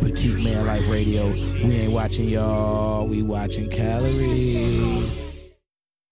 Petite 0.00 0.42
Man 0.42 0.66
Life 0.66 0.88
Radio. 0.88 1.28
We 1.30 1.74
ain't 1.76 1.92
watching 1.92 2.28
y'all, 2.28 3.06
we 3.06 3.22
watching 3.22 3.68
calories. 3.70 5.10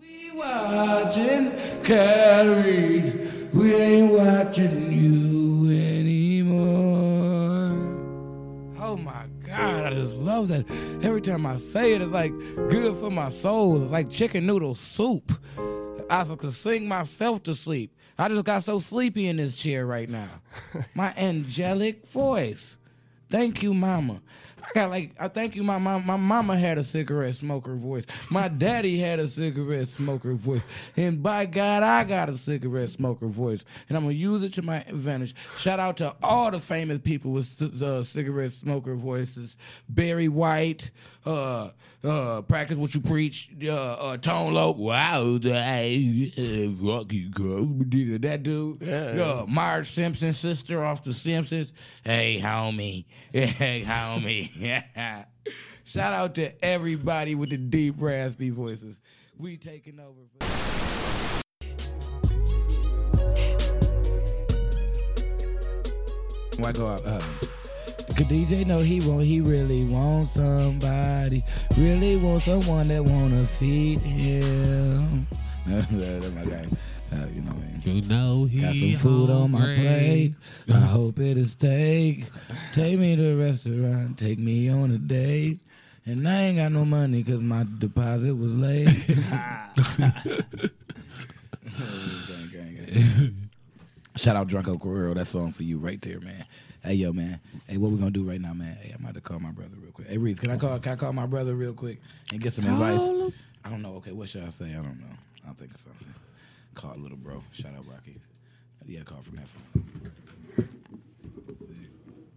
We 0.01 0.31
watching 0.35 1.53
calories. 1.83 3.15
We 3.53 3.75
ain't 3.75 4.13
watching 4.13 4.92
you 4.92 5.71
anymore. 5.71 6.63
Oh 8.80 8.96
my 8.96 9.27
God, 9.46 9.93
I 9.93 9.95
just 9.95 10.17
love 10.17 10.49
that. 10.49 10.71
Every 11.03 11.21
time 11.21 11.45
I 11.46 11.57
say 11.57 11.95
it, 11.95 12.03
it's 12.03 12.12
like 12.12 12.33
good 12.71 12.96
for 12.96 13.11
my 13.11 13.29
soul. 13.29 13.83
It's 13.83 13.93
like 13.93 14.11
chicken 14.11 14.46
noodle 14.46 14.75
soup. 14.75 15.33
I 16.09 16.25
could 16.25 16.53
sing 16.53 16.89
myself 16.89 17.43
to 17.45 17.55
sleep. 17.55 17.95
I 18.19 18.29
just 18.29 18.45
got 18.45 18.64
so 18.64 18.80
sleepy 18.80 19.27
in 19.29 19.39
this 19.39 19.55
chair 19.55 19.87
right 19.87 20.09
now. 20.09 20.29
My 20.95 21.14
angelic 21.17 22.07
voice. 22.07 22.77
Thank 23.33 23.62
you, 23.62 23.73
mama. 23.73 24.21
I 24.62 24.69
got 24.75 24.91
like 24.91 25.13
I 25.18 25.29
thank 25.29 25.57
you, 25.57 25.63
my 25.63 25.79
mama. 25.79 26.04
My 26.04 26.17
mama 26.17 26.57
had 26.57 26.79
a 26.79 26.85
cigarette 26.85 27.35
smoker 27.35 27.75
voice. 27.75 28.05
My 28.31 28.49
daddy 28.49 28.99
had 28.99 29.18
a 29.18 29.27
cigarette 29.27 29.89
smoker 29.89 30.35
voice. 30.35 30.61
And 30.96 31.22
by 31.22 31.46
God, 31.46 31.82
I 31.82 32.05
got 32.05 32.28
a 32.28 32.36
cigarette 32.36 32.91
smoker 32.91 33.27
voice. 33.27 33.64
And 33.88 33.96
I'm 33.96 34.05
gonna 34.05 34.14
use 34.14 34.42
it 34.45 34.52
to 34.55 34.62
my 34.62 34.82
advantage. 34.82 35.34
Shout 35.56 35.80
out 35.80 35.96
to 35.96 36.14
all 36.22 36.50
the 36.50 36.58
famous 36.58 36.98
people 36.98 37.32
with 37.32 37.60
uh, 37.82 38.02
cigarette 38.02 38.52
smoker 38.52 38.95
voices. 38.95 39.56
Barry 39.88 40.28
White, 40.28 40.91
uh, 41.27 41.70
uh, 42.05 42.42
practice 42.42 42.77
what 42.77 42.94
you 42.94 43.00
preach. 43.00 43.50
Uh, 43.64 43.72
uh, 43.72 44.16
Tone 44.19 44.55
Loc. 44.55 44.77
Wow, 44.77 45.38
the 45.38 45.55
uh, 45.56 46.86
Rocky 46.86 47.28
Girl. 47.30 47.64
That 48.20 48.42
dude. 48.42 48.86
Uh, 48.86 49.46
Marge 49.48 49.91
Simpson's 49.91 50.38
sister 50.38 50.84
off 50.84 51.02
The 51.02 51.14
Simpsons. 51.14 51.72
Hey, 52.05 52.38
homie. 52.41 53.06
Hey, 53.32 53.82
homie. 53.86 54.50
Shout 55.84 56.12
out 56.14 56.34
to 56.36 56.64
everybody 56.64 57.34
with 57.34 57.50
the 57.50 57.56
deep, 57.56 57.94
raspy 57.98 58.50
voices. 58.50 59.00
We 59.38 59.56
taking 59.56 59.98
over. 59.98 60.20
For- 60.38 61.42
Why 66.58 66.72
go 66.72 66.86
out? 66.86 67.05
Uh, 67.06 67.20
Cause 68.14 68.28
DJ 68.30 68.66
know 68.66 68.80
he 68.80 69.00
want, 69.08 69.25
he 69.25 69.41
really 69.41 69.84
want 69.84 70.28
somebody, 70.28 71.42
really 71.78 72.16
want 72.16 72.42
someone 72.42 72.88
that 72.88 73.02
wanna 73.02 73.47
feed 73.47 74.00
him. 74.00 75.27
That's 75.66 76.30
my 76.32 76.44
guy. 76.44 76.66
Uh, 77.12 77.27
you 77.34 77.42
know 77.42 77.52
what 77.52 77.62
I 77.62 77.66
mean? 77.66 77.82
You 77.84 78.02
know 78.08 78.44
he 78.46 78.60
Got 78.60 78.74
some 78.74 78.94
food 78.96 79.30
on 79.30 79.50
my 79.50 79.60
plate. 79.60 80.34
I 80.68 80.72
hope 80.80 81.19
it 81.19 81.36
is 81.36 81.52
steak. 81.52 82.24
Take 82.72 82.98
me 82.98 83.16
to 83.16 83.32
a 83.32 83.36
restaurant. 83.36 84.19
Take 84.19 84.38
me 84.38 84.70
on 84.70 84.91
a 84.92 84.98
date. 84.98 85.60
And 86.06 86.27
I 86.27 86.42
ain't 86.44 86.56
got 86.56 86.72
no 86.72 86.84
money 86.84 87.22
because 87.22 87.41
my 87.41 87.64
deposit 87.78 88.34
was 88.34 88.54
late. 88.56 88.86
Gang, 89.06 89.20
gang, 92.50 92.77
gang. 92.77 93.50
Shout 94.16 94.36
out 94.36 94.48
Drunko 94.48 94.80
Carrero. 94.80 95.14
That 95.14 95.26
song 95.26 95.52
for 95.52 95.62
you 95.62 95.78
right 95.78 96.00
there, 96.02 96.20
man. 96.20 96.44
Hey, 96.82 96.94
yo, 96.94 97.12
man. 97.12 97.41
Hey, 97.69 97.76
what 97.76 97.92
we 97.92 97.98
gonna 97.98 98.10
do 98.10 98.24
right 98.24 98.41
now, 98.41 98.52
man? 98.52 98.76
Hey, 98.80 98.92
I'm 98.97 99.02
about 99.02 99.14
to 99.14 99.20
call 99.20 99.38
my 99.38 99.52
brother 99.52 99.76
real 99.80 99.92
quick. 99.92 100.08
Hey, 100.08 100.19
Reese, 100.19 100.41
can 100.41 100.50
I 100.50 100.56
call? 100.56 100.78
Can 100.80 100.92
I 100.92 100.97
call 100.97 101.12
my 101.12 101.26
brother 101.26 101.54
real 101.54 101.72
quick 101.72 102.00
and 102.32 102.41
get 102.41 102.52
some 102.52 102.66
advice? 102.66 103.00
I 103.64 103.70
don't 103.70 103.82
know. 103.82 103.94
Okay, 103.97 104.10
what 104.12 104.28
should 104.28 104.42
I 104.44 104.48
say? 104.48 104.70
I 104.70 104.82
don't 104.82 104.98
know. 105.00 105.06
I'll 105.47 105.54
think 105.54 105.72
of 105.72 105.78
something. 105.80 106.14
Call 106.75 106.97
little 106.97 107.17
bro. 107.19 107.42
Shout 107.53 107.75
out 107.75 107.87
Rocky. 107.87 108.20
Yeah, 108.87 109.03
call 109.03 109.20
from 109.23 109.37
that 109.37 109.48
phone. 109.48 110.11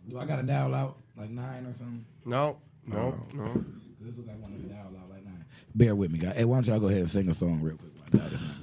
Do 0.08 0.20
I 0.20 0.26
got 0.26 0.36
to 0.38 0.44
dial 0.44 0.74
out 0.76 0.98
like 1.18 1.30
nine 1.30 1.66
or 1.66 1.74
something? 1.78 2.06
No, 2.26 2.58
no, 2.86 3.20
no. 3.34 3.64
This 4.00 4.16
looks 4.18 4.28
like 4.30 4.40
one 4.42 4.54
of 4.54 4.62
the 4.62 4.70
dial 4.70 4.94
out 5.02 5.10
like 5.10 5.26
nine. 5.26 5.46
Bear 5.74 5.96
with 5.96 6.12
me, 6.12 6.20
guys. 6.20 6.36
Hey, 6.36 6.46
why 6.46 6.58
don't 6.58 6.68
y'all 6.68 6.80
go 6.80 6.88
ahead 6.88 7.02
and 7.02 7.10
sing 7.10 7.28
a 7.30 7.34
song 7.34 7.62
real 7.62 7.78
quick? 7.78 7.92
while 7.96 8.06
I 8.06 8.18
dial 8.18 8.30
this 8.30 8.42
number? 8.42 8.56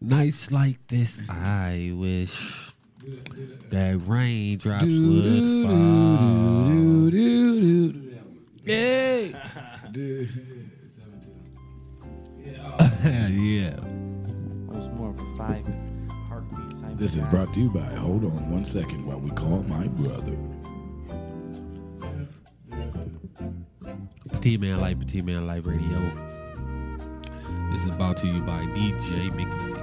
Nights 0.00 0.50
like 0.50 0.86
this, 0.88 1.20
I 1.28 1.92
wish 1.94 2.72
that 3.70 4.00
raindrops 4.06 4.84
Do, 4.84 5.08
would 5.08 5.66
fall. 5.66 6.70
Hey! 8.64 9.34
Dude. 13.34 13.42
yeah. 13.42 13.70
was 14.68 14.86
more 14.96 15.10
of 15.10 15.18
a 15.18 15.36
five 15.36 15.66
heartbeats. 16.28 16.80
type 16.80 16.96
This 16.96 17.16
is 17.16 17.24
brought 17.26 17.52
to 17.54 17.60
you 17.60 17.68
by 17.68 17.80
Hold 17.80 18.24
On 18.24 18.50
One 18.50 18.64
Second 18.64 19.04
while 19.04 19.18
we 19.18 19.30
call 19.30 19.62
my 19.64 19.88
brother. 19.88 20.36
Petite 24.30 24.60
Man 24.60 24.80
Life, 24.80 25.00
Petite 25.00 25.24
Man 25.24 25.46
Life 25.48 25.66
Radio. 25.66 26.00
This 27.72 27.82
is 27.84 27.90
brought 27.96 28.16
to 28.18 28.28
you 28.28 28.40
by 28.42 28.60
DJ 28.66 29.30
McKnight. 29.30 29.74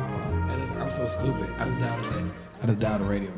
Uh, 0.00 0.82
I'm 0.82 0.90
so 0.90 1.06
stupid. 1.06 1.50
I 1.58 1.64
just 1.68 1.78
dialed 1.78 2.04
the, 2.04 2.32
I 2.62 2.66
just 2.66 2.78
dialed 2.78 3.00
the 3.02 3.04
radio. 3.04 3.32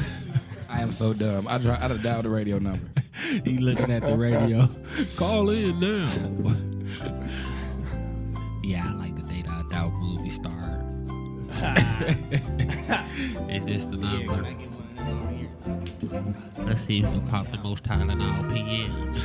I 0.70 0.80
am 0.80 0.90
so 0.90 1.12
dumb. 1.12 1.46
I, 1.48 1.58
dri- 1.58 1.70
I 1.72 1.88
just 1.88 2.02
dialed 2.02 2.24
the 2.24 2.30
radio 2.30 2.58
number. 2.58 2.99
He 3.44 3.58
looking 3.58 3.92
at 3.92 4.02
the 4.02 4.16
radio. 4.16 4.68
Call 5.16 5.50
in 5.50 5.78
now. 5.78 6.10
yeah, 8.64 8.88
I 8.88 8.92
like 8.94 9.14
the 9.14 9.22
date 9.22 9.46
I 9.48 9.62
doubt 9.70 9.92
movie 9.92 10.30
star. 10.30 10.84
Is 13.48 13.64
this 13.66 13.84
the 13.86 13.96
number? 13.98 14.44
Let's 16.64 16.80
see 16.80 17.02
who 17.02 17.08
can 17.08 17.28
pop 17.28 17.46
the 17.52 17.58
most 17.58 17.84
Tylenol 17.84 18.50
PMs. 18.50 19.20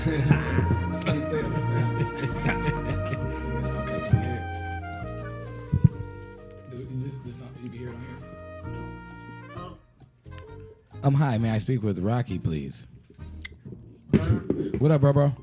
Here? 7.71 7.93
Um, 11.01 11.15
hi, 11.15 11.39
may 11.39 11.49
I 11.49 11.57
speak 11.57 11.81
with 11.81 11.97
Rocky, 11.99 12.37
please? 12.37 12.85
What 14.79 14.91
up, 14.91 15.01
bro, 15.01 15.13
bro? 15.13 15.33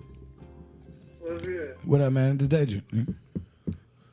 What's 1.20 1.43
good? 1.43 1.76
What 1.84 2.00
up, 2.00 2.12
man? 2.12 2.38
This 2.38 2.48
Deja. 2.48 2.81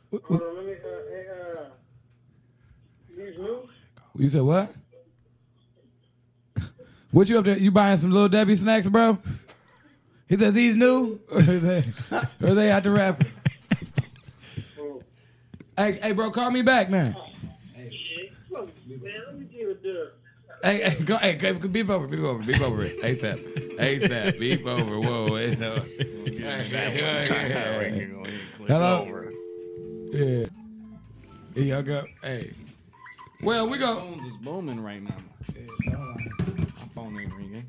What, 0.10 0.24
Hold 0.24 0.42
on, 0.42 0.56
let 0.58 0.66
me, 0.66 0.72
uh, 0.74 0.76
hey, 1.10 1.26
uh, 1.58 1.64
these 3.16 3.38
new? 3.38 3.70
you 4.16 4.30
said 4.30 4.42
what? 4.42 4.74
What 7.12 7.30
you 7.30 7.40
up 7.40 7.46
there? 7.46 7.58
You 7.58 7.72
buying 7.72 7.98
some 7.98 8.12
little 8.12 8.30
Debbie 8.30 8.56
snacks, 8.56 8.88
bro? 8.88 9.18
He 10.28 10.38
said 10.38 10.54
these 10.54 10.76
new, 10.76 11.20
or 11.32 11.40
are 11.40 11.42
they, 11.42 11.84
or 12.42 12.50
are 12.50 12.54
they 12.56 12.72
out 12.72 12.84
the 12.84 12.92
wrapper? 12.92 13.26
Oh, 14.80 15.02
Hey, 15.78 15.94
hey, 15.94 16.12
bro, 16.12 16.32
call 16.32 16.52
me 16.52 16.62
back, 16.62 16.90
man. 16.90 17.16
shit. 17.76 18.32
Look, 18.50 18.70
man, 18.88 19.14
let 19.28 19.40
me 19.40 19.46
give 19.46 19.70
it 19.70 19.84
the. 19.84 20.12
Hey, 20.64 20.90
hey, 20.90 21.04
go, 21.04 21.18
hey, 21.18 21.36
go, 21.36 21.54
beep 21.68 21.90
over, 21.90 22.08
beep 22.08 22.20
over, 22.20 22.44
beep 22.44 22.62
over 22.62 22.84
it. 22.84 23.02
ASAP. 23.02 23.69
ASAP, 23.80 24.40
beep 24.40 24.66
over. 24.66 25.00
Whoa, 25.00 25.32
wait, 25.32 25.58
no. 25.58 25.76
Hello? 28.68 29.32
Yeah. 30.12 30.46
Here 31.56 31.64
y'all 31.64 31.82
go. 31.82 32.04
Hey. 32.22 32.52
Well, 33.42 33.70
we 33.70 33.78
go. 33.78 34.00
phone's 34.02 34.26
is 34.26 34.38
booming 34.38 34.82
right 34.84 35.02
now. 35.02 35.16
My 35.56 36.88
phone 36.94 37.20
ain't 37.20 37.34
ringing. 37.34 37.64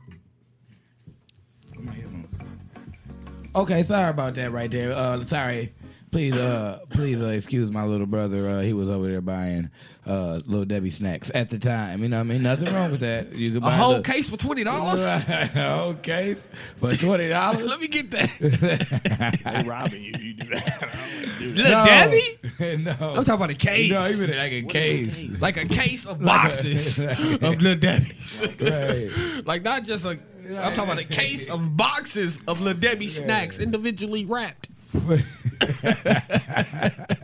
Okay, 3.55 3.83
sorry 3.85 4.11
about 4.11 4.35
that 4.35 4.51
right 4.53 4.71
there. 4.71 4.93
Uh, 4.93 5.25
sorry. 5.25 5.73
Please, 6.11 6.35
uh, 6.35 6.81
please 6.91 7.23
uh, 7.23 7.27
excuse 7.27 7.71
my 7.71 7.85
little 7.85 8.07
brother. 8.07 8.49
Uh, 8.49 8.61
he 8.63 8.73
was 8.73 8.91
over 8.91 9.07
there 9.09 9.21
buying 9.21 9.71
uh, 10.05 10.41
little 10.45 10.65
Debbie 10.65 10.91
snacks 10.91 11.31
at 11.37 11.51
the 11.51 11.59
time. 11.59 12.03
You 12.03 12.09
know 12.09 12.17
what 12.17 12.23
I 12.23 12.29
mean? 12.31 12.43
Nothing 12.43 12.75
wrong 12.75 12.91
with 12.91 12.99
that. 13.01 13.33
You 13.33 13.51
could 13.51 13.59
A 13.59 13.61
buy 13.61 13.77
whole 13.77 13.95
the- 13.99 14.03
case 14.03 14.29
for 14.29 14.37
twenty 14.37 14.65
dollars. 14.65 15.01
a 15.05 15.47
whole 15.79 15.95
case 15.95 16.45
for 16.79 16.95
twenty 16.97 17.29
dollars. 17.29 17.65
Let 17.65 17.79
me 17.81 17.87
get 17.87 18.11
that. 18.11 19.41
They 19.45 19.69
robbing 19.69 20.03
you. 20.03 20.13
You 20.19 20.35
do 20.35 20.49
that. 20.49 20.83
I 20.83 20.87
don't 20.91 20.99
wanna 20.99 21.39
do 21.39 21.53
that. 21.53 21.57
Little 21.57 21.85
Debbie. 21.85 22.77
no. 22.83 22.91
I'm 23.17 23.25
talking 23.25 23.35
about 23.35 23.51
a 23.51 23.55
case. 23.55 23.91
No, 23.93 24.09
even 24.09 24.31
like 24.37 24.53
a 24.53 24.63
case. 24.63 25.41
like 25.41 25.57
a 25.59 25.65
case 25.67 26.07
of 26.07 26.21
Like 26.21 26.45
a- 26.45 26.49
boxes 26.49 26.99
of 26.99 27.41
Little 27.41 27.77
Debbie. 27.77 28.17
Right. 28.61 29.47
like 29.47 29.63
not 29.63 29.85
just 29.85 30.05
a. 30.07 30.19
I'm 30.51 30.75
talking 30.75 30.85
about 30.91 30.99
a 30.99 31.05
case 31.05 31.49
of 31.49 31.77
boxes 31.77 32.43
of 32.49 32.61
Little 32.61 32.81
Debbie 32.81 33.07
snacks 33.07 33.61
individually 33.61 34.25
wrapped. 34.25 34.69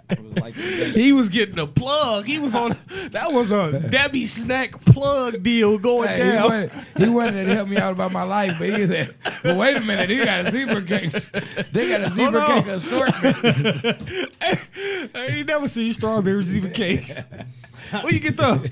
It 0.09 0.21
was 0.21 0.37
like 0.37 0.55
He 0.95 1.13
was 1.13 1.29
getting 1.29 1.59
a 1.59 1.67
plug. 1.67 2.27
He 2.27 2.39
was 2.39 2.55
on. 2.55 2.77
That 3.11 3.33
was 3.33 3.51
a 3.51 3.81
Debbie 3.81 4.27
snack 4.27 4.81
plug 4.85 5.43
deal 5.43 5.79
going 5.79 6.09
Hey, 6.09 6.33
he, 6.33 6.37
wanted, 6.37 6.71
he 6.97 7.09
wanted 7.09 7.45
to 7.47 7.55
help 7.55 7.69
me 7.69 7.77
out 7.77 7.93
about 7.93 8.13
my 8.13 8.23
life, 8.23 8.57
but 8.59 8.69
he 8.69 8.87
said, 8.87 9.15
"Well, 9.43 9.59
wait 9.59 9.77
a 9.77 9.81
minute, 9.81 10.11
he 10.11 10.25
got 10.25 10.47
a 10.47 10.51
zebra 10.51 10.83
cake. 10.83 11.13
They 11.73 11.89
got 11.89 12.03
a 12.03 12.11
zebra 12.11 12.41
on. 12.41 12.63
cake 12.63 12.67
assortment." 12.67 13.37
I 15.15 15.27
ain't 15.27 15.47
never 15.47 15.69
seen 15.69 15.93
strawberry 15.93 16.45
zebra 16.45 16.71
cakes. 16.71 17.21
Where 18.03 18.13
you 18.13 18.21
get 18.21 18.37
the? 18.37 18.71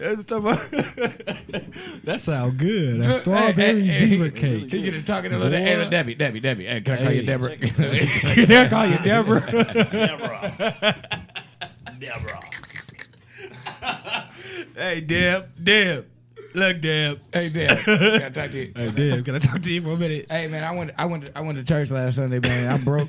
that 2.04 2.20
sound 2.20 2.58
good. 2.58 3.00
That 3.00 3.22
strawberry 3.22 3.86
Hey, 3.86 3.86
hey, 3.86 4.06
zebra 4.06 4.30
cake. 4.30 4.68
Can 4.70 4.80
you 4.80 4.90
get 4.90 4.98
to 4.98 5.02
talking 5.02 5.32
a 5.32 5.38
little? 5.38 5.58
Boy. 5.58 5.88
Debbie, 5.88 6.14
Debbie, 6.14 6.40
Debbie. 6.40 6.66
Hey, 6.66 6.82
can 6.82 6.98
I 6.98 7.02
call 7.02 7.12
you 7.12 7.22
Deborah? 7.22 7.56
Can 7.56 8.52
I 8.52 8.68
call 8.68 8.86
you 8.86 8.98
Deborah? 8.98 9.40
Deborah. 9.90 10.96
Deborah. 11.98 12.40
hey, 14.74 15.00
Deb. 15.00 15.48
Deb. 15.62 16.06
Look, 16.52 16.80
Deb. 16.80 17.20
hey, 17.32 17.48
Deb. 17.48 17.78
Can 17.78 18.22
I 18.22 18.30
talk 18.30 18.50
to 18.50 18.58
you? 18.58 18.72
Hey, 18.74 18.90
Deb. 18.90 19.24
Can 19.24 19.36
I 19.36 19.38
talk 19.38 19.62
to 19.62 19.72
you 19.72 19.82
for 19.82 19.92
a 19.92 19.96
minute? 19.96 20.26
Hey 20.28 20.48
man, 20.48 20.64
I 20.64 20.72
went 20.72 20.90
I 20.98 21.04
went 21.06 21.30
I 21.34 21.40
went 21.40 21.56
to 21.58 21.64
church 21.64 21.90
last 21.90 22.16
Sunday, 22.16 22.40
man. 22.40 22.72
I'm 22.72 22.84
broke. 22.84 23.08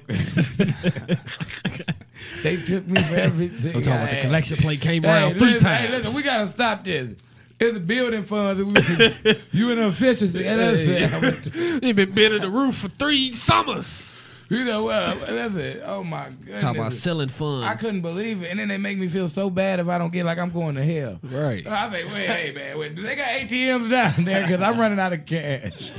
they 2.44 2.57
took 2.57 2.88
me 2.88 3.01
for 3.03 3.15
everything. 3.15 3.75
I'm 3.75 3.83
talking 3.83 4.01
about 4.01 4.09
the 4.12 4.21
collection 4.21 4.57
plate 4.57 4.81
came 4.81 5.03
Hey, 5.03 5.09
around 5.09 5.39
three 5.39 5.53
listen, 5.53 5.68
times. 5.68 5.85
Hey, 5.88 5.97
listen, 5.97 6.15
we 6.15 6.23
gotta 6.23 6.47
stop 6.47 6.83
this. 6.83 7.15
It's 7.59 7.77
a 7.77 7.79
building 7.79 8.23
fund. 8.23 8.73
We- 8.73 9.38
you 9.51 9.71
an 9.71 9.79
efficiency. 9.79 10.45
And 10.45 10.59
that's 10.59 10.81
it. 10.81 11.53
They've 11.81 11.95
been 11.95 12.12
bending 12.12 12.41
the 12.41 12.50
roof 12.50 12.77
for 12.77 12.89
three 12.89 13.33
summers. 13.33 14.07
You 14.50 14.65
know 14.65 14.83
what? 14.83 15.27
That's 15.27 15.56
it. 15.56 15.81
Oh 15.85 16.03
my 16.03 16.29
goodness. 16.29 16.62
Talking 16.62 16.81
about 16.81 16.94
selling 16.94 17.29
fun. 17.29 17.63
I 17.63 17.75
couldn't 17.75 18.01
believe 18.01 18.44
it. 18.44 18.50
And 18.50 18.59
then 18.59 18.67
they 18.67 18.77
make 18.77 18.97
me 18.97 19.07
feel 19.07 19.29
so 19.29 19.50
bad 19.50 19.79
if 19.79 19.88
I 19.88 19.97
don't 19.97 20.12
get 20.12 20.25
like 20.25 20.39
I'm 20.39 20.50
going 20.50 20.75
to 20.75 20.83
hell. 20.83 21.19
Right. 21.24 21.65
I 21.65 21.89
say, 21.89 22.03
wait, 22.03 22.27
hey 22.27 22.51
man, 22.51 22.77
wait, 22.77 22.95
do 22.95 23.01
they 23.01 23.15
got 23.15 23.27
ATMs 23.27 23.89
down 23.89 24.25
there? 24.25 24.41
Because 24.41 24.62
I'm 24.62 24.77
running 24.77 25.00
out 25.00 25.13
of 25.13 25.25
cash. 25.25 25.91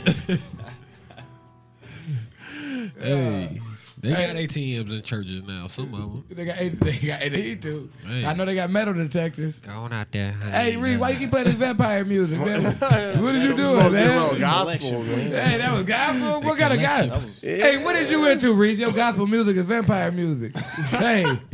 Hey. 3.01 3.61
They 4.03 4.11
got 4.11 4.35
ATMs 4.35 4.91
in 4.91 5.03
churches 5.03 5.45
now. 5.45 5.69
Some 5.69 5.95
of 5.95 6.01
them. 6.01 6.25
They 6.29 6.45
got, 6.45 6.59
AT- 6.59 6.81
they 6.81 6.99
got, 6.99 7.21
they 7.21 7.31
need 7.31 7.63
to. 7.63 7.89
Hey. 8.05 8.27
I 8.27 8.35
know 8.35 8.45
they 8.45 8.57
got 8.57 8.69
metal 8.69 8.95
detectors. 8.95 9.61
Going 9.61 9.93
out 9.93 10.11
there. 10.11 10.33
Hey, 10.33 10.77
Reed, 10.77 10.99
why 10.99 11.11
you 11.11 11.19
keep 11.19 11.31
playing 11.31 11.47
this 11.47 11.55
vampire 11.55 12.05
music, 12.05 12.41
man? 12.41 12.63
What 13.23 13.33
did 13.33 13.45
you 13.45 13.57
do, 13.57 13.63
supposed 13.63 13.95
to 13.95 13.97
be 13.97 14.03
a 14.03 14.09
little 14.09 14.33
man? 14.33 14.41
gospel, 14.41 15.03
man. 15.05 15.31
Hey, 15.31 15.59
that 15.59 15.73
was 15.73 15.85
gospel. 15.85 16.41
What 16.41 16.59
kind 16.59 16.73
of 16.73 16.81
gospel? 16.81 17.31
Hey, 17.41 17.85
what 17.85 17.93
did 17.93 18.11
you 18.11 18.29
into, 18.29 18.53
Reed? 18.55 18.81
Your 18.81 18.91
gospel 18.91 19.29
music 19.29 19.57
is 19.57 19.67
vampire 19.67 20.11
music. 20.11 20.57
Hey. 20.57 21.23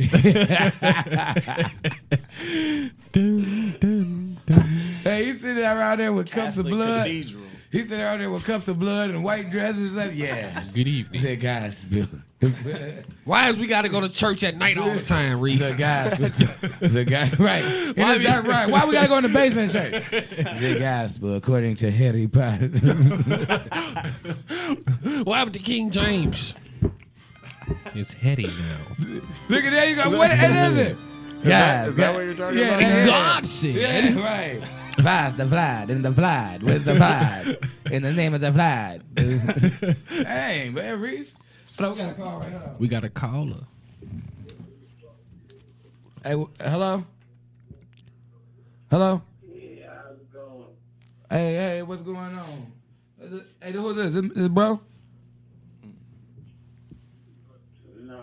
hey, 5.03 5.25
he's 5.25 5.41
sitting 5.41 5.63
around 5.63 5.99
there 5.99 6.13
with 6.13 6.31
cups 6.31 6.57
of 6.57 6.65
blood. 6.65 7.05
Cathedral. 7.05 7.43
He's 7.71 7.83
sitting 7.83 8.01
around 8.03 8.21
there 8.21 8.31
with 8.31 8.43
cups 8.43 8.67
of 8.67 8.79
blood 8.79 9.11
and 9.11 9.23
white 9.23 9.51
dresses. 9.51 9.93
Like, 9.93 10.15
yeah. 10.15 10.63
Good 10.73 10.87
evening. 10.87 11.21
The 11.21 11.35
gospel. 11.35 12.07
Why 13.25 13.49
is 13.49 13.57
we 13.57 13.67
got 13.67 13.81
to 13.81 13.89
go 13.89 13.99
to 13.99 14.07
church 14.09 14.43
at 14.45 14.55
night 14.55 14.77
all 14.77 14.93
the 14.93 15.01
time, 15.01 15.41
Reese? 15.41 15.71
The 15.71 15.75
gospel. 15.77 16.29
The 16.87 17.03
guy, 17.03 17.29
right. 17.37 17.63
Why 17.97 18.13
the 18.13 18.17
we- 18.19 18.23
dark, 18.23 18.45
right. 18.47 18.69
Why 18.69 18.85
we 18.85 18.93
gotta 18.93 19.09
go 19.09 19.17
in 19.17 19.23
the 19.23 19.29
basement 19.29 19.73
church? 19.73 20.09
The 20.09 20.77
gospel, 20.79 21.35
according 21.35 21.75
to 21.77 21.91
Harry 21.91 22.27
Potter. 22.27 22.67
Why 25.23 25.37
happened 25.39 25.55
the 25.55 25.59
King 25.63 25.91
James? 25.91 26.53
It's 27.93 28.13
heady 28.13 28.47
now. 28.47 28.77
Look 29.49 29.63
at 29.65 29.71
there 29.71 29.89
you 29.89 29.95
go. 29.95 30.17
What 30.17 30.31
and 30.31 30.77
is 30.79 30.87
it? 30.87 30.97
that- 31.43 31.49
Guys, 31.49 31.87
is 31.89 31.95
that 31.97 32.07
guys- 32.07 32.15
what 32.15 32.25
you're 32.25 32.33
talking 32.35 32.57
yeah, 32.59 32.65
about? 32.67 32.79
that- 32.79 33.05
God 33.07 33.45
said. 33.45 33.75
Yeah, 33.75 34.19
right. 34.19 34.61
Flies 34.95 35.35
the 35.37 35.47
flied 35.47 35.89
and 35.89 36.03
the 36.03 36.11
flied 36.13 36.63
with 36.63 36.83
the 36.85 36.95
flied 36.95 37.57
in 37.91 38.03
the 38.03 38.11
name 38.13 38.33
of 38.33 38.41
the 38.41 38.51
flied. 38.51 39.03
Dang, 39.15 40.73
man, 40.75 40.99
Reese. 40.99 41.33
Hello, 41.79 41.91
we 41.93 41.97
got 41.97 42.09
a 42.09 42.13
call 42.13 42.39
right 42.39 42.51
now. 42.51 42.75
We 42.77 42.87
got 42.89 43.03
a 43.05 43.09
caller. 43.09 43.63
Hey, 46.25 46.31
w- 46.31 46.49
hello. 46.59 47.05
Hello. 48.91 49.21
Yeah, 49.49 49.85
how's 50.03 50.17
it 50.17 50.33
going? 50.33 50.65
Hey, 51.29 51.53
hey, 51.55 51.81
what's 51.83 52.01
going 52.01 52.17
on? 52.17 52.71
Is 53.21 53.31
it, 53.33 53.43
hey, 53.63 53.71
who's 53.71 53.95
this? 53.95 54.07
Is 54.07 54.15
it, 54.17 54.25
is 54.37 54.45
it 54.47 54.53
bro? 54.53 54.81
No. 58.01 58.19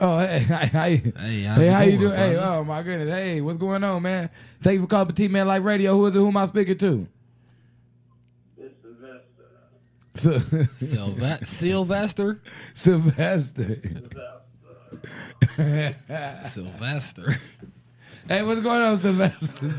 Oh, 0.00 0.18
hey, 0.18 0.40
hi, 0.48 0.64
hi. 0.66 0.88
Hey, 1.20 1.42
how's 1.44 1.58
Hey, 1.58 1.66
how 1.68 1.80
you 1.82 1.90
going, 1.98 2.00
doing? 2.00 2.16
Hey, 2.16 2.36
oh 2.36 2.64
my 2.64 2.82
goodness. 2.82 3.10
Hey, 3.14 3.40
what's 3.40 3.58
going 3.58 3.84
on, 3.84 4.02
man? 4.02 4.28
Thank 4.60 4.74
you 4.74 4.80
for 4.80 4.88
calling 4.88 5.06
Petite 5.06 5.30
Man 5.30 5.46
Life 5.46 5.62
Radio. 5.62 5.92
Who 5.96 6.06
is 6.06 6.16
it? 6.16 6.18
Who 6.18 6.26
am 6.26 6.36
I 6.36 6.46
speaking 6.46 6.78
to? 6.78 7.06
This 10.14 10.26
is 10.26 10.44
Vesta. 10.44 10.68
Sy- 10.80 10.86
Sylva- 10.86 11.46
Sylvester? 11.46 12.40
Sylvester. 12.74 13.80
Sylvester. 16.50 17.40
hey, 18.28 18.42
what's 18.42 18.60
going 18.60 18.82
on, 18.82 18.98
Sylvester? 18.98 19.70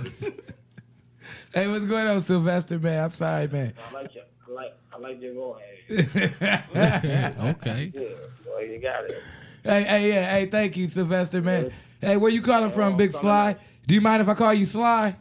hey, 1.53 1.67
what's 1.67 1.85
going 1.85 2.07
on, 2.07 2.19
Sylvester, 2.21 2.79
man? 2.79 3.03
I'm 3.05 3.09
sorry, 3.11 3.47
man. 3.47 3.73
I 3.89 3.93
like 3.93 4.15
your, 4.15 4.23
I 4.47 4.51
like, 4.51 4.77
I 4.93 4.97
like 4.97 5.21
your 5.21 5.33
voice. 5.33 5.61
Okay. 5.89 7.91
Yeah, 7.93 8.01
well, 8.47 8.63
you 8.65 8.79
got 8.81 9.03
it. 9.05 9.21
Hey, 9.63 9.83
hey, 9.83 10.07
yeah, 10.09 10.29
hey, 10.31 10.45
thank 10.47 10.75
you, 10.77 10.87
Sylvester, 10.89 11.41
man. 11.41 11.71
Hey, 12.01 12.17
where 12.17 12.31
you 12.31 12.41
calling 12.41 12.69
from, 12.71 12.97
Big 12.97 13.11
Sly? 13.13 13.55
Do 13.87 13.95
you 13.95 14.01
mind 14.01 14.21
if 14.21 14.27
I 14.29 14.33
call 14.33 14.53
you 14.53 14.65
Sly? 14.65 15.15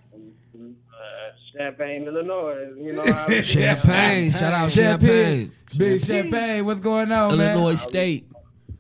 Champaign, 1.63 2.05
Illinois. 2.09 2.73
You 2.77 2.93
know 2.93 3.13
how 3.13 3.27
it 3.27 3.33
is. 3.39 3.49
Champaign. 3.49 4.33
Shout 4.33 4.53
out 4.53 4.71
Champaign. 4.71 5.53
Champaign. 5.69 5.79
Big 5.79 6.05
Champaign. 6.05 6.65
What's 6.67 6.81
going 6.81 7.13
on, 7.13 7.39
man? 7.39 7.57
Illinois 7.57 7.77
State. 7.77 8.27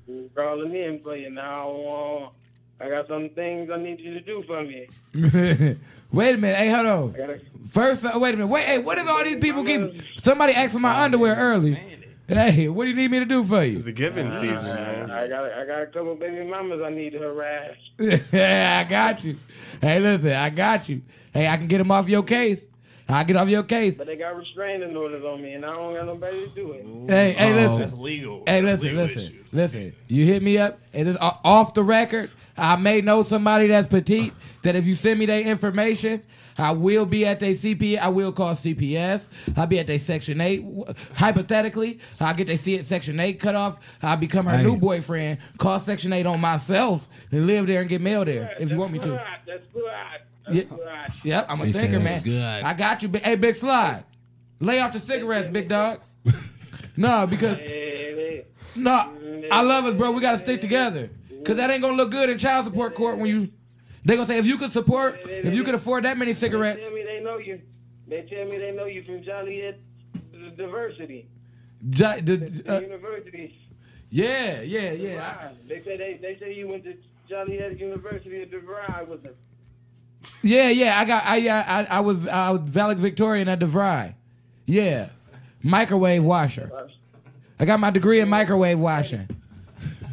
I'm 0.08 0.28
calling 0.34 0.74
in 0.74 1.00
for 1.00 1.16
you 1.16 1.30
now. 1.30 1.70
Uh, 1.70 2.84
I 2.84 2.88
got 2.88 3.06
some 3.06 3.28
things 3.30 3.70
I 3.70 3.76
need 3.76 4.00
you 4.00 4.14
to 4.14 4.20
do 4.20 4.42
for 4.42 4.62
me. 4.64 4.88
wait 6.12 6.34
a 6.34 6.38
minute. 6.38 6.56
Hey, 6.56 6.70
hold 6.70 6.86
on. 6.86 7.12
Gotta, 7.12 7.40
First, 7.70 8.04
uh, 8.04 8.18
wait 8.18 8.34
a 8.34 8.36
minute. 8.38 8.48
Wait, 8.48 8.64
hey, 8.64 8.78
what 8.78 8.98
is 8.98 9.06
all 9.06 9.22
these 9.22 9.38
people 9.38 9.64
keep? 9.64 10.02
Somebody 10.20 10.52
asked 10.54 10.72
for 10.72 10.80
my 10.80 11.02
underwear 11.04 11.36
early. 11.36 11.80
Hey, 12.26 12.68
what 12.68 12.84
do 12.84 12.90
you 12.90 12.96
need 12.96 13.10
me 13.10 13.18
to 13.20 13.24
do 13.26 13.44
for 13.44 13.62
you? 13.62 13.76
It's 13.76 13.86
a 13.86 13.92
giving 13.92 14.30
season, 14.30 14.76
man. 14.76 15.10
I 15.10 15.28
got, 15.28 15.52
I 15.52 15.66
got 15.66 15.82
a 15.82 15.86
couple 15.86 16.14
baby 16.16 16.48
mamas 16.48 16.80
I 16.82 16.88
need 16.90 17.10
to 17.10 17.18
harass. 17.18 17.76
yeah, 18.32 18.82
I 18.84 18.88
got 18.88 19.22
you. 19.22 19.36
Hey, 19.80 20.00
listen, 20.00 20.32
I 20.32 20.50
got 20.50 20.88
you. 20.88 21.02
Hey, 21.32 21.46
I 21.46 21.56
can 21.56 21.66
get 21.68 21.78
them 21.78 21.90
off 21.90 22.08
your 22.08 22.22
case. 22.22 22.66
I'll 23.12 23.24
get 23.24 23.36
off 23.36 23.48
your 23.48 23.62
case. 23.62 23.96
But 23.96 24.06
they 24.06 24.16
got 24.16 24.36
restraining 24.36 24.96
orders 24.96 25.22
on 25.24 25.42
me, 25.42 25.52
and 25.54 25.64
I 25.64 25.72
don't 25.72 25.94
got 25.94 26.06
nobody 26.06 26.40
to 26.40 26.48
do 26.48 26.72
it. 26.72 26.84
Hey, 27.10 27.32
hey, 27.32 27.52
oh, 27.52 27.56
listen. 27.56 27.78
That's 27.80 28.00
legal. 28.00 28.42
Hey, 28.46 28.62
listen, 28.62 28.88
legal 28.88 29.04
listen, 29.04 29.18
issue. 29.34 29.44
listen. 29.52 29.92
You 30.08 30.24
hit 30.26 30.42
me 30.42 30.58
up, 30.58 30.78
and 30.92 31.06
this 31.08 31.16
o- 31.20 31.38
off 31.44 31.74
the 31.74 31.82
record. 31.82 32.30
I 32.56 32.76
may 32.76 33.00
know 33.00 33.22
somebody 33.22 33.66
that's 33.68 33.86
petite. 33.88 34.32
That 34.62 34.76
if 34.76 34.86
you 34.86 34.94
send 34.94 35.18
me 35.18 35.26
their 35.26 35.40
information, 35.40 36.22
I 36.58 36.70
will 36.72 37.06
be 37.06 37.24
at 37.26 37.40
their 37.40 37.52
CPS. 37.52 37.98
I 37.98 38.08
will 38.08 38.30
call 38.30 38.54
CPS. 38.54 39.26
I'll 39.56 39.66
be 39.66 39.78
at 39.80 39.86
their 39.88 39.98
Section 39.98 40.40
Eight. 40.40 40.64
Hypothetically, 41.14 41.98
I'll 42.20 42.34
get 42.34 42.46
their 42.46 42.56
C- 42.58 42.82
Section 42.84 43.18
Eight 43.20 43.40
cut 43.40 43.54
off. 43.54 43.78
I'll 44.02 44.16
become 44.16 44.46
her 44.46 44.58
Hey. 44.58 44.64
new 44.64 44.76
boyfriend. 44.76 45.38
Call 45.58 45.80
Section 45.80 46.12
Eight 46.12 46.26
on 46.26 46.40
myself 46.40 47.08
and 47.30 47.46
live 47.46 47.66
there 47.66 47.80
and 47.80 47.88
get 47.88 48.00
mail 48.00 48.24
there 48.24 48.54
if 48.60 48.70
you 48.70 48.76
want 48.76 48.92
me 48.92 48.98
to. 49.00 49.20
That's 49.46 49.64
good. 49.72 49.84
That's 50.44 50.56
Yeah. 50.56 50.64
Yep, 51.24 51.46
I'm 51.48 51.60
a 51.60 51.66
He 51.66 51.72
thinker, 51.72 51.92
said 51.96 52.02
man. 52.04 52.22
good. 52.22 52.42
I 52.64 52.74
got 52.74 53.02
you. 53.02 53.08
Big- 53.08 53.22
Hey, 53.22 53.34
Big 53.36 53.54
Slide. 53.54 54.04
Lay 54.60 54.78
off 54.80 54.92
the 54.92 54.98
cigarettes, 54.98 55.48
big 55.48 55.68
dog. 55.68 56.00
no, 56.96 57.26
because 57.26 57.58
no, 58.76 59.12
I 59.50 59.60
love 59.62 59.84
us, 59.86 59.94
bro. 59.94 60.12
We 60.12 60.20
gotta 60.20 60.38
stick 60.38 60.60
together. 60.60 61.10
Cause 61.44 61.56
that 61.56 61.70
ain't 61.70 61.82
gonna 61.82 61.96
look 61.96 62.12
good 62.12 62.30
in 62.30 62.38
child 62.38 62.64
support 62.66 62.94
court 62.94 63.18
when 63.18 63.26
you. 63.26 63.48
They 64.04 64.14
gonna 64.14 64.26
say 64.28 64.38
if 64.38 64.46
you 64.46 64.56
could 64.58 64.72
support, 64.72 65.20
if 65.24 65.52
you 65.52 65.64
could 65.64 65.74
afford 65.74 66.04
that 66.04 66.16
many 66.16 66.32
They 66.32 66.38
cigarettes. 66.38 66.84
tell 66.86 66.94
me 66.94 67.02
they 67.02 67.20
know 67.20 67.38
you. 67.38 67.60
They 68.06 68.22
tell 68.22 68.44
me 68.46 68.58
they 68.58 68.70
know 68.72 68.84
you 68.84 69.02
from 69.04 69.22
Joliet 69.24 69.80
Diversity 70.56 71.26
Ju- 71.90 72.04
the- 72.22 72.62
uh, 72.68 72.80
University. 72.80 73.58
yeah, 74.10 74.60
yeah, 74.62 74.92
yeah. 74.92 75.16
Right. 75.46 75.68
They 75.68 75.82
say 75.84 75.96
they, 75.96 76.18
they 76.22 76.38
say 76.38 76.54
you 76.54 76.68
went 76.68 76.84
to 76.84 76.94
Joliet 77.28 77.78
University 77.78 78.42
of 78.42 78.50
DeVry 78.50 79.08
with 79.08 79.22
them. 79.24 79.34
Yeah, 80.42 80.68
yeah. 80.68 80.98
I 80.98 81.04
got. 81.04 81.24
I 81.24 81.48
I 81.48 81.60
I, 81.60 81.84
I 81.84 82.00
was 82.00 82.26
I 82.28 82.50
was 82.50 82.60
valedictorian 82.62 83.48
at 83.48 83.60
DeVry. 83.60 84.14
Yeah, 84.66 85.10
microwave 85.62 86.24
washer. 86.24 86.70
I 87.58 87.64
got 87.64 87.80
my 87.80 87.90
degree 87.90 88.20
in 88.20 88.28
microwave 88.28 88.78
washing. 88.78 89.28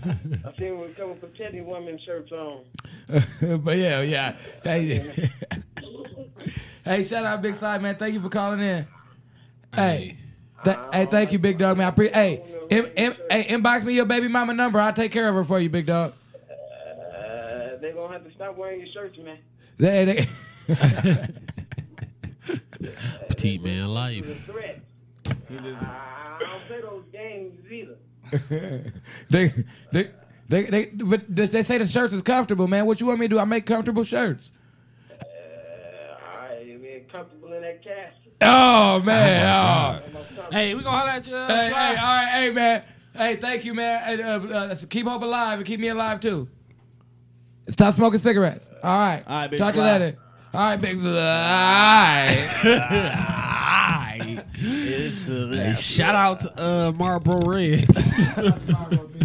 I 0.06 0.18
seen 0.58 0.80
with 0.80 0.92
a 0.92 0.94
couple 0.94 1.18
of 1.22 1.34
petty 1.36 1.62
women 1.62 2.00
shirts 2.06 2.32
on. 2.32 2.62
but 3.64 3.78
yeah, 3.78 4.02
yeah. 4.02 4.36
Hey, 4.64 5.30
hey, 6.86 7.04
shout 7.04 7.26
out 7.26 7.42
Big 7.42 7.56
Side 7.56 7.82
man. 7.82 7.96
Thank 7.96 8.14
you 8.14 8.20
for 8.20 8.30
calling 8.30 8.60
in. 8.60 8.88
Hey, 9.74 10.18
th- 10.64 10.78
hey, 10.94 11.06
thank 11.06 11.32
you, 11.32 11.40
Big 11.40 11.58
Dog 11.58 11.78
man. 11.78 11.88
I 11.88 11.92
pre- 11.92 12.10
hey, 12.10 12.44
in, 12.70 12.86
in, 12.96 13.16
hey, 13.30 13.46
inbox 13.46 13.84
me 13.84 13.94
your 13.94 14.06
baby 14.06 14.28
mama 14.28 14.54
number. 14.54 14.80
I'll 14.80 14.94
take 14.94 15.12
care 15.12 15.28
of 15.28 15.36
her 15.36 15.44
for 15.44 15.60
you, 15.60 15.70
Big 15.70 15.86
Dog. 15.86 16.14
Uh, 16.50 17.78
they 17.82 17.92
gonna 17.94 18.14
have 18.14 18.24
to 18.26 18.34
stop 18.36 18.58
wearing 18.58 18.80
your 18.80 18.90
shirts, 18.94 19.18
man. 19.18 19.40
They, 19.80 20.06
they, 20.06 20.28
Petite 23.30 23.64
man 23.64 23.84
a 23.84 23.88
life. 23.88 24.46
threat. 24.46 24.82
I, 25.26 25.32
I 25.52 26.38
don't 26.40 26.66
play 26.68 26.82
those 26.82 27.06
games 27.12 27.72
either. 27.72 27.98
they, 29.30 29.54
they, 29.92 30.12
They, 30.50 30.64
they, 30.64 30.86
but 30.88 31.34
they 31.34 31.46
they 31.46 31.64
say 31.64 31.78
the 31.78 31.86
shirts 31.88 32.12
is 32.12 32.24
comfortable, 32.24 32.68
man. 32.68 32.86
What 32.88 33.00
you 33.00 33.08
want 33.08 33.20
me 33.20 33.28
to 33.28 33.36
do? 33.36 33.40
I 33.40 33.46
make 33.46 33.66
comfortable 33.68 34.04
shirts. 34.04 34.52
Uh, 35.12 35.16
I 36.26 36.64
be 36.64 37.06
comfortable 37.12 37.54
in 37.54 37.62
that 37.62 37.84
casket. 37.84 38.34
Oh 38.42 39.00
man, 39.02 39.46
oh. 39.46 40.02
Hey, 40.52 40.74
we 40.74 40.82
gonna 40.82 40.98
holler 40.98 41.12
at 41.12 41.28
you. 41.28 41.36
Uh, 41.36 41.48
Hey, 41.48 41.68
hey, 41.68 41.72
all 41.74 42.08
right, 42.08 42.30
hey 42.34 42.52
man, 42.52 42.84
hey, 43.16 43.36
thank 43.36 43.64
you, 43.64 43.76
man. 43.76 44.04
Hey, 44.04 44.24
uh, 44.24 44.40
uh, 44.40 44.76
keep 44.90 45.06
hope 45.08 45.22
alive 45.22 45.60
and 45.60 45.68
keep 45.68 45.80
me 45.80 45.90
alive 45.90 46.20
too. 46.20 46.48
Stop 47.70 47.94
smoking 47.94 48.20
cigarettes. 48.20 48.70
All 48.84 48.98
right, 49.00 49.24
All 49.28 49.42
right, 49.42 49.50
Big 49.52 49.60
Talk 49.60 49.70
to 49.70 49.80
Sly. 49.80 49.92
later. 49.98 50.18
All 50.54 50.62
right, 50.62 50.82
big. 50.82 50.98
All 51.06 51.12
right. 51.14 52.50
It's 54.62 55.30
uh, 55.30 55.52
Hey, 55.54 55.76
shout 55.80 56.16
out 56.16 56.40
to 56.42 56.62
uh, 56.62 56.92
Marlboro 56.92 57.40
Reds. 57.42 57.88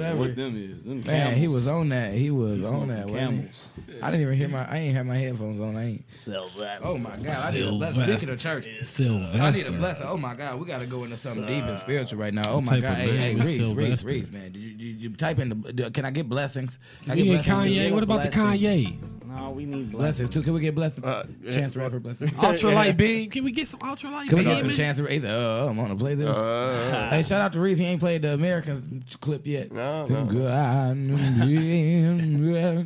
Whatever. 0.00 0.18
what 0.18 0.36
them 0.36 0.56
is. 0.56 0.84
Them 0.84 1.02
Man, 1.06 1.36
he 1.36 1.48
was 1.48 1.68
on 1.68 1.88
that. 1.90 2.14
He 2.14 2.30
was 2.30 2.58
He's 2.58 2.66
on 2.70 2.88
that. 2.88 3.08
Camels. 3.08 3.70
he? 3.86 4.00
I 4.00 4.10
didn't 4.10 4.22
even 4.22 4.34
hear 4.34 4.48
my. 4.48 4.64
I 4.70 4.78
ain't 4.78 4.96
have 4.96 5.06
my 5.06 5.16
headphones 5.16 5.60
on. 5.60 5.76
I 5.76 5.84
ain't. 5.84 6.14
Sell 6.14 6.48
that. 6.58 6.80
Oh 6.84 6.98
my 6.98 7.16
god! 7.16 7.46
I 7.46 7.50
need 7.52 7.66
a 7.66 7.72
blessing. 7.72 8.04
Speaking 8.04 8.30
of 8.30 8.38
church, 8.38 8.66
Sylvester. 8.84 9.42
I 9.42 9.50
need 9.50 9.66
a 9.66 9.72
blessing. 9.72 10.06
Oh 10.06 10.16
my 10.16 10.34
god, 10.34 10.58
we 10.58 10.66
gotta 10.66 10.86
go 10.86 11.04
into 11.04 11.16
something 11.16 11.46
deep 11.46 11.64
and 11.64 11.78
spiritual 11.78 12.18
right 12.18 12.32
now. 12.32 12.48
Oh 12.48 12.60
my 12.60 12.80
god, 12.80 12.96
hey, 12.96 13.16
hey, 13.16 13.34
Reese, 13.36 13.72
Reese, 13.72 14.02
Reese, 14.02 14.30
man. 14.30 14.52
Did 14.52 14.62
you, 14.62 14.74
did 14.74 15.02
you 15.02 15.10
type 15.16 15.38
in 15.38 15.48
the? 15.50 15.90
Can 15.90 16.04
I 16.04 16.10
get 16.10 16.28
blessings? 16.28 16.78
Can 17.02 17.12
I 17.12 17.16
get 17.16 17.22
We 17.24 17.30
ain't 17.32 17.44
blessings? 17.44 17.76
Kanye. 17.76 17.92
What 17.92 18.02
about 18.02 18.22
the. 18.24 18.30
Kanye? 18.30 19.19
No, 19.36 19.50
we 19.50 19.64
need 19.64 19.92
Blessings 19.92 20.28
too. 20.30 20.42
Can 20.42 20.54
we 20.54 20.60
get 20.60 20.74
blessings? 20.74 21.06
Uh, 21.06 21.24
Chance 21.52 21.74
the 21.74 21.80
rapper 21.80 22.00
blessings. 22.00 22.32
Ultra 22.42 22.70
light 22.72 22.96
beam. 22.96 23.30
Can 23.30 23.44
we 23.44 23.52
get 23.52 23.68
some 23.68 23.78
ultra 23.84 24.10
light? 24.10 24.28
Can 24.28 24.38
we 24.38 24.44
get 24.44 24.60
some 24.62 24.72
chance 24.72 24.98
to 24.98 25.12
either? 25.12 25.28
Uh, 25.28 25.68
I'm 25.68 25.76
gonna 25.76 25.94
play 25.94 26.14
this. 26.16 26.34
Uh, 26.36 27.08
hey, 27.10 27.22
shout 27.22 27.40
out 27.40 27.52
to 27.52 27.60
Reese. 27.60 27.78
He 27.78 27.84
ain't 27.84 28.00
played 28.00 28.22
the 28.22 28.34
Americans 28.34 29.16
clip 29.20 29.46
yet. 29.46 29.70
no, 29.70 30.06
no. 30.06 30.24
God, 30.24 30.96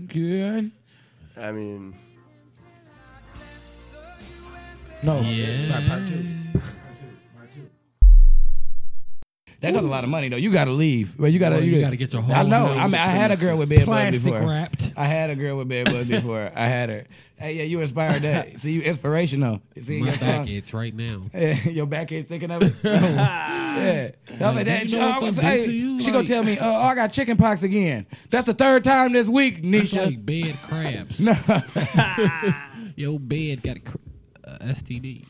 good. 0.08 0.70
I 1.36 1.50
mean, 1.52 1.94
No, 5.02 5.20
Yeah. 5.20 5.72
part- 5.72 5.86
part 5.88 6.08
two. 6.08 6.24
That 9.64 9.73
costs 9.73 9.87
a 9.87 9.90
lot 9.90 10.04
of 10.04 10.11
money 10.11 10.28
though. 10.28 10.37
You 10.37 10.52
gotta 10.52 10.71
leave. 10.73 11.16
But 11.16 11.33
you 11.33 11.38
gotta. 11.38 11.56
Boy, 11.56 11.62
you 11.62 11.80
gotta 11.80 11.97
get 11.97 12.12
your 12.12 12.23
whole 12.23 12.35
I 12.35 12.42
know. 12.42 12.66
I 12.66 12.85
mean, 12.85 12.94
I 12.94 12.99
had 13.06 13.30
a 13.30 13.37
girl 13.37 13.56
with 13.56 13.68
bed 13.68 13.78
bugs 13.87 13.87
Plastic 13.87 14.23
before. 14.25 14.40
wrapped. 14.49 14.92
I 14.97 15.06
had 15.06 15.30
a 15.30 15.35
girl 15.37 15.56
with 15.59 15.68
bed 15.68 15.87
bugs 15.87 16.09
before. 16.09 16.50
I 16.54 16.66
had 16.66 16.88
her. 16.90 17.04
Hey, 17.37 17.54
yeah, 17.56 17.62
you 17.64 17.80
inspired 17.80 18.23
that. 18.23 18.61
See, 18.61 18.73
you 18.73 18.83
inspirational. 18.83 19.61
See, 19.83 20.00
My 20.00 20.11
your 20.11 20.16
back 20.18 20.49
itch 20.49 20.73
right 20.73 20.94
now. 20.94 21.23
your 21.64 21.87
back 21.87 22.12
is 22.12 22.26
thinking 22.26 22.50
of 22.52 22.62
it. 22.62 22.75
yeah. 22.85 24.11
I 24.30 24.33
was 24.33 24.40
like, 24.40 24.66
that, 24.66 24.88
you 24.88 24.99
know 24.99 25.09
I 25.09 25.18
was- 25.18 25.37
hey, 25.38 25.66
you? 25.68 26.00
she 26.00 26.12
gonna 26.12 26.26
tell 26.28 26.44
me, 26.44 26.56
uh, 26.59 26.66
oh, 26.66 26.75
I 26.83 26.94
got 26.94 27.12
chicken 27.12 27.37
pox 27.37 27.62
again. 27.64 28.06
That's 28.30 28.47
the 28.47 28.54
third 28.54 28.85
time 28.85 29.12
this 29.12 29.26
week, 29.26 29.62
Nisha. 29.64 30.06
like 30.06 30.25
bed 30.25 30.56
crabs. 30.62 31.18
No. 31.18 31.35
Your 32.97 33.18
bed 33.18 33.62
got 33.64 33.76
a 33.78 33.80
cr- 33.80 33.97
uh, 34.44 34.59
STD. 34.61 35.25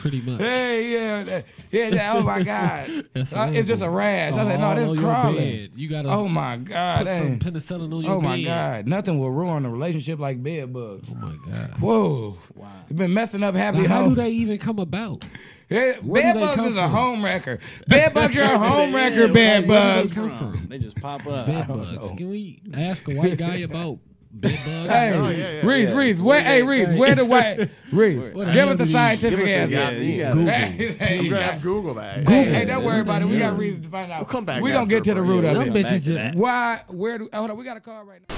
Pretty 0.00 0.20
much. 0.20 0.40
Hey, 0.40 0.92
yeah, 0.92 1.22
that- 1.24 1.44
yeah, 1.70 1.90
that- 1.90 2.16
oh 2.16 2.22
my 2.22 2.42
God, 2.42 3.06
That's 3.14 3.32
Uh, 3.32 3.50
it's 3.52 3.66
just 3.66 3.82
a 3.82 3.86
horrible. 3.86 3.98
rash. 3.98 4.32
I 4.34 4.44
said, 4.44 4.60
no, 4.60 4.66
All 4.66 4.74
this 4.76 4.88
on 4.88 4.94
your 4.94 5.04
crawling. 5.04 5.36
bed. 5.36 5.70
You 5.76 5.88
gotta 5.88 6.08
Oh 6.10 6.28
my 6.28 6.56
God, 6.58 6.98
put 7.06 7.16
some 7.16 7.38
dang. 7.38 7.52
penicillin 7.52 7.92
on 7.94 8.02
your 8.02 8.12
oh 8.12 8.20
my 8.20 8.36
bed. 8.36 8.44
God, 8.44 8.86
nothing 8.86 9.18
will 9.18 9.30
ruin 9.32 9.64
a 9.66 9.70
relationship 9.70 10.18
like 10.18 10.42
bed 10.42 10.72
bugs. 10.72 11.08
Oh 11.10 11.14
my 11.14 11.36
God. 11.50 11.70
Whoa, 11.80 12.36
wow, 12.54 12.68
you've 12.88 12.98
been 12.98 13.12
messing 13.14 13.42
up 13.42 13.54
happy 13.54 13.78
Now, 13.82 13.88
how 13.88 13.98
do 14.00 14.04
homes. 14.06 14.16
they 14.18 14.30
even 14.30 14.58
come 14.58 14.78
about? 14.78 15.24
Yeah, 15.70 15.94
where 16.02 16.22
bed 16.22 16.36
they 16.36 16.40
bugs 16.40 16.54
come 16.56 16.66
is 16.68 16.76
a 16.76 16.82
from? 16.82 16.90
home 16.90 17.24
wrecker. 17.24 17.58
Bed 17.88 18.14
bugs 18.14 18.36
are 18.38 18.54
a 18.54 18.58
home 18.70 18.94
wrecker. 18.94 19.28
Bed 19.32 19.66
where 19.68 20.02
bugs. 20.02 20.14
do 20.14 20.22
they 20.22 20.28
come 20.28 20.52
from? 20.52 20.66
They 20.68 20.78
just 20.78 20.96
pop 21.00 21.26
up. 21.26 21.46
Bed 21.46 21.68
bugs. 21.68 22.16
Can 22.16 22.30
we 22.30 22.62
ask 22.72 23.06
a 23.08 23.14
white 23.14 23.36
guy 23.36 23.56
about 23.56 23.98
bed 24.32 24.52
bugs? 24.52 24.64
Hey, 24.88 25.12
Oh, 25.14 25.28
yeah, 25.28 25.36
yeah, 25.36 25.66
Reese, 25.66 25.88
yeah. 25.90 25.94
Reese, 25.96 26.20
where? 26.20 26.42
Hey, 26.42 26.62
Reese, 26.62 26.92
where 26.98 27.14
the 27.14 27.24
white? 27.24 27.70
Reese, 27.92 28.18
give 28.34 28.46
hell 28.48 28.68
us 28.70 28.78
the 28.78 28.86
scientific 28.86 29.38
Give 29.38 29.46
us 29.46 29.50
a- 29.50 29.58
answer. 29.58 29.74
yeah, 29.74 29.90
you 29.90 30.18
got 30.18 30.36
Hey, 30.36 30.92
hey, 30.98 31.18
I'm 31.18 31.24
gonna 31.30 31.40
yeah. 31.40 31.50
have 31.52 31.62
Google 31.62 31.94
that. 31.94 32.28
Hey, 32.28 32.44
hey, 32.44 32.64
don't 32.64 32.84
worry 32.84 33.00
about 33.00 33.22
it. 33.22 33.28
We 33.28 33.38
got 33.38 33.58
reasons 33.58 33.84
to 33.86 33.90
find 33.90 34.12
out. 34.12 34.20
We'll 34.20 34.26
come 34.26 34.44
back 34.44 34.62
We 34.62 34.70
gonna 34.72 34.86
get 34.86 35.04
to 35.04 35.14
the 35.14 35.22
root 35.22 35.44
of 35.44 35.52
it. 35.52 35.54
come 35.64 35.72
Them 35.72 35.82
back 35.82 36.02
to 36.02 36.10
bitches. 36.10 36.34
Why? 36.34 36.80
Where 36.88 37.18
do? 37.18 37.28
Hold 37.32 37.50
on, 37.50 37.56
we 37.56 37.64
got 37.64 37.76
a 37.76 37.80
call 37.80 38.04
right 38.04 38.20
now. 38.28 38.34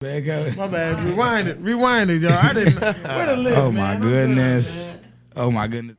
There 0.00 0.18
you 0.18 0.24
go. 0.24 0.50
My 0.56 0.66
bad. 0.66 1.02
Rewind 1.04 1.48
it. 1.48 1.58
Rewind 1.58 2.10
it, 2.10 2.22
y'all. 2.22 2.32
I 2.32 2.54
didn't. 2.54 2.80
Where 2.80 3.26
the 3.26 3.36
list, 3.36 3.56
Oh 3.58 3.70
man? 3.70 3.74
my 3.82 3.92
I'm 3.94 4.00
goodness. 4.00 4.94
Oh 5.36 5.50
my 5.50 5.66
goodness. 5.66 5.96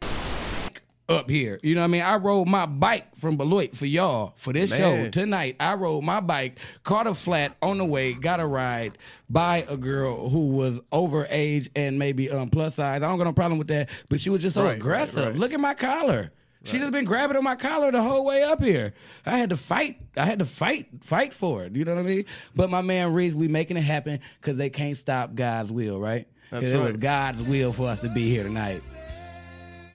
Up 1.10 1.30
here, 1.30 1.60
you 1.62 1.76
know 1.76 1.82
what 1.82 1.86
I 1.86 1.88
mean. 1.88 2.02
I 2.04 2.16
rode 2.16 2.48
my 2.48 2.66
bike 2.66 3.18
from 3.18 3.36
Beloit 3.36 3.76
for 3.76 3.86
y'all 3.86 4.32
for 4.38 4.54
this 4.54 4.74
show 4.74 5.10
tonight. 5.10 5.58
I 5.60 5.74
rode 5.74 6.04
my 6.06 6.22
bike, 6.22 6.58
caught 6.84 7.06
a 7.06 7.14
flat 7.14 7.58
on 7.62 7.80
the 7.80 7.86
way, 7.86 8.14
got 8.14 8.40
a 8.40 8.46
ride 8.48 8.98
by 9.30 9.66
a 9.68 9.76
girl 9.76 10.30
who 10.30 10.48
was 10.52 10.80
over 10.90 11.28
age 11.30 11.70
and 11.76 12.00
maybe 12.00 12.32
um 12.32 12.50
plus 12.50 12.76
size. 12.76 12.98
I 13.02 13.08
don't 13.08 13.18
got 13.18 13.26
no 13.26 13.34
problem 13.34 13.58
with 13.58 13.68
that, 13.68 13.90
but 14.10 14.22
she 14.22 14.30
was 14.30 14.42
just 14.42 14.56
so 14.56 14.62
Right, 14.62 14.70
right, 14.70 14.78
aggressive. 14.78 15.26
right. 15.26 15.36
Look 15.36 15.52
at 15.54 15.60
my 15.60 15.74
collar. 15.74 16.32
She 16.64 16.78
just 16.78 16.94
been 16.94 17.06
grabbing 17.06 17.36
on 17.36 17.44
my 17.44 17.56
collar 17.56 17.92
the 17.92 18.02
whole 18.04 18.24
way 18.24 18.44
up 18.44 18.64
here. 18.64 18.94
I 19.26 19.38
had 19.38 19.50
to 19.50 19.58
fight. 19.58 20.00
I 20.16 20.26
had 20.26 20.40
to 20.40 20.46
fight, 20.46 20.88
fight 21.02 21.34
for 21.34 21.64
it. 21.66 21.76
You 21.76 21.84
know 21.84 21.96
what 21.96 22.06
I 22.06 22.08
mean? 22.08 22.26
But 22.56 22.70
my 22.70 22.82
man 22.82 23.12
Reese, 23.14 23.34
we 23.34 23.48
making 23.50 23.76
it 23.78 23.82
happen 23.82 24.20
because 24.40 24.58
they 24.58 24.70
can't 24.70 24.96
stop 24.96 25.34
God's 25.36 25.72
will, 25.74 26.00
right? 26.00 26.28
'Cause 26.52 26.62
That's 26.62 26.74
it 26.74 26.80
was. 26.80 26.98
God's 26.98 27.42
will 27.42 27.74
for 27.74 27.88
us 27.90 28.00
to 28.02 28.10
be 28.10 28.30
here 28.30 28.44
tonight. 28.44 28.82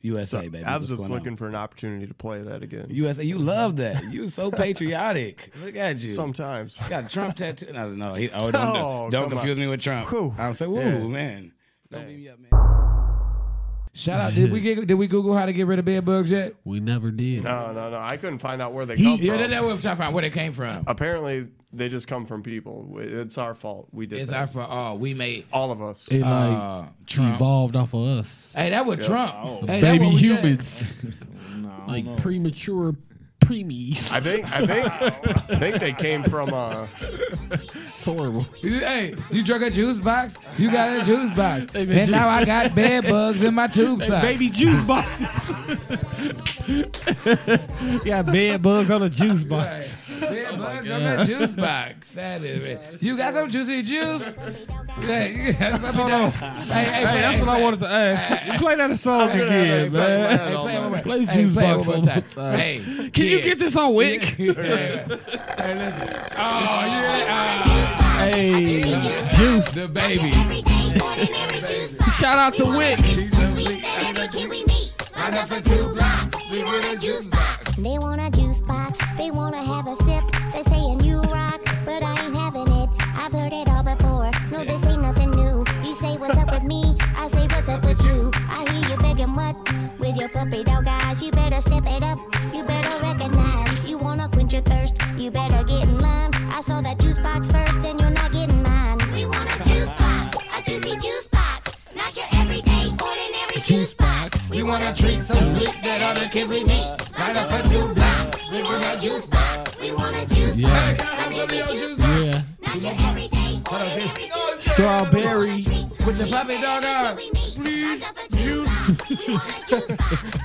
USA, 0.07 0.43
So, 0.45 0.51
baby. 0.51 0.65
I 0.65 0.77
was 0.79 0.89
What's 0.89 1.01
just 1.01 1.09
going 1.09 1.13
on? 1.13 1.19
looking 1.25 1.37
for 1.37 1.47
an 1.49 1.55
opportunity 1.55 2.07
to 2.07 2.15
play 2.15 2.41
that 2.43 2.63
again. 2.63 2.87
USA, 2.91 3.23
you 3.25 3.39
love 3.39 3.77
that. 3.77 4.05
You 4.13 4.31
so 4.31 4.51
patriotic. 4.65 5.51
Look 5.63 5.77
at 5.77 6.01
you. 6.03 6.11
Sometimes. 6.13 6.79
Got 6.89 7.05
a 7.05 7.09
Trump 7.09 7.37
tattoo. 7.41 7.73
No, 7.73 7.91
no. 7.91 8.15
He, 8.15 8.31
oh, 8.31 8.51
don't, 8.51 8.77
Oh, 8.77 9.09
don't 9.11 9.29
confuse 9.31 9.57
on. 9.57 9.61
me 9.61 9.67
with 9.67 9.81
Trump. 9.83 10.09
Whew. 10.11 10.35
I'm 10.39 10.55
saying, 10.55 10.71
woo, 10.73 10.81
Yeah. 10.81 11.07
man. 11.07 11.53
Don't 11.91 12.07
beat 12.09 12.19
me 12.19 12.29
up, 12.29 12.39
man. 12.41 12.76
Shout 13.97 14.21
out. 14.21 14.35
Did 14.35 14.53
we 14.53 14.61
get, 14.63 14.87
did 14.87 14.95
we 14.95 15.07
Google 15.07 15.35
how 15.35 15.47
to 15.47 15.53
get 15.53 15.67
rid 15.67 15.79
of 15.79 15.85
bed 15.85 16.05
bugs 16.05 16.31
yet? 16.31 16.55
We 16.65 16.81
never 16.81 17.11
did. 17.11 17.45
No, 17.45 17.73
no, 17.73 17.91
no. 17.91 17.97
I 17.97 18.17
couldn't 18.19 18.39
find 18.41 18.61
out 18.61 18.73
where 18.75 18.85
they 18.85 18.97
come 18.97 19.17
from. 19.17 19.25
Yeah, 19.27 19.33
from. 19.33 19.41
that, 19.43 19.51
that 19.51 19.65
was 19.65 19.81
trying 19.83 19.97
to 19.97 20.03
find 20.03 20.15
where 20.15 20.23
they 20.23 20.31
came 20.31 20.53
from. 20.53 20.85
Apparently, 20.87 21.49
they 21.73 21.89
just 21.89 22.07
come 22.07 22.27
from 22.27 22.43
people. 22.43 22.89
It's 22.99 23.39
our 23.39 23.55
fault. 23.55 23.89
We 23.93 24.07
did 24.07 24.21
It's 24.21 24.31
that. 24.31 24.41
our 24.41 24.47
fault. 24.47 24.69
Oh, 24.71 24.95
we 24.97 25.15
made 25.15 25.47
All 25.53 25.71
of 25.73 25.81
us. 25.81 26.07
It 26.09 26.21
like 26.21 26.29
uh, 26.59 26.85
Trump. 27.07 27.35
evolved 27.37 27.75
off 27.75 27.95
of 27.95 28.03
us. 28.05 28.51
Hey, 28.55 28.71
that 28.71 28.85
was 28.85 29.05
Trump. 29.07 29.35
Oh. 29.37 29.61
Hey, 29.67 29.81
that 29.81 29.93
Baby 29.93 30.05
what 30.07 30.15
we 30.15 30.23
said. 30.23 30.39
humans. 30.45 30.93
No, 31.57 31.73
like 31.89 32.05
know. 32.05 32.17
premature 32.17 32.95
preemies. 33.41 34.11
I 34.13 34.21
think. 34.21 34.51
I 34.53 34.67
think. 34.67 34.87
I 35.51 35.59
think 35.59 35.81
they 35.81 35.93
came 35.93 36.23
from. 36.25 36.53
Uh, 36.53 36.87
It's 37.95 38.05
horrible. 38.05 38.43
Hey, 38.61 39.15
you 39.31 39.43
drunk 39.45 39.63
a 39.63 39.71
juice 39.71 39.99
box? 39.99 40.35
You 40.59 40.71
got 40.71 41.01
a 41.01 41.05
juice 41.05 41.35
box. 41.37 41.75
and 41.75 42.11
now 42.11 42.29
I 42.29 42.45
got 42.45 42.75
bed 42.75 43.05
bugs 43.05 43.43
in 43.43 43.55
my 43.55 43.67
tube 43.69 44.01
socks. 44.01 44.23
Baby 44.27 44.51
juice 44.51 44.81
boxes. 44.83 45.29
got 48.05 48.27
bed 48.27 48.61
bugs 48.63 48.91
on 48.91 49.03
a 49.03 49.09
juice 49.11 49.45
box. 49.45 49.97
Right. 50.09 50.21
Bed 50.21 50.47
oh 50.53 50.57
bugs 50.57 50.91
on 50.91 51.03
that 51.05 51.27
juice 51.27 51.55
box. 51.55 52.13
That 52.15 52.43
is 52.43 52.63
it. 52.63 53.03
You 53.03 53.17
got 53.17 53.35
some 53.35 53.49
juicy 53.51 53.83
juice? 53.83 54.35
Hey, 55.01 55.53
let 55.59 55.83
me 55.83 56.05
know. 56.05 56.31
Hey, 56.31 56.67
hey, 56.67 56.85
Hey, 56.85 57.03
play- 57.05 57.21
that's 57.21 57.41
what 57.41 57.49
I 57.51 57.61
wanted 57.63 57.81
to 57.81 57.89
ask. 57.89 58.59
Play 58.61 58.75
that 58.77 58.99
song 58.99 59.31
again, 59.31 59.49
that 59.69 59.87
stuck 59.87 60.09
in 60.09 60.21
my 60.23 60.29
man. 60.29 60.39
head 60.39 60.41
Hey, 60.49 60.55
all 60.55 60.63
play 60.65 60.75
it 60.77 60.81
one 60.81 60.91
night. 60.91 60.91
more- 60.91 61.03
Play 61.17 61.25
hey, 61.27 61.43
Juice 61.43 61.53
play 61.53 61.65
Box 61.75 61.87
one 61.87 61.87
one 61.87 62.05
more 62.07 62.15
more 62.15 62.15
time. 62.23 62.31
time. 62.31 62.59
Hey, 62.59 63.11
Can 63.11 63.25
you 63.27 63.41
get 63.43 63.59
this 63.59 63.77
on 63.77 63.95
Wick? 63.95 64.23
hey, 64.25 64.47
hey, 64.47 65.05
listen. 65.09 65.29
Oh, 66.37 66.83
yeah. 66.87 67.63
Hey, 68.19 68.61
Juice. 69.37 69.73
The 69.73 69.89
baby. 69.89 70.33
Shout 72.19 72.39
out 72.39 72.55
to 72.55 72.65
Wick. 72.65 72.99
They 76.57 76.65
want 76.65 76.87
a 76.87 76.97
juice 78.31 78.63
box, 78.63 78.99
they 79.19 79.31
wanna 79.31 79.63
have 79.63 79.87
a 79.87 79.95
sip. 79.95 80.25
They 80.55 80.63
saying 80.63 81.03
you 81.03 81.21
rock, 81.21 81.61
but 81.85 82.03
I 82.03 82.13
ain't 82.25 82.35
having 82.35 82.67
it. 82.67 82.89
I've 83.15 83.31
heard 83.31 83.53
it 83.53 83.69
all 83.69 83.83
before. 83.83 84.31
No, 84.51 84.65
this 84.65 84.83
ain't 84.87 85.03
nothing 85.03 85.33
new. 85.33 85.67
You 85.85 85.93
say 85.93 86.17
what's 86.17 86.39
up 86.39 86.51
with 86.51 86.63
me, 86.63 86.97
I 87.15 87.29
say 87.29 87.47
what's 87.51 87.69
up 87.69 87.85
with 87.85 88.03
you. 88.05 88.31
I 88.49 88.65
hear 88.71 88.91
you 88.91 88.97
begging 88.97 89.35
what? 89.35 89.55
With 89.99 90.17
your 90.17 90.31
puppy 90.31 90.65
dog 90.65 90.87
eyes, 90.89 91.23
you 91.23 91.31
better 91.31 91.61
step 91.61 91.85
it 91.87 92.03
up. 92.03 92.19
You 92.55 92.65
better 92.65 93.03
recognize 93.03 93.79
you 93.85 93.99
wanna 93.99 94.31
quench 94.31 94.55
your 94.55 94.63
thirst. 94.63 94.97
You 95.19 95.31
better 95.31 95.63
get 95.63 95.83
in 95.83 95.99
line. 95.99 96.33
I 96.51 96.63
saw 96.63 96.81
that 96.81 96.99
juice 97.01 97.19
box 97.19 97.51
first, 97.51 97.85
and 97.85 98.01
you're 98.01 98.09
not 98.09 98.33
getting 98.33 98.63
mine. 98.63 98.99
We 99.13 99.27
want 99.27 99.55
a 99.55 99.63
juice 99.69 99.93
box, 99.93 100.39
a 100.57 100.63
juicy 100.63 100.97
juice 100.97 101.29
box, 101.29 101.77
not 101.95 102.17
your 102.17 102.27
everyday 102.33 102.87
ordinary 102.93 103.61
juice 103.63 103.93
box. 103.93 104.49
We 104.49 104.63
want 104.63 104.83
to 104.85 105.03
treat 105.03 105.23
so 105.23 105.35
sweet 105.35 105.86
can 106.37 106.51
we 106.51 106.65
meet? 106.65 106.85
Right 107.19 107.35
off 107.35 107.51
a 107.51 107.63
two 107.67 107.95
blocks. 107.95 108.51
We 108.53 108.63
want 108.63 108.85
a 108.85 109.01
juice 109.01 109.27
box. 109.27 109.81
We 109.81 109.91
want 109.93 110.17
a 110.17 110.35
juice 110.35 110.59
yeah. 110.59 110.95
box. 110.95 111.39
A 111.39 111.67
juice 111.67 111.95
box. 111.95 112.25
Yeah. 112.25 112.43
Not 112.61 112.83
your 112.83 112.93
everyday, 113.09 113.63
ordinary 113.73 114.29
juice 114.29 114.73
Strawberry. 114.73 115.65
With 116.05 116.19
your 116.19 116.29
puppy 116.29 116.61
dog 116.61 116.83
dog. 116.83 117.17
Please, 117.17 118.05
juice. 118.37 118.91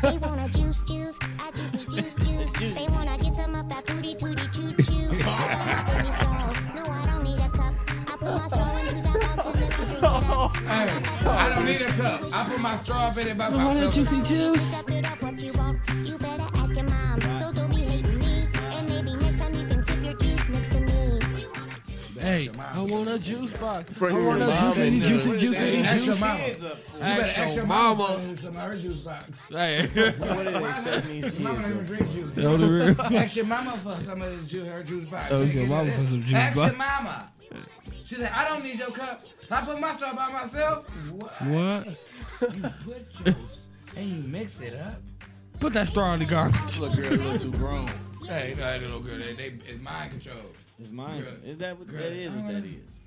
we 0.02 0.18
want 0.20 0.40
a 0.40 0.50
juice 0.58 0.82
juice. 0.88 1.20
A 1.20 1.52
juicy 1.52 1.86
juice 1.94 2.16
juice. 2.16 2.54
They 2.54 2.88
want 2.88 3.14
to 3.14 3.22
get 3.22 3.36
some 3.36 3.54
of 3.54 3.68
that 3.68 3.86
booty 3.86 4.16
tooty 4.16 4.48
choo 4.54 4.74
choo. 4.82 5.10
no, 5.12 6.86
I 6.88 7.04
don't 7.06 7.24
need 7.24 7.42
a 7.42 7.50
cup. 7.50 7.74
I 8.08 8.16
put 8.16 8.34
my 8.34 8.48
straw 8.48 8.78
into 8.78 8.96
that 8.96 9.36
box 9.36 9.46
and 9.46 9.56
then 9.56 9.74
I 9.74 9.76
drink 9.76 9.98
it 9.98 10.04
up. 10.04 10.56
Hey, 10.56 10.88
I 11.28 11.50
don't 11.50 11.66
need 11.66 11.82
a 11.82 11.92
cup. 11.92 12.24
I 12.34 12.50
put 12.50 12.60
my 12.62 12.78
straw 12.78 13.12
in 13.12 13.28
it 13.28 13.38
by 13.38 13.50
myself. 13.50 13.62
I 13.62 13.66
want 13.66 13.80
a 13.80 13.92
juicy 13.92 14.22
juice. 14.22 14.84
Step 15.42 15.56
it 15.56 15.60
up 15.60 15.66
what 15.66 15.86
you 15.86 15.94
want. 15.98 16.08
You 16.08 16.18
better 16.18 16.48
ask 16.56 16.74
your 16.76 16.84
mom. 16.86 17.22
So 17.40 17.52
don't 17.52 17.70
be 17.70 17.78
hating 17.78 18.20
me. 18.20 18.48
And 18.56 18.90
maybe 18.90 19.14
next 19.16 19.40
time 19.40 19.54
you 19.54 19.66
can 19.68 19.84
sip 19.84 20.04
your 20.04 20.14
juice 20.16 20.48
next 20.50 20.72
to 20.74 20.80
me. 20.82 21.20
Hey, 22.20 22.50
I 22.60 22.82
want 22.84 23.10
a 23.10 23.18
juice 23.18 23.52
box. 23.54 23.92
I 23.96 23.98
Bring 23.98 24.24
want 24.26 24.40
your 24.42 24.50
a 24.50 24.54
mom 24.54 24.74
juicy, 24.76 24.88
into 24.88 25.08
juicy, 25.08 25.30
it. 25.32 25.40
juicy, 25.40 25.78
Ask 25.78 25.96
your 25.96 26.06
juice. 26.14 26.20
mama. 26.22 26.48
You 26.48 26.54
better 26.54 27.22
Ask 27.24 27.38
ask 27.38 27.38
your 27.38 27.50
your 27.56 27.66
mama. 27.66 28.04
mama. 28.10 28.36
for 28.36 28.42
some 28.44 28.56
of 28.58 28.62
her 28.62 28.76
juice 28.78 28.98
box. 28.98 29.26
Hey, 29.50 29.88
What 30.20 30.48
are 30.48 30.52
they 30.52 30.74
setting 30.74 31.10
these 31.10 31.24
kids 31.26 31.40
Mama 31.40 31.62
don't 31.64 31.72
even 31.72 31.80
up? 31.82 31.88
drink 31.88 32.12
juice. 32.12 32.38
Yo, 32.38 32.58
the 32.58 32.68
real- 32.72 33.02
Ask 33.18 33.36
your 33.36 33.46
mama 33.46 33.78
for 33.78 33.98
some 34.06 34.22
of 34.22 34.40
the 34.40 34.48
ju- 34.48 34.66
her 34.66 34.84
juice 34.84 35.06
box. 35.06 35.32
Ask 35.34 35.54
your 35.56 35.66
mama 35.66 35.92
for 35.94 36.06
some 36.06 36.22
juice 36.22 36.34
Ask 36.36 36.56
box. 36.56 36.70
your 36.70 36.78
mama. 36.78 37.32
She 38.06 38.16
said, 38.16 38.32
I 38.32 38.48
don't 38.50 38.64
need 38.64 38.78
your 38.78 38.92
cup. 38.92 39.24
I 39.50 39.62
put 39.66 39.80
my 39.80 39.96
straw 39.96 40.14
by 40.16 40.32
myself. 40.32 40.88
What? 41.12 41.42
what? 41.48 41.88
Put 42.86 43.14
juice 43.16 43.68
and 43.98 44.08
you 44.10 44.24
mix 44.28 44.60
it 44.60 44.76
up. 44.80 45.02
Put 45.62 45.74
that 45.74 45.88
straw 45.90 46.14
in 46.16 46.20
the 46.20 46.26
garbage. 46.26 46.80
Look, 46.80 46.96
girl, 46.96 47.06
a 47.06 47.16
little 47.18 47.40
too 47.40 47.58
grown. 47.58 47.88
Hey, 48.26 48.54
no, 48.58 48.64
that 48.64 48.82
little 48.82 49.00
girl, 49.02 49.18
they, 49.20 49.34
they, 49.34 49.54
it's 49.68 49.82
mind 49.82 50.12
control. 50.12 50.52
It's 50.80 50.90
mine. 50.90 51.22
Girl. 51.22 51.34
Is 51.44 51.58
that 51.58 51.78
what 51.78 51.88
that 51.90 52.12
is? 52.14 52.32
What 52.32 52.48
that 52.48 52.64
is? 52.64 53.02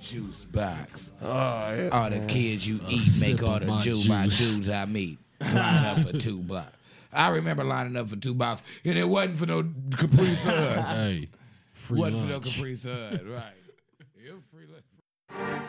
Juice 0.00 0.44
box. 0.44 1.10
Oh, 1.22 1.28
yeah. 1.28 1.88
All 1.92 2.10
the 2.10 2.26
kids 2.26 2.66
you 2.66 2.80
eat 2.88 3.20
make 3.20 3.42
all 3.42 3.60
the 3.60 3.66
my 3.66 3.80
juice 3.80 4.08
my 4.08 4.26
dudes 4.26 4.68
I 4.68 4.84
meet. 4.86 5.18
Line 5.40 5.84
up 5.84 6.00
for 6.00 6.18
two 6.18 6.38
blocks. 6.38 6.76
I 7.12 7.28
remember 7.28 7.64
lining 7.64 7.96
up 7.96 8.08
for 8.08 8.16
two 8.16 8.34
blocks, 8.34 8.60
and 8.84 8.98
it 8.98 9.08
wasn't 9.08 9.38
for 9.38 9.46
no 9.46 9.62
Capri 9.96 10.34
Sun. 10.36 10.84
Hey, 10.84 11.28
free 11.72 12.00
wasn't 12.00 12.20
for 12.22 12.26
no 12.26 12.34
lunch. 12.34 12.54
Capri 12.56 12.76
Sun, 12.76 13.20
right? 13.30 13.52
You're 14.22 14.40
free 14.40 14.66
lunch. 14.66 15.62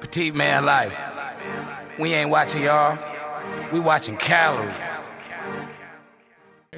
Petite 0.00 0.34
man 0.34 0.66
life. 0.66 1.00
We 1.98 2.14
ain't 2.14 2.30
watching 2.30 2.62
y'all. 2.62 2.98
We 3.70 3.78
watching 3.78 4.16
calories. 4.16 4.74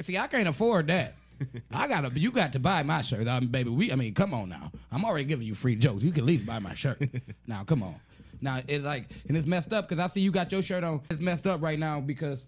See, 0.01 0.17
I 0.17 0.27
can't 0.27 0.47
afford 0.47 0.87
that. 0.87 1.15
I 1.71 1.87
gotta. 1.87 2.11
You 2.19 2.31
got 2.31 2.53
to 2.53 2.59
buy 2.59 2.83
my 2.83 3.01
shirt, 3.01 3.27
I 3.27 3.39
mean, 3.39 3.49
baby. 3.49 3.69
We. 3.69 3.91
I 3.91 3.95
mean, 3.95 4.13
come 4.13 4.33
on 4.33 4.49
now. 4.49 4.71
I'm 4.91 5.05
already 5.05 5.25
giving 5.25 5.47
you 5.47 5.55
free 5.55 5.75
jokes. 5.75 6.03
You 6.03 6.11
can 6.11 6.21
at 6.21 6.27
least 6.27 6.45
buy 6.45 6.59
my 6.59 6.73
shirt. 6.73 7.01
now, 7.47 7.63
come 7.63 7.81
on. 7.81 7.95
Now 8.41 8.61
it's 8.67 8.83
like, 8.83 9.09
and 9.27 9.37
it's 9.37 9.47
messed 9.47 9.71
up 9.71 9.87
because 9.87 10.03
I 10.03 10.07
see 10.07 10.19
you 10.19 10.31
got 10.31 10.51
your 10.51 10.61
shirt 10.61 10.83
on. 10.83 11.01
It's 11.09 11.21
messed 11.21 11.47
up 11.47 11.61
right 11.61 11.79
now 11.79 12.01
because 12.01 12.45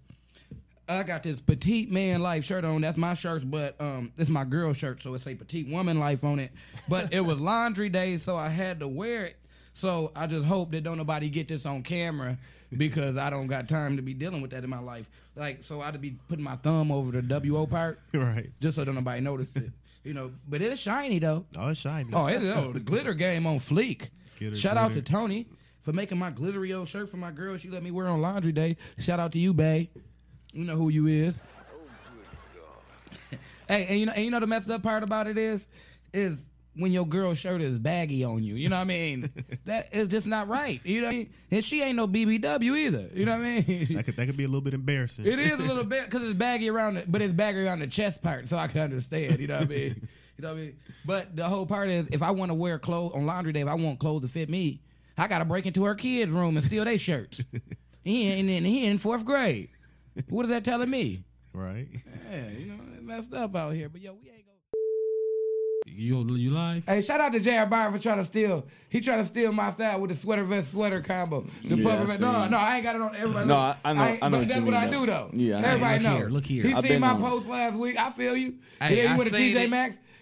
I 0.89 1.03
got 1.03 1.23
this 1.23 1.39
petite 1.39 1.89
man 1.89 2.21
life 2.21 2.43
shirt 2.43 2.65
on. 2.65 2.81
That's 2.81 2.97
my 2.97 3.13
shirt, 3.13 3.49
but 3.49 3.79
um, 3.79 4.11
it's 4.17 4.29
my 4.29 4.43
girl 4.43 4.73
shirt, 4.73 5.01
so 5.01 5.13
it's 5.13 5.25
a 5.25 5.35
petite 5.35 5.69
woman 5.69 5.99
life 5.99 6.25
on 6.25 6.39
it. 6.39 6.51
But 6.89 7.13
it 7.13 7.21
was 7.21 7.39
laundry 7.39 7.87
day, 7.87 8.17
so 8.17 8.35
I 8.35 8.49
had 8.49 8.81
to 8.81 8.87
wear 8.87 9.25
it. 9.25 9.37
So 9.73 10.11
I 10.15 10.27
just 10.27 10.45
hope 10.45 10.71
that 10.71 10.83
don't 10.83 10.97
nobody 10.97 11.29
get 11.29 11.47
this 11.47 11.65
on 11.65 11.83
camera 11.83 12.37
because 12.75 13.17
I 13.17 13.29
don't 13.29 13.47
got 13.47 13.67
time 13.69 13.95
to 13.97 14.01
be 14.01 14.13
dealing 14.13 14.41
with 14.41 14.51
that 14.51 14.63
in 14.63 14.69
my 14.69 14.79
life. 14.79 15.09
Like, 15.35 15.63
so 15.63 15.81
I'd 15.81 15.99
be 16.01 16.17
putting 16.27 16.43
my 16.43 16.55
thumb 16.57 16.91
over 16.91 17.11
the 17.11 17.21
WO 17.21 17.65
part, 17.67 17.97
Right. 18.13 18.49
just 18.59 18.75
so 18.75 18.83
don't 18.85 18.95
nobody 18.95 19.21
notice 19.21 19.55
it. 19.55 19.71
You 20.03 20.13
know, 20.13 20.31
but 20.47 20.61
it's 20.61 20.81
shiny 20.81 21.19
though. 21.19 21.45
Oh, 21.57 21.69
it's 21.69 21.79
shiny. 21.81 22.11
Oh, 22.13 22.27
it, 22.27 22.41
oh 22.43 22.71
the 22.71 22.79
glitter 22.79 23.13
game 23.13 23.45
on 23.45 23.57
fleek. 23.57 24.09
Glitter, 24.39 24.55
Shout 24.55 24.77
out 24.77 24.93
to. 24.93 25.01
Tony 25.01 25.47
for 25.81 25.91
making 25.93 26.17
my 26.17 26.29
glittery 26.29 26.73
old 26.73 26.87
shirt 26.87 27.09
for 27.09 27.17
my 27.17 27.31
girl. 27.31 27.57
She 27.57 27.69
let 27.69 27.83
me 27.83 27.91
wear 27.91 28.07
on 28.07 28.21
laundry 28.21 28.51
day. 28.53 28.77
Shout 28.97 29.19
out 29.19 29.31
to 29.33 29.39
you, 29.39 29.53
Bay. 29.53 29.89
You 30.53 30.63
know 30.63 30.75
who 30.75 30.89
you 30.89 31.07
is. 31.07 31.43
Oh, 31.73 31.79
good 32.15 32.61
God. 33.31 33.39
hey, 33.67 33.85
and 33.87 33.99
you 33.99 34.05
know, 34.05 34.11
and 34.13 34.25
you 34.25 34.31
know 34.31 34.39
the 34.39 34.47
messed 34.47 34.69
up 34.69 34.81
part 34.81 35.03
about 35.03 35.27
it 35.27 35.37
is, 35.37 35.67
is 36.13 36.39
when 36.77 36.91
your 36.91 37.05
girl's 37.05 37.37
shirt 37.37 37.61
is 37.61 37.79
baggy 37.79 38.23
on 38.23 38.43
you. 38.43 38.55
You 38.55 38.69
know 38.69 38.75
what 38.77 38.83
I 38.83 38.85
mean? 38.85 39.29
that 39.65 39.89
is 39.93 40.07
just 40.07 40.27
not 40.27 40.47
right. 40.47 40.79
You 40.83 41.01
know, 41.01 41.07
what 41.07 41.13
I 41.13 41.17
mean? 41.17 41.33
and 41.51 41.63
she 41.63 41.81
ain't 41.81 41.95
no 41.95 42.07
BBW 42.07 42.77
either. 42.77 43.09
You 43.13 43.25
know 43.25 43.37
what 43.37 43.45
I 43.45 43.65
mean? 43.67 43.93
That 43.95 44.05
could 44.05 44.15
that 44.15 44.25
could 44.25 44.37
be 44.37 44.43
a 44.43 44.47
little 44.47 44.61
bit 44.61 44.73
embarrassing. 44.73 45.25
It 45.25 45.39
is 45.39 45.53
a 45.53 45.57
little 45.57 45.83
bit 45.95 46.05
because 46.05 46.23
it's 46.23 46.37
baggy 46.37 46.69
around 46.69 46.95
the, 46.95 47.03
but 47.07 47.21
it's 47.21 47.33
baggy 47.33 47.59
around 47.59 47.79
the 47.79 47.87
chest 47.87 48.21
part, 48.21 48.47
so 48.47 48.57
I 48.57 48.67
can 48.67 48.81
understand. 48.81 49.39
You 49.39 49.47
know 49.47 49.59
what 49.59 49.65
I 49.65 49.67
mean? 49.67 50.07
You 50.37 50.43
know 50.43 50.49
what 50.53 50.59
I 50.59 50.61
mean? 50.61 50.77
But 51.03 51.35
the 51.35 51.49
whole 51.49 51.65
part 51.65 51.89
is, 51.89 52.09
if 52.11 52.21
I 52.21 52.29
want 52.29 52.51
to 52.51 52.53
wear 52.53 52.77
clothes 52.77 53.13
on 53.15 53.25
laundry 53.25 53.53
day, 53.53 53.61
if 53.61 53.67
I 53.67 53.73
want 53.73 53.97
clothes 53.99 54.21
to 54.21 54.27
fit 54.27 54.51
me, 54.51 54.81
I 55.17 55.27
gotta 55.27 55.45
break 55.45 55.65
into 55.65 55.83
her 55.85 55.95
kids' 55.95 56.29
room 56.29 56.57
and 56.57 56.63
steal 56.63 56.85
their 56.85 56.99
shirts. 56.99 57.43
he 58.03 58.29
in, 58.29 58.63
he 58.63 58.85
in 58.85 58.99
fourth 58.99 59.25
grade. 59.25 59.69
What 60.29 60.45
is 60.45 60.49
that 60.51 60.63
telling 60.63 60.91
me? 60.91 61.23
Right. 61.53 61.87
Yeah, 62.31 62.49
you 62.49 62.65
know, 62.67 62.75
it's 62.93 63.01
messed 63.01 63.33
up 63.33 63.55
out 63.55 63.73
here. 63.73 63.89
But 63.89 64.01
yo, 64.01 64.13
we. 64.13 64.36
You 65.99 66.23
you 66.37 66.51
live? 66.51 66.83
Hey, 66.85 67.01
shout 67.01 67.19
out 67.21 67.31
to 67.31 67.39
J.R. 67.39 67.65
Byron 67.65 67.91
for 67.91 67.97
trying 67.97 68.19
to 68.19 68.23
steal. 68.25 68.67
He 68.87 69.01
tried 69.01 69.17
to 69.17 69.25
steal 69.25 69.51
my 69.51 69.71
style 69.71 69.99
with 69.99 70.11
the 70.11 70.15
sweater 70.15 70.43
vest 70.43 70.69
sweater 70.69 71.01
combo. 71.01 71.43
The 71.63 71.75
Yeah, 71.75 71.83
puffer 71.89 72.05
vest. 72.05 72.19
No, 72.21 72.47
no, 72.47 72.57
I 72.57 72.75
ain't 72.75 72.83
got 72.83 72.95
it 72.95 73.01
on. 73.01 73.15
Everybody. 73.15 73.47
No. 73.47 73.55
I- 73.55 73.75
I 73.83 73.93
know- 73.93 74.05
ain't- 74.05 74.23
I 74.23 74.27
know 74.27 74.31
but 74.31 74.39
what 74.39 74.47
that's 74.47 74.59
you 74.59 74.65
what 74.65 74.73
mean, 74.73 74.83
I 74.83 74.91
do 74.91 75.05
though. 75.07 75.29
Yeah, 75.33 75.57
I 75.57 75.61
know. 75.61 75.67
everybody 75.69 75.93
Look 76.03 76.03
know. 76.11 76.17
here, 76.17 76.29
look 76.29 76.45
here. 76.45 76.63
He 76.63 76.73
I've 76.73 76.83
seen 76.83 76.99
my 76.99 77.09
on 77.09 77.19
post 77.21 77.47
last 77.47 77.75
week. 77.77 77.97
I 77.97 78.11
feel 78.11 78.35
you. 78.37 78.49
Hey, 78.79 78.85
and 78.89 78.97
then 78.97 78.97
you 79.05 79.09
I 79.09 79.17
went 79.17 79.29
to 79.31 79.35
seen 79.35 79.51
TJ 79.55 79.63
it. 79.63 79.69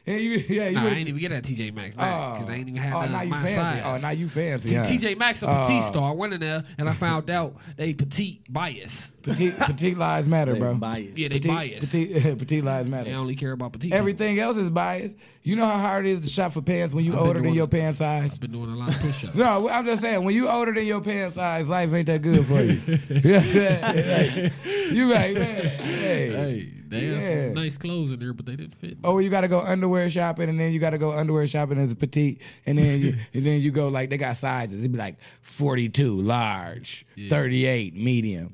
Maxx. 0.06 0.20
And 0.20 0.20
you, 0.20 0.32
yeah, 0.56 0.68
you 0.70 0.76
Nah, 0.76 0.86
I 0.86 0.90
ain't 0.90 1.08
even 1.10 1.20
get 1.22 1.32
at 1.32 1.44
TJ 1.44 1.74
Maxx 1.74 1.96
because 1.96 2.42
Oh, 2.42 2.46
they 2.46 2.54
ain't 2.54 2.70
even 2.70 2.82
have 2.82 2.94
oh, 2.94 2.98
oh, 2.98 3.02
none 3.02 3.12
now 3.12 3.22
you 3.22 3.30
my 3.30 3.38
fancy. 3.44 3.56
size. 3.56 3.84
Oh, 3.86 3.98
now 3.98 4.10
you 4.12 4.30
fancy. 4.30 4.74
Huh? 4.76 4.86
TJ 4.86 5.18
Maxx 5.18 5.42
a 5.42 5.48
petite 5.48 5.84
oh. 5.84 5.92
store. 5.92 6.10
I 6.10 6.12
went 6.14 6.34
in 6.34 6.40
there 6.40 6.64
and 6.78 6.90
I 6.90 6.94
found 6.94 7.30
out 7.30 7.56
they 7.78 7.94
petite 7.94 8.52
bias. 8.52 9.12
Petite, 9.26 9.58
petite 9.58 9.98
lives 9.98 10.28
matter, 10.28 10.54
They 10.54 10.60
bro. 10.60 10.76
biased. 10.76 11.18
Yeah, 11.18 11.30
they 11.30 11.40
petite, 11.40 11.52
bias. 11.52 11.80
Petite, 11.80 12.38
petite 12.38 12.64
lives 12.64 12.88
They 12.92 13.14
only 13.14 13.36
care 13.36 13.54
about 13.54 13.74
petite. 13.74 13.92
Everything 13.92 14.38
else 14.38 14.56
is 14.56 14.70
biased. 14.70 15.16
You 15.42 15.56
know 15.56 15.66
how 15.66 15.80
hard 15.80 16.06
it 16.06 16.12
is 16.12 16.20
to 16.22 16.28
shop 16.30 16.52
for 16.52 16.62
pants 16.62 16.94
when 16.94 17.06
you 17.06 17.14
I've 17.14 17.22
older 17.22 17.42
than 17.42 17.56
your 17.56 17.66
it. 17.66 17.72
pant 17.72 17.96
size. 17.96 18.36
I've 18.36 18.40
been 18.40 18.52
doing 18.52 18.70
a 18.70 18.76
lot 18.76 18.90
of 18.90 19.00
push-ups. 19.00 19.34
No, 19.34 19.68
I'm 19.68 19.84
just 19.84 20.04
saying, 20.04 20.24
when 20.24 20.36
you 20.36 20.48
older 20.48 20.76
than 20.76 20.86
your 20.86 21.02
pant 21.02 21.34
size, 21.34 21.68
life 21.68 21.92
ain't 21.92 22.06
that 22.06 22.22
good 22.22 22.46
for 22.46 22.62
you. 22.62 22.80
yeah, 23.10 24.50
you 24.92 25.12
right, 25.12 25.34
man. 25.36 25.80
Hey. 25.80 26.32
Hey, 26.32 26.75
they 26.90 27.06
had 27.08 27.22
Yeah. 27.22 27.46
some 27.48 27.54
nice 27.56 27.78
clothes 27.78 28.12
in 28.12 28.20
there, 28.20 28.34
but 28.34 28.46
they 28.46 28.56
didn't 28.56 28.76
fit. 28.76 28.98
Oh, 29.04 29.20
you 29.20 29.30
gotta 29.30 29.48
go 29.48 29.60
underwear 29.62 30.10
shopping, 30.10 30.50
and 30.50 30.60
then 30.60 30.72
you 30.74 30.80
gotta 30.80 30.98
go 30.98 31.12
underwear 31.14 31.46
shopping 31.48 31.78
as 31.78 31.92
a 31.92 31.96
petite, 31.96 32.42
and 32.66 32.78
then 32.78 33.02
you 33.02 33.16
and 33.34 33.46
then 33.46 33.62
you 33.62 33.72
go 33.72 33.88
like 33.90 34.10
they 34.10 34.18
got 34.18 34.38
sizes. 34.38 34.80
It'd 34.80 34.92
be 34.92 34.98
like 34.98 35.18
42 35.42 36.22
large, 36.22 37.06
38 37.30 37.96
medium. 37.96 38.54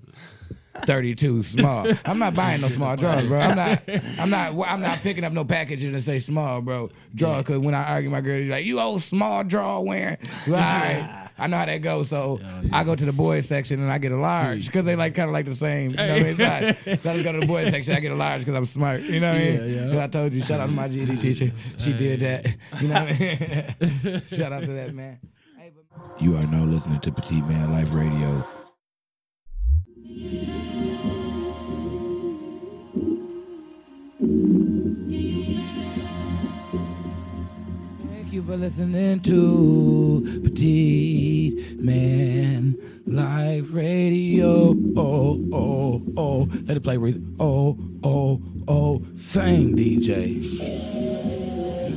32 0.85 1.43
small. 1.43 1.87
I'm 2.05 2.19
not 2.19 2.33
buying 2.33 2.61
no 2.61 2.67
small 2.69 2.95
drawers, 2.97 3.27
bro. 3.27 3.39
I'm 3.39 3.55
not. 3.55 3.81
I'm 4.19 4.29
not. 4.29 4.67
I'm 4.67 4.81
not 4.81 4.99
picking 4.99 5.23
up 5.23 5.33
no 5.33 5.45
packaging 5.45 5.91
that 5.93 6.01
say 6.01 6.19
small, 6.19 6.61
bro. 6.61 6.89
Draw 7.15 7.39
because 7.39 7.59
when 7.59 7.73
I 7.73 7.83
argue, 7.93 8.09
my 8.09 8.21
girl, 8.21 8.39
she's 8.39 8.49
like, 8.49 8.65
"You 8.65 8.79
old 8.79 9.01
small 9.01 9.43
draw 9.43 9.79
wearing." 9.79 10.17
Well, 10.47 10.55
all 10.55 10.61
right. 10.61 11.27
I 11.37 11.47
know 11.47 11.57
how 11.57 11.65
that 11.65 11.77
goes, 11.77 12.09
so 12.09 12.39
I 12.71 12.83
go 12.83 12.95
to 12.95 13.03
the 13.03 13.11
boys 13.13 13.47
section 13.47 13.79
and 13.81 13.91
I 13.91 13.97
get 13.97 14.11
a 14.11 14.17
large 14.17 14.67
because 14.67 14.85
they 14.85 14.95
like 14.95 15.15
kind 15.15 15.27
of 15.27 15.33
like 15.33 15.45
the 15.45 15.55
same. 15.55 15.91
You 15.91 15.97
know 15.97 16.07
what 16.07 16.19
I 16.19 16.23
mean? 16.23 16.37
So 16.37 16.43
I, 16.45 16.59
so 16.97 17.09
I 17.09 17.13
just 17.13 17.23
go 17.23 17.31
to 17.31 17.39
the 17.39 17.47
boys 17.47 17.71
section. 17.71 17.95
I 17.95 17.99
get 17.99 18.11
a 18.11 18.15
large 18.15 18.41
because 18.41 18.53
I'm 18.53 18.65
smart. 18.65 19.01
You 19.01 19.19
know 19.19 19.33
what 19.33 19.41
I 19.41 19.45
mean? 19.45 19.73
Yeah, 19.73 19.91
yeah. 19.93 20.03
I 20.03 20.07
told 20.07 20.33
you, 20.33 20.43
shout 20.43 20.59
out 20.59 20.67
to 20.67 20.71
my 20.71 20.87
GD 20.87 21.19
teacher. 21.19 21.51
She 21.77 21.93
did 21.93 22.19
that. 22.19 22.45
You 22.79 22.87
know 22.89 23.03
what 23.05 23.13
I 23.13 23.75
mean? 24.01 24.21
shout 24.27 24.53
out 24.53 24.61
to 24.61 24.71
that 24.73 24.93
man. 24.93 25.19
You 26.19 26.37
are 26.37 26.45
now 26.45 26.65
listening 26.65 26.99
to 26.99 27.11
Petite 27.11 27.45
Man 27.47 27.71
Life 27.71 27.91
Radio. 27.93 28.45
Thank 34.21 34.37
you 38.29 38.43
for 38.43 38.55
listening 38.55 39.19
to 39.21 40.41
Petite 40.43 41.81
Man 41.81 42.77
Life 43.07 43.73
Radio. 43.73 44.75
Oh, 44.95 45.43
oh, 45.51 46.03
oh. 46.15 46.47
Let 46.65 46.77
it 46.77 46.83
play. 46.83 46.97
Reed. 46.97 47.35
Oh, 47.39 47.75
oh, 48.03 48.39
oh. 48.67 49.01
Same 49.15 49.75
DJ. 49.75 50.39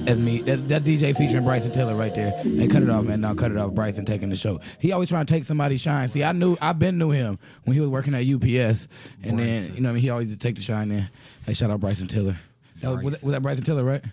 That's 0.05 0.21
me. 0.21 0.41
That, 0.43 0.69
that 0.69 0.83
DJ 0.83 1.17
featuring 1.17 1.45
Bryson 1.45 1.73
Tiller 1.73 1.95
right 1.95 2.15
there. 2.15 2.31
Hey, 2.43 2.69
cut 2.69 2.83
it 2.83 2.91
off, 2.91 3.05
man. 3.05 3.23
Now 3.23 3.35
cut 3.35 3.51
it 3.51 3.57
off. 3.57 3.73
Bryson 3.73 4.05
taking 4.05 4.29
the 4.29 4.37
show. 4.37 4.61
He 4.79 4.93
always 4.93 5.09
trying 5.09 5.25
to 5.25 5.33
take 5.33 5.45
somebody's 5.45 5.81
shine. 5.81 6.09
See, 6.09 6.23
I 6.23 6.33
knew, 6.33 6.59
I've 6.61 6.79
been 6.79 6.99
knew 6.99 7.11
him 7.11 7.39
when 7.65 7.75
he 7.75 7.81
was 7.81 7.89
working 7.89 8.15
at 8.15 8.21
UPS, 8.21 8.87
and 9.23 9.39
then 9.39 9.75
you 9.75 9.81
know, 9.81 9.89
what 9.89 9.91
I 9.91 9.93
mean, 9.95 10.03
he 10.03 10.11
always 10.11 10.37
take 10.37 10.57
the 10.57 10.63
shine 10.63 10.91
there. 10.91 11.09
Hey, 11.47 11.55
shout 11.55 11.71
out 11.71 11.81
Bryson 11.81 12.07
Tiller. 12.07 12.37
That 12.83 12.91
was, 12.91 13.03
was, 13.03 13.15
that, 13.15 13.23
was 13.25 13.33
that 13.33 13.41
Bryson 13.41 13.65
Tiller, 13.65 13.83
right? 13.83 14.05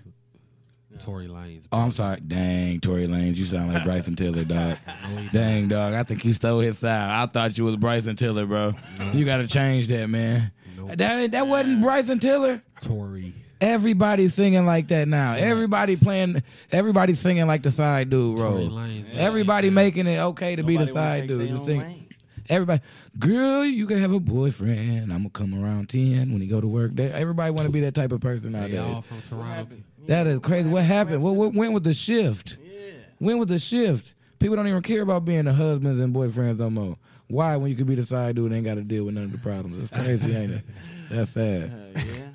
Tory 1.01 1.27
Lanez. 1.27 1.63
Oh, 1.71 1.79
I'm 1.79 1.91
sorry. 1.91 2.19
Dang, 2.19 2.79
Tory 2.79 3.07
Lanez, 3.07 3.35
you 3.35 3.45
sound 3.45 3.73
like 3.73 3.83
Bryson 3.83 4.15
Tiller, 4.15 4.43
dog. 4.43 4.77
Dang, 5.33 5.67
dog. 5.67 5.93
I 5.93 6.03
think 6.03 6.23
you 6.23 6.31
stole 6.31 6.59
his 6.59 6.77
style. 6.77 7.23
I 7.23 7.25
thought 7.25 7.57
you 7.57 7.65
was 7.65 7.75
Bryson 7.75 8.15
Tiller, 8.15 8.45
bro. 8.45 8.73
You 9.13 9.25
got 9.25 9.37
to 9.37 9.47
change 9.47 9.87
that, 9.87 10.07
man. 10.07 10.51
That 10.95 11.31
that 11.31 11.47
wasn't 11.47 11.81
Bryson 11.81 12.19
Tiller. 12.19 12.61
Tory. 12.81 13.33
Everybody's 13.61 14.33
singing 14.33 14.65
like 14.65 14.87
that 14.89 15.07
now. 15.07 15.33
Everybody 15.33 15.95
playing. 15.95 16.41
Everybody 16.71 17.13
singing 17.13 17.45
like 17.47 17.61
the 17.63 17.71
side 17.71 18.09
dude 18.09 18.37
Tory 18.39 18.49
role. 18.49 18.69
Lanez. 18.69 19.15
Everybody 19.15 19.69
making 19.69 20.07
it 20.07 20.17
okay 20.19 20.55
to 20.55 20.63
be 20.63 20.77
the 20.77 20.87
side 20.87 21.27
dude. 21.27 21.41
their 21.41 21.47
You 21.55 21.65
think? 21.65 21.97
Everybody, 22.49 22.81
girl, 23.17 23.63
you 23.63 23.85
can 23.85 23.99
have 23.99 24.11
a 24.11 24.19
boyfriend. 24.19 25.13
I'm 25.13 25.19
gonna 25.19 25.29
come 25.29 25.63
around 25.63 25.89
ten 25.89 26.31
when 26.33 26.41
he 26.41 26.47
go 26.47 26.59
to 26.59 26.67
work. 26.67 26.91
They- 26.93 27.11
Everybody 27.11 27.51
want 27.51 27.67
to 27.67 27.71
be 27.71 27.81
that 27.81 27.93
type 27.93 28.11
of 28.11 28.19
person 28.19 28.51
They 28.51 28.59
nowadays. 28.59 28.79
all 28.79 29.01
from 29.03 29.21
Toronto. 29.21 29.75
That 30.07 30.25
is 30.27 30.39
crazy. 30.39 30.67
What 30.67 30.83
happened? 30.83 31.21
What, 31.21 31.35
what 31.35 31.53
when 31.53 31.71
was 31.71 31.83
the 31.83 31.93
shift? 31.93 32.57
When 33.19 33.37
was 33.37 33.47
the 33.47 33.59
shift? 33.59 34.15
People 34.39 34.55
don't 34.55 34.67
even 34.67 34.81
care 34.81 35.03
about 35.03 35.23
being 35.23 35.45
the 35.45 35.53
husbands 35.53 35.99
and 36.01 36.13
boyfriends 36.13 36.57
no 36.57 36.71
more. 36.71 36.97
Why 37.27 37.55
when 37.57 37.69
you 37.69 37.77
could 37.77 37.85
be 37.87 37.95
the 37.95 38.05
side 38.05 38.35
dude 38.35 38.47
and 38.47 38.55
ain't 38.55 38.65
got 38.65 38.75
to 38.75 38.81
deal 38.81 39.03
with 39.05 39.13
none 39.13 39.25
of 39.25 39.31
the 39.33 39.37
problems? 39.37 39.89
That's 39.91 40.03
crazy, 40.03 40.35
ain't 40.35 40.51
it? 40.53 40.63
That's 41.11 41.29
sad. 41.31 41.71
Uh, 41.95 41.99
yeah. 41.99 42.27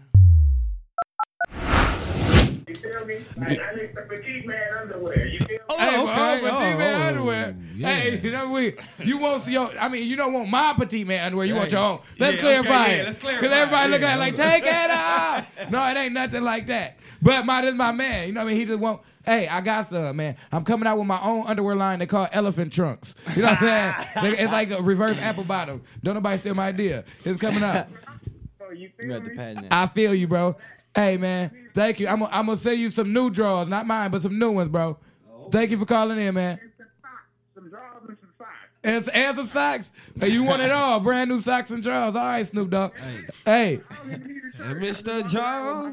Me? 3.07 3.25
Like, 3.37 3.61
I 3.61 3.75
need 3.75 3.91
some 3.95 4.09
petite 4.09 4.47
man 4.47 4.73
underwear. 4.81 5.27
You 5.27 5.39
feel 5.41 5.49
me? 5.49 5.59
Oh, 5.71 5.79
hey, 5.79 5.99
okay. 5.99 6.05
well, 6.43 6.59
petite 6.59 6.75
Oh, 6.75 6.79
man 6.79 7.03
oh, 7.03 7.07
underwear. 7.07 7.57
yeah. 7.75 7.95
Hey, 7.97 8.21
you 8.21 8.31
know 8.33 8.51
we 8.51 8.75
you 9.05 9.19
want 9.19 9.47
your 9.47 9.79
I 9.79 9.89
mean 9.89 10.07
you 10.09 10.17
don't 10.17 10.33
want 10.33 10.49
my 10.49 10.75
petite 10.77 11.07
man 11.07 11.25
underwear. 11.27 11.47
You 11.47 11.55
want 11.55 11.73
your 11.73 11.81
own. 11.81 12.01
Let's 12.19 12.37
Yeah, 12.37 12.41
clarify 12.41 12.83
okay, 12.85 12.97
yeah, 12.97 13.03
it. 13.03 13.07
let's 13.07 13.19
clarify. 13.19 13.41
Because 13.41 13.57
everybody 13.57 13.91
look 13.93 14.03
at 14.03 14.17
it 14.17 14.19
like 14.19 14.35
take 14.35 14.65
it 14.65 14.91
off. 14.91 15.71
no, 15.71 15.87
it 15.89 15.97
ain't 15.97 16.13
nothing 16.15 16.43
like 16.43 16.67
that. 16.67 16.99
But 17.23 17.45
my 17.47 17.63
this 17.63 17.75
my 17.75 17.93
man. 17.93 18.29
You 18.29 18.35
know 18.35 18.41
what 18.45 18.49
I 18.51 18.53
mean? 18.53 18.61
He 18.61 18.65
just 18.67 18.79
won't 18.81 19.01
Hey, 19.25 19.49
I 19.49 19.61
got 19.61 19.89
some, 19.89 20.15
man. 20.17 20.37
I'm 20.53 20.65
coming 20.65 20.87
out 20.87 20.99
with 20.99 21.07
my 21.09 21.21
own 21.21 21.49
underwear 21.49 21.75
line 21.75 21.99
they 21.99 22.07
call 22.07 22.29
elephant 22.31 22.73
trunks. 22.73 23.17
You 23.35 23.43
know 23.43 23.49
what 23.49 23.63
I'm 23.63 24.05
saying? 24.23 24.35
it's 24.39 24.53
like 24.53 24.71
a 24.71 24.81
reverse 24.81 25.19
apple 25.21 25.43
bottom. 25.43 25.83
Don't 26.03 26.15
nobody 26.15 26.39
steal 26.39 26.55
my 26.55 26.69
idea. 26.69 27.05
It's 27.25 27.41
coming 27.41 27.63
out. 27.65 27.89
Oh, 28.09 28.67
so 28.69 28.71
you 28.73 28.83
You 28.83 28.91
feel 28.97 29.09
got 29.09 29.25
the 29.25 29.31
me? 29.31 29.37
patent. 29.37 29.67
I 29.73 29.87
feel 29.87 30.15
you, 30.15 30.29
bro. 30.29 30.57
Hey, 30.97 31.17
man. 31.19 31.51
Thank 31.75 32.01
you. 32.01 32.09
I'm 32.09 32.21
gonna 32.21 32.31
I'm 32.35 32.47
gonna 32.47 32.57
send 32.57 32.81
you 32.81 32.91
some 32.91 33.13
new 33.13 33.31
drawers, 33.31 33.69
not 33.69 33.87
mine, 33.87 34.11
but 34.11 34.23
some 34.23 34.39
new 34.39 34.51
ones, 34.51 34.71
bro. 34.71 34.97
Thank 35.53 35.71
you 35.71 35.79
for 35.79 35.85
calling 35.85 36.19
in, 36.19 36.35
man. 36.35 36.59
Some 36.59 36.87
some 37.55 37.71
drawers 37.71 38.03
and 38.09 38.17
some 38.19 38.31
socks. 38.39 38.51
And, 38.83 39.09
and 39.11 39.37
some 39.37 39.47
socks. 39.47 39.91
Hey, 40.19 40.29
you 40.29 40.43
want 40.43 40.63
it 40.63 40.73
all? 40.73 40.99
Brand 41.01 41.29
new 41.31 41.41
socks 41.43 41.71
and 41.71 41.83
drawers. 41.83 42.17
All 42.17 42.25
right, 42.25 42.47
Snoop 42.49 42.71
Dogg. 42.71 42.93
Hey, 43.45 43.81
I 43.91 43.95
don't 43.95 44.13
even 44.13 44.27
need 44.27 44.43
a 44.59 44.65
Hey. 44.65 44.75
Mr. 44.75 45.21
Jones. 45.31 45.33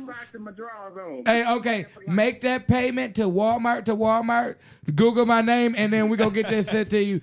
socks 0.08 0.34
and 0.34 0.44
my 0.46 0.52
drawers 0.52 0.98
on. 0.98 1.24
hey, 1.26 1.46
okay. 1.56 1.86
Make 2.08 2.40
that 2.42 2.66
payment 2.68 3.16
to 3.16 3.24
Walmart 3.24 3.84
to 3.86 3.96
Walmart. 3.96 4.56
Google 4.96 5.26
my 5.26 5.42
name, 5.42 5.76
and 5.78 5.92
then 5.92 6.08
we 6.08 6.16
gonna 6.16 6.32
get 6.32 6.48
that 6.48 6.66
sent 6.66 6.90
to 6.92 7.04
you, 7.04 7.20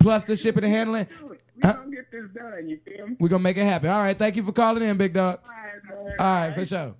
plus 0.00 0.24
the 0.24 0.34
shipping 0.36 0.64
and 0.64 0.72
handling. 0.72 1.06
We 1.24 1.36
Huh? 1.62 1.74
gonna 1.74 1.90
get 1.94 2.10
this 2.10 2.28
done. 2.34 2.68
You 2.68 2.80
feel 2.84 3.06
me? 3.06 3.16
We 3.20 3.28
gonna 3.28 3.42
make 3.42 3.56
it 3.56 3.64
happen. 3.64 3.90
All 3.90 4.02
right. 4.02 4.18
Thank 4.18 4.34
you 4.34 4.42
for 4.42 4.50
calling 4.52 4.82
in, 4.82 4.96
big 4.96 5.12
dog. 5.12 5.38
All 5.44 5.50
right, 5.50 6.06
man. 6.08 6.14
All 6.18 6.26
right, 6.26 6.54
for 6.54 6.64
sure. 6.66 6.94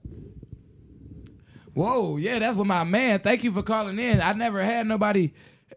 Whoa, 1.74 2.18
yeah, 2.18 2.38
that's 2.38 2.56
what 2.56 2.66
my 2.66 2.84
man. 2.84 3.20
Thank 3.20 3.44
you 3.44 3.50
for 3.50 3.62
calling 3.62 3.98
in. 3.98 4.20
I 4.20 4.32
never 4.34 4.62
had 4.62 4.86
nobody, 4.86 5.32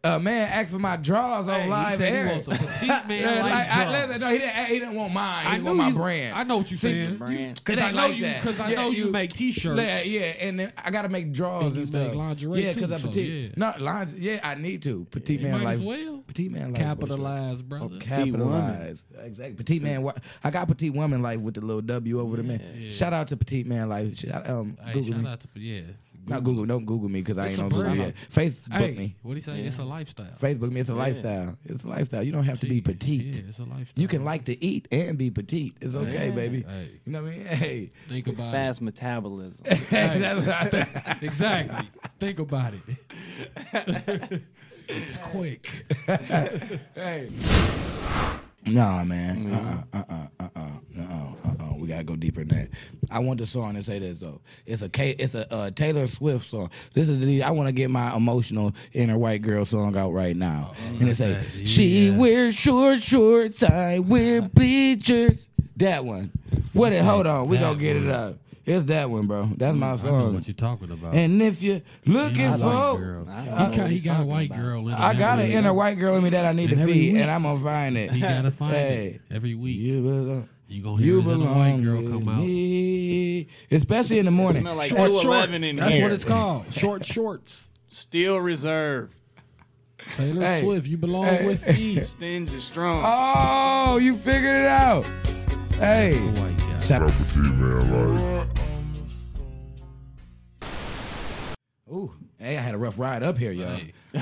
uh, 0.05 0.19
man, 0.19 0.47
ask 0.49 0.71
for 0.71 0.79
my 0.79 0.95
drawers 0.97 1.47
on 1.47 1.61
Hey, 1.61 1.67
live 1.69 1.91
he 1.91 1.97
said 1.97 2.13
air. 2.13 2.25
he 2.27 2.31
wants 2.31 2.47
a 2.47 2.51
petite 2.51 3.07
man 3.07 3.35
like, 3.41 3.51
like, 3.51 3.69
I, 3.69 3.83
drawers. 3.85 4.07
listen, 4.07 4.21
no, 4.21 4.29
he 4.31 4.37
didn't. 4.37 4.65
He 4.65 4.79
didn't 4.79 4.93
want 4.95 5.13
mine. 5.13 5.41
He 5.45 5.47
I 5.47 5.51
didn't 5.51 5.63
know 5.65 5.71
want 5.71 5.77
my 5.79 5.87
you, 5.89 5.95
brand. 5.95 6.37
I 6.37 6.43
know 6.43 6.57
what 6.57 6.71
you're 6.71 6.77
See, 6.77 7.03
saying. 7.03 7.17
Brand. 7.17 7.63
Cause 7.65 7.77
It 7.77 7.81
I 7.83 7.91
know 7.91 8.07
like 8.07 8.17
you. 8.17 8.33
Cause 8.41 8.59
I 8.59 8.69
Yeah, 8.69 8.75
know 8.75 8.89
you, 8.91 9.05
you- 9.05 9.11
make 9.11 9.31
T-shirts. 9.31 9.77
Yeah, 9.81 10.01
yeah, 10.01 10.19
and 10.21 10.59
then 10.59 10.73
I 10.77 10.91
gotta 10.91 11.09
make 11.09 11.31
drawers 11.33 11.65
And 11.65 11.75
you 11.75 11.81
and 11.81 11.87
stuff. 11.89 12.15
lingerie 12.15 12.63
yeah, 12.63 12.73
because 12.73 12.91
I'm 12.91 12.99
so 12.99 13.07
petite. 13.07 13.29
yeah. 13.29 13.49
No, 13.57 13.73
lingerie. 13.79 14.19
Yeah, 14.21 14.39
I 14.43 14.55
need 14.55 14.81
to. 14.83 15.05
Petite 15.11 15.39
You 15.41 15.47
man 15.47 15.57
might 15.59 15.63
life. 15.65 15.73
as 15.75 15.81
well. 15.81 16.23
Petite 16.27 16.51
man 16.51 16.71
life. 16.73 16.81
Capitalize, 16.81 17.61
brother. 17.61 17.95
Oh, 17.95 17.99
capitalize. 17.99 19.03
Exactly. 19.23 19.55
Petite 19.55 19.81
man. 19.81 20.11
I 20.43 20.49
got 20.51 20.67
petite 20.67 20.93
woman 20.93 21.21
life 21.21 21.39
with 21.39 21.55
the 21.55 21.61
little 21.61 21.81
W 21.81 22.19
over 22.19 22.37
the 22.37 22.43
man. 22.43 22.89
Shout 22.89 23.13
out 23.13 23.27
to 23.29 23.37
petite 23.37 23.65
man 23.67 23.89
life. 23.89 24.17
Shout, 24.17 24.49
um, 24.49 24.77
Hey, 24.85 25.01
shout 25.03 25.25
out 25.25 25.39
to 25.41 25.47
yeah. 25.59 25.81
Not 26.27 26.43
Google. 26.43 26.65
Don't 26.65 26.85
Google 26.85 27.09
me 27.09 27.21
because 27.21 27.37
I 27.37 27.47
ain't 27.49 27.59
on 27.59 27.69
Google 27.69 27.95
yet. 27.95 28.13
Facebook 28.31 28.73
Hey, 28.73 28.91
me. 28.95 29.15
what 29.21 29.31
do 29.33 29.37
you 29.37 29.41
say? 29.43 29.59
It's 29.61 29.77
a 29.77 29.83
lifestyle. 29.83 30.25
Facebook 30.27 30.71
me. 30.71 30.81
It's 30.81 30.89
a 30.89 30.95
lifestyle. 30.95 31.57
It's 31.65 31.83
a 31.83 31.87
lifestyle. 31.87 32.23
You 32.23 32.31
don't 32.31 32.43
have 32.45 32.59
to 32.61 32.67
be 32.67 32.81
petite. 32.81 33.35
Yeah, 33.35 33.41
it's 33.49 33.59
a 33.59 33.63
lifestyle. 33.63 34.01
You 34.01 34.07
can 34.07 34.23
like 34.25 34.45
to 34.45 34.63
eat 34.63 34.87
and 34.91 35.17
be 35.17 35.29
petite. 35.31 35.75
It's 35.81 35.95
okay, 35.95 36.31
baby. 36.31 36.63
Hey, 36.67 36.99
You 37.05 37.11
know 37.11 37.21
what 37.23 37.31
I 37.33 37.37
mean? 37.37 37.45
Hey. 37.45 37.91
think 38.09 38.27
about 38.27 38.51
Fast 38.51 38.81
metabolism. 38.81 39.65
That's 39.89 40.45
what 40.45 40.73
I 41.07 41.17
Exactly. 41.21 41.89
think 42.19 42.39
about 42.39 42.73
it. 42.73 42.81
it's 44.87 45.17
quick. 45.17 45.93
Hey. 46.95 47.29
Nah, 48.65 49.03
man. 49.03 49.51
Uh 49.53 49.83
uh 49.93 49.97
uh 49.97 50.03
uh 50.09 50.27
uh 50.39 50.43
uh 50.55 50.59
uh 50.59 51.01
uh. 51.03 51.49
uh 51.49 51.63
uh. 51.71 51.75
We 51.77 51.87
gotta 51.87 52.03
go 52.03 52.15
deeper 52.15 52.43
than 52.43 52.57
that. 52.57 52.69
I 53.11 53.19
want 53.19 53.39
the 53.39 53.45
song 53.45 53.75
to 53.75 53.83
say 53.83 53.99
this 53.99 54.17
though. 54.17 54.41
It's 54.65 54.81
a 54.81 54.89
K. 54.89 55.11
It's 55.11 55.35
a 55.35 55.51
uh, 55.53 55.69
Taylor 55.71 56.07
Swift 56.07 56.49
song. 56.49 56.71
This 56.93 57.07
is 57.09 57.19
the. 57.19 57.43
I 57.43 57.51
want 57.51 57.67
to 57.67 57.71
get 57.73 57.91
my 57.91 58.15
emotional 58.15 58.73
inner 58.93 59.17
white 59.19 59.41
girl 59.43 59.65
song 59.65 59.95
out 59.95 60.11
right 60.13 60.35
now. 60.35 60.73
and 60.99 61.07
it 61.07 61.15
say, 61.15 61.43
"She 61.65 62.07
Yeah. 62.07 62.17
wears 62.17 62.55
short 62.55 63.03
shorts, 63.03 63.61
I 63.61 63.99
wear 63.99 64.41
bleachers." 64.41 65.47
That 65.77 66.05
one. 66.05 66.31
What? 66.73 66.91
It? 66.93 67.03
Hold 67.03 67.27
on. 67.27 67.47
We 67.49 67.57
gonna 67.57 67.77
get 67.77 67.97
it 67.97 68.07
up. 68.09 68.37
It's 68.65 68.85
that 68.85 69.09
one, 69.11 69.27
bro. 69.27 69.49
That's 69.55 69.75
mm, 69.75 69.79
my 69.79 69.87
I 69.87 69.91
know 69.91 69.97
song. 69.97 70.33
what 70.33 70.47
you're 70.47 70.55
talking 70.55 70.89
about. 70.91 71.13
And 71.13 71.39
if 71.41 71.61
you're 71.61 71.81
looking 72.05 72.51
He's 72.51 72.61
a 72.61 72.67
white 72.67 72.97
for. 72.97 73.25
I 73.29 73.45
don't 73.45 73.45
He 73.45 73.49
know 73.51 73.77
got, 73.77 73.87
he 73.89 73.93
he's 73.95 74.05
got 74.05 74.11
a 74.11 74.15
talking 74.15 74.29
white 74.31 74.49
about. 74.49 74.59
girl 74.61 74.79
in 74.87 74.93
him 74.95 75.01
I 75.01 75.13
got 75.13 75.39
an 75.39 75.45
week. 75.45 75.53
inner 75.55 75.73
white 75.73 75.95
girl 75.99 76.15
in 76.15 76.23
me 76.23 76.29
that 76.31 76.45
I 76.45 76.51
need 76.51 76.69
And 76.71 76.77
to 76.77 76.81
every 76.81 76.93
feed, 76.93 77.13
week- 77.13 77.21
and 77.21 77.29
I'm 77.31 77.43
gonna 77.43 77.59
find 77.59 77.95
it. 77.97 78.11
He 78.11 78.21
gotta 78.21 78.49
find 78.51 78.73
Hey. 78.75 79.19
it 79.29 79.35
every 79.35 79.53
week. 79.53 79.77
You 79.77 80.01
belong. 80.01 80.49
You 80.67 80.81
gonna 80.81 80.97
hear 80.97 81.05
You 81.05 81.21
his 81.21 81.27
inner 81.27 81.37
belong 81.37 81.57
white 81.59 81.83
girl 81.83 82.01
with 82.01 82.11
come 82.11 82.27
out. 82.29 82.41
me. 82.43 83.47
Especially 83.69 84.17
in 84.17 84.25
the 84.25 84.31
morning. 84.31 84.63
Smell 84.63 84.75
like 84.75 84.89
Short 84.89 85.01
211 85.11 85.63
in 85.63 85.75
That's 85.75 85.93
here. 85.93 86.01
what 86.03 86.11
it's 86.11 86.25
called. 86.25 86.73
Short 86.73 87.05
shorts. 87.05 87.67
Steel 87.89 88.39
reserve. 88.39 89.11
Taylor 90.17 90.41
Hey. 90.41 90.61
Swift, 90.63 90.87
you 90.87 90.97
belong 90.97 91.25
Hey. 91.25 91.45
with 91.45 91.67
me. 91.67 92.01
Stingy 92.01 92.59
strong. 92.59 93.03
Oh, 93.05 93.97
you 93.97 94.17
figured 94.17 94.57
it 94.57 94.65
out. 94.65 95.03
Hey. 95.77 96.17
The 96.17 96.41
white 96.41 96.57
guy. 96.57 96.79
Shout 96.79 97.01
out. 97.03 98.47
Ooh, 101.91 102.11
hey, 102.39 102.57
I 102.57 102.61
had 102.61 102.73
a 102.73 102.79
rough 102.79 102.97
ride 102.97 103.21
up 103.21 103.37
here, 103.37 103.51
y'all. 103.51 103.79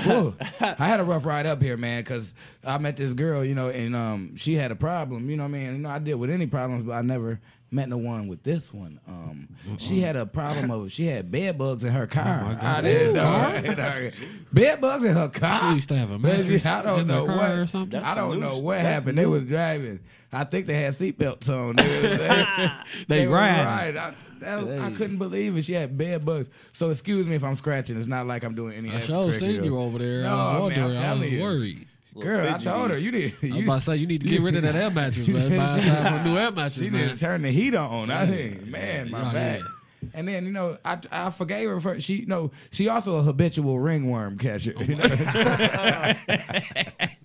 Ooh, 0.08 0.36
I 0.60 0.86
had 0.86 1.00
a 1.00 1.04
rough 1.04 1.24
ride 1.24 1.46
up 1.46 1.62
here, 1.62 1.78
man, 1.78 2.00
because 2.02 2.34
I 2.62 2.76
met 2.76 2.98
this 2.98 3.14
girl, 3.14 3.42
you 3.42 3.54
know, 3.54 3.70
and 3.70 3.96
um, 3.96 4.36
she 4.36 4.54
had 4.54 4.70
a 4.70 4.76
problem. 4.76 5.30
You 5.30 5.36
know 5.38 5.44
what 5.44 5.48
I 5.48 5.52
mean? 5.52 5.66
You 5.72 5.78
know, 5.78 5.88
I 5.88 5.98
deal 5.98 6.18
with 6.18 6.28
any 6.28 6.46
problems, 6.46 6.84
but 6.84 6.92
I 6.92 7.00
never 7.00 7.40
met 7.70 7.88
no 7.88 7.96
one 7.96 8.28
with 8.28 8.42
this 8.42 8.70
one. 8.72 9.00
Um, 9.08 9.48
she 9.78 10.00
had 10.00 10.14
a 10.14 10.26
problem 10.26 10.70
of 10.70 10.92
she 10.92 11.06
had 11.06 11.30
bed 11.32 11.56
bugs 11.56 11.84
in 11.84 11.92
her 11.92 12.06
car. 12.06 12.44
my 12.44 12.52
God. 12.52 12.62
I 12.64 12.80
didn't 12.82 13.14
know. 13.14 14.10
bed 14.52 14.80
bugs 14.82 15.04
in 15.04 15.14
her 15.14 15.28
car. 15.30 15.60
She 15.70 15.76
used 15.76 15.88
to 15.88 15.96
have 15.96 16.10
a 16.10 16.18
Baby, 16.18 16.38
mattress 16.42 16.66
I 16.66 16.82
don't 16.82 17.00
in 17.00 17.06
the 17.06 17.14
know 17.14 17.26
car 17.26 17.36
what. 17.38 17.50
or 17.50 17.66
something? 17.66 18.02
I 18.02 18.14
don't 18.14 18.40
know 18.40 18.58
what 18.58 18.82
That's 18.82 19.00
happened. 19.00 19.16
They 19.16 19.24
was 19.26 19.44
driving. 19.44 20.00
I 20.30 20.44
think 20.44 20.66
they 20.66 20.82
had 20.82 20.94
seatbelts 20.94 21.48
on. 21.48 21.76
They, 21.76 22.02
was- 22.02 22.18
they, 22.18 22.70
They 23.08 23.26
were 23.26 23.36
riding. 23.36 24.14
Right. 24.44 24.58
I, 24.58 24.64
that, 24.64 24.80
I 24.80 24.90
couldn't 24.92 25.18
believe 25.18 25.56
it. 25.56 25.62
She 25.64 25.72
had 25.72 25.96
bed 25.96 26.24
bugs. 26.24 26.48
So 26.72 26.90
excuse 26.90 27.26
me 27.26 27.36
if 27.36 27.44
I'm 27.44 27.56
scratching. 27.56 27.96
It's 27.98 28.06
not 28.08 28.26
like 28.26 28.44
I'm 28.44 28.54
doing 28.54 28.76
any. 28.76 28.90
I 28.94 29.00
sure 29.00 29.32
seen 29.32 29.64
you 29.64 29.78
over 29.78 29.98
there. 29.98 30.22
No, 30.22 30.36
I 30.36 30.58
was 30.58 30.70
man, 30.76 30.84
I'm 30.84 30.84
wondering. 30.84 31.02
I 31.04 31.12
was 31.14 31.40
worried. 31.40 31.88
Girl, 32.16 32.48
I 32.54 32.58
told 32.58 32.90
her 32.90 32.98
you 32.98 33.10
need. 33.10 33.34
I 33.42 33.46
was 33.46 33.56
You, 33.56 33.64
about 33.64 33.74
to 33.80 33.80
say 33.86 33.96
you 33.96 34.06
need 34.06 34.20
to 34.22 34.28
get 34.28 34.40
rid 34.40 34.54
of 34.54 34.62
that 34.62 34.76
air 34.76 34.90
mattress, 34.90 35.26
man. 35.26 35.56
Buy 35.56 35.78
a 35.78 36.24
new 36.24 36.36
air 36.38 36.50
mattress, 36.52 36.74
she 36.76 36.84
need 36.84 36.92
man. 36.92 37.08
to 37.08 37.16
turn 37.16 37.42
the 37.42 37.50
heat 37.50 37.74
on. 37.74 38.10
I 38.10 38.24
think, 38.26 38.66
man, 38.66 39.10
my 39.10 39.20
Yeah, 39.22 39.32
back. 39.32 39.60
yeah. 39.60 39.66
And 40.12 40.28
then 40.28 40.44
you 40.44 40.52
know, 40.52 40.78
I 40.84 40.98
I 41.10 41.30
forgave 41.30 41.68
her 41.68 41.80
for 41.80 42.00
she. 42.00 42.16
You 42.16 42.26
know, 42.26 42.50
she 42.70 42.88
also 42.88 43.16
a 43.16 43.22
habitual 43.22 43.78
ringworm 43.78 44.38
catcher. 44.38 44.74
You 44.78 44.96
know? 44.96 45.04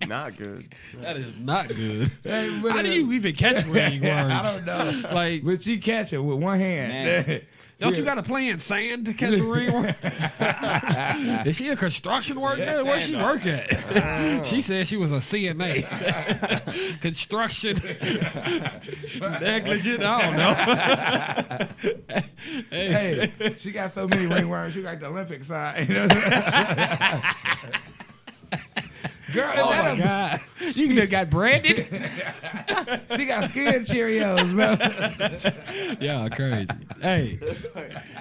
Not 0.06 0.36
good. 0.36 0.68
That 1.00 1.16
is 1.16 1.34
not 1.36 1.68
good. 1.68 2.10
Hey, 2.24 2.58
but, 2.60 2.72
How 2.72 2.82
do 2.82 2.90
you 2.90 3.12
even 3.12 3.34
catch 3.34 3.64
ringworms? 3.64 4.30
I 4.30 4.42
don't 4.42 4.64
know. 4.64 5.08
Like, 5.10 5.44
But 5.44 5.62
she 5.62 5.78
catch 5.78 6.12
it 6.12 6.18
with 6.18 6.42
one 6.42 6.58
hand. 6.58 7.42
Nasty. 7.80 7.82
don't 7.90 7.96
you 7.96 8.04
got 8.04 8.16
to 8.16 8.22
play 8.22 8.48
in 8.48 8.58
sand 8.58 9.06
to 9.06 9.14
catch 9.14 9.34
a 9.34 9.42
ringworm? 9.42 9.86
Is 11.46 11.56
she 11.56 11.68
a 11.70 11.76
construction 11.76 12.40
worker? 12.40 12.84
Where 12.84 13.00
she 13.00 13.16
work 13.16 13.46
at? 13.46 14.46
she 14.46 14.60
said 14.60 14.86
she 14.86 14.96
was 14.96 15.10
a 15.12 15.16
CNA. 15.16 17.00
Construction. 17.00 17.80
Negligent. 19.40 20.02
I 20.02 20.22
don't 20.22 20.36
know. 20.36 21.66
Hey, 22.70 23.32
she 23.56 23.72
got 23.72 23.94
so 23.94 24.06
many 24.06 24.26
ringworms. 24.26 24.72
She 24.72 24.82
got 24.82 25.00
the 25.00 25.06
Olympic 25.06 25.42
sign. 25.44 25.86
Girl, 29.32 29.52
Oh 29.56 29.70
my 29.70 29.90
a- 29.90 29.96
God. 29.98 30.40
She 30.72 30.94
done 30.94 31.08
got 31.08 31.30
branded. 31.30 31.76
she 33.16 33.24
got 33.26 33.48
skin 33.50 33.84
Cheerios, 33.84 34.52
bro. 34.54 35.96
Yeah, 36.00 36.28
crazy. 36.28 36.68
Hey. 37.00 37.38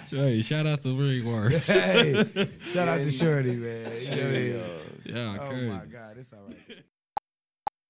Hey, 0.10 0.42
shout 0.42 0.66
out 0.66 0.82
to 0.82 0.90
ringworms. 0.90 1.60
hey, 1.62 2.50
shout 2.72 2.88
out 2.88 2.98
to 3.00 3.12
Shorty, 3.12 3.56
man. 3.56 3.92
You 4.02 4.10
know 4.10 4.16
what 4.16 4.26
I 4.26 4.30
mean? 4.32 4.64
Yeah, 5.06 5.38
Oh 5.42 5.48
crazy. 5.50 5.66
my 5.68 5.86
God, 5.86 6.18
it's 6.18 6.34
all 6.34 6.40
right. 6.48 6.84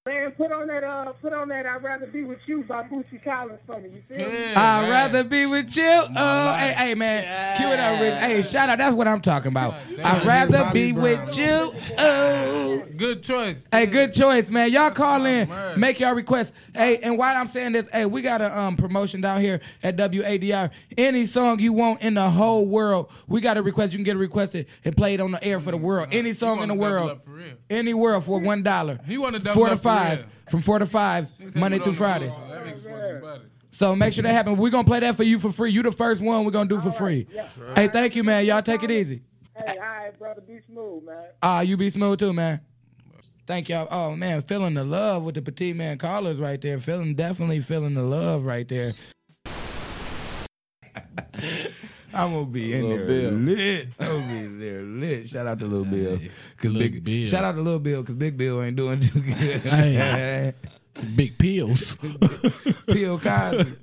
Man, 0.10 0.32
put 0.32 0.52
on 0.52 0.65
that 0.65 0.84
uh, 0.84 1.13
put 1.22 1.34
on 1.34 1.50
that 1.50 1.67
I'd 1.67 1.84
rather 1.84 2.08
be 2.08 2.24
with 2.24 2.39
you 2.48 2.63
by 2.63 2.82
Bootsy 2.82 3.24
Collins 3.24 3.60
for 3.67 3.80
me. 3.80 3.89
You 3.89 4.17
feel 4.17 4.28
me? 4.28 4.56
I'd 4.56 4.89
rather 4.89 5.24
be 5.24 5.45
with 5.45 5.78
you. 5.78 5.84
Oh, 5.86 6.54
hey, 6.56 6.74
hey, 6.74 6.95
man. 6.95 7.58
Cue 7.58 7.67
it 7.67 7.80
up, 7.80 8.02
Rick. 8.02 8.13
Hey, 8.15 8.41
shout 8.41 8.69
out. 8.69 8.80
That's 8.80 8.95
what 8.95 9.08
I'm 9.08 9.22
talking 9.22 9.52
about. 9.52 9.76
I'd 10.04 10.26
rather 10.26 10.72
be 10.74 10.93
with 10.93 11.38
you. 11.38 11.72
Oh. 12.00 12.86
Good 13.00 13.24
choice. 13.24 13.63
Hey, 13.72 13.86
good 13.86 14.13
choice, 14.13 14.50
man. 14.50 14.72
Y'all 14.72 14.91
call 14.91 15.26
in, 15.26 15.48
man. 15.48 15.80
make 15.80 16.02
y'all 16.02 16.13
requests. 16.13 16.52
Hey, 16.74 16.98
and 16.98 17.17
while 17.17 17.38
I'm 17.38 17.48
saying 17.48 17.72
this, 17.72 17.88
hey, 17.93 18.06
we 18.06 18.22
got 18.22 18.41
a 18.41 18.60
um 18.60 18.76
promotion 18.76 19.22
down 19.22 19.39
here 19.39 19.62
at 19.82 19.95
WADR. 19.95 20.69
Any 20.98 21.26
song 21.26 21.60
you 21.60 21.72
want 21.72 22.02
in 22.02 22.15
the 22.15 22.30
whole 22.30 22.65
world, 22.65 23.10
we 23.28 23.39
got 23.39 23.58
a 23.58 23.62
request. 23.62 23.93
You 23.93 24.00
can 24.00 24.04
get 24.04 24.17
it 24.17 24.19
requested 24.19 24.67
and 24.84 24.98
play 24.98 25.13
it 25.13 25.22
on 25.22 25.32
the 25.32 25.41
air 25.41 25.62
for 25.62 25.72
the 25.72 25.78
world. 25.78 26.10
Any 26.12 26.34
song 26.34 26.62
in 26.62 26.67
the 26.67 26.76
world, 26.76 27.24
for 27.24 27.30
real. 27.30 27.54
any 27.69 27.93
world 27.93 28.26
for 28.26 28.39
one 28.39 28.63
dollar. 28.63 29.00
He 29.06 29.17
wanna 29.17 29.39
double 29.39 29.54
four 29.54 29.67
to 29.67 29.74
up 29.76 29.80
for 29.80 29.89
five, 30.04 30.18
real. 30.20 30.28
from 30.50 30.62
four 30.62 30.80
to 30.80 30.86
five, 30.86 31.30
Monday 31.56 31.80
through 31.80 31.94
Friday. 31.94 32.28
That 32.28 32.66
makes 32.66 32.84
fucking 32.84 33.22
better. 33.22 33.42
So 33.72 33.96
make 33.96 34.14
sure 34.14 34.24
that 34.24 34.34
happens. 34.34 34.58
We're 34.58 34.72
gonna 34.72 34.84
play 34.84 35.00
that 35.02 35.16
for 35.16 35.24
you 35.24 35.40
for 35.40 35.52
free. 35.52 35.72
You 35.72 35.84
the 35.84 35.92
first 35.92 36.22
one 36.22 36.44
we're 36.44 36.52
gonna 36.52 36.70
do 36.70 36.80
for 36.80 36.92
free. 36.92 37.28
Hey, 37.76 37.88
thank 37.88 38.16
you, 38.16 38.24
man. 38.24 38.46
Y'all 38.46 38.62
take 38.62 38.84
it 38.84 38.92
easy. 38.92 39.22
Hey, 39.56 39.78
all 39.78 39.84
right, 39.84 40.18
brother, 40.18 40.42
be 40.42 40.60
smooth, 40.66 41.04
man. 41.04 41.26
Ah, 41.44 41.62
you 41.62 41.78
be 41.78 41.90
smooth 41.90 42.20
too, 42.20 42.34
man. 42.34 42.62
Thank 43.46 43.70
y'all. 43.70 43.88
Oh 43.90 44.16
man, 44.16 44.42
feeling 44.42 44.76
the 44.76 44.84
love 44.84 45.24
with 45.24 45.36
the 45.36 45.42
petite 45.42 45.76
man 45.76 45.98
callers 45.98 46.40
right 46.40 46.62
there. 46.62 46.78
Feeling 46.78 47.16
definitely 47.16 47.60
feeling 47.62 47.96
the 47.96 48.04
love 48.04 48.46
right 48.46 48.68
there. 48.68 48.94
I'm 52.13 52.32
gonna 52.34 52.45
be 52.45 52.74
in 52.74 52.82
Lil 52.88 52.98
there 52.98 53.06
Bill. 53.06 53.32
lit. 53.32 53.88
I'm 54.00 54.08
gonna 54.08 54.28
be 54.28 54.38
in 54.39 54.60
there 54.60 54.82
lit. 54.84 55.30
Shout 55.30 55.48
out 55.48 55.60
to 55.60 55.65
Lil 55.65 55.86
Bill, 55.86 56.17
cause 56.58 56.72
Lil 56.72 56.80
big. 56.80 57.04
Bill. 57.04 57.26
Shout 57.28 57.43
out 57.43 57.56
to 57.56 57.62
Lil 57.62 57.80
Bill, 57.80 58.04
cause 58.04 58.15
Big 58.15 58.38
Bill 58.38 58.62
ain't 58.63 58.76
doing 58.76 59.00
too 59.00 59.19
good. 59.22 59.62
Hey. 59.62 60.54
Big 61.16 61.38
pills. 61.38 61.96
Bill 62.88 63.20
Cosby, 63.20 63.76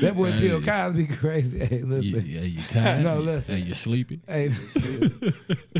that 0.00 0.14
boy 0.16 0.32
Bill 0.38 0.60
Cosby 0.62 1.06
crazy. 1.06 1.58
Hey, 1.64 1.78
you, 1.78 1.86
listen. 1.86 2.24
yeah, 2.26 2.40
you 2.40 2.60
tired? 2.62 3.04
No, 3.04 3.18
listen. 3.20 3.54
Hey, 3.56 3.62
you 3.62 3.74
sleepy? 3.74 4.20
Hey, 4.26 4.50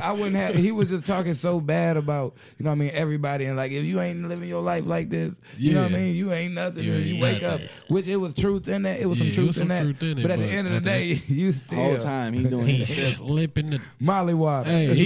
I 0.01 0.13
wouldn't 0.13 0.37
have. 0.37 0.55
He 0.55 0.71
was 0.73 0.89
just 0.89 1.05
talking 1.05 1.35
so 1.35 1.61
bad 1.61 1.97
about, 1.97 2.35
you 2.59 2.65
know 2.65 2.71
what 2.71 2.77
I 2.77 2.79
mean, 2.79 2.91
everybody. 2.93 3.45
And 3.47 3.57
like, 3.57 3.73
if 3.73 3.85
you 3.85 4.01
ain't 4.01 4.29
living 4.29 4.49
your 4.49 4.63
life 4.63 4.85
like 4.87 5.09
this, 5.11 5.35
you 5.57 5.73
know 5.75 5.83
what 5.83 5.93
I 5.93 5.95
mean, 5.95 6.17
you 6.17 6.33
ain't 6.33 6.55
nothing. 6.55 6.85
You 6.85 6.93
and 6.95 7.05
ain't 7.05 7.17
you 7.17 7.23
wake 7.23 7.43
up, 7.43 7.61
which 7.89 8.07
it 8.07 8.17
was 8.17 8.35
truth 8.35 8.69
in 8.69 8.83
that. 8.83 9.01
It 9.01 9.07
was 9.07 9.19
Yeah, 9.19 9.27
some 9.27 9.35
truth 9.35 9.47
was 9.49 9.57
in 9.57 9.61
some 9.63 9.69
that. 9.69 9.83
truth 9.83 10.03
in 10.03 10.19
it, 10.19 10.23
but 10.23 10.31
at 10.31 10.39
the 10.39 10.47
end 10.47 10.67
of 10.69 10.73
the 10.73 10.77
at 10.77 10.83
the 10.85 10.91
day, 10.91 11.23
you 11.27 11.53
The 11.53 11.59
still 11.59 11.79
whole 11.79 11.99
time 11.99 12.33
he 12.33 12.45
doing 12.45 12.67
his 12.67 12.87
Just 12.89 13.17
stuff. 13.17 13.29
lipping 13.29 13.71
the. 13.71 13.81
Molly 14.01 14.35
water. 14.35 14.71
Hey, 14.71 14.95
he. 14.95 15.05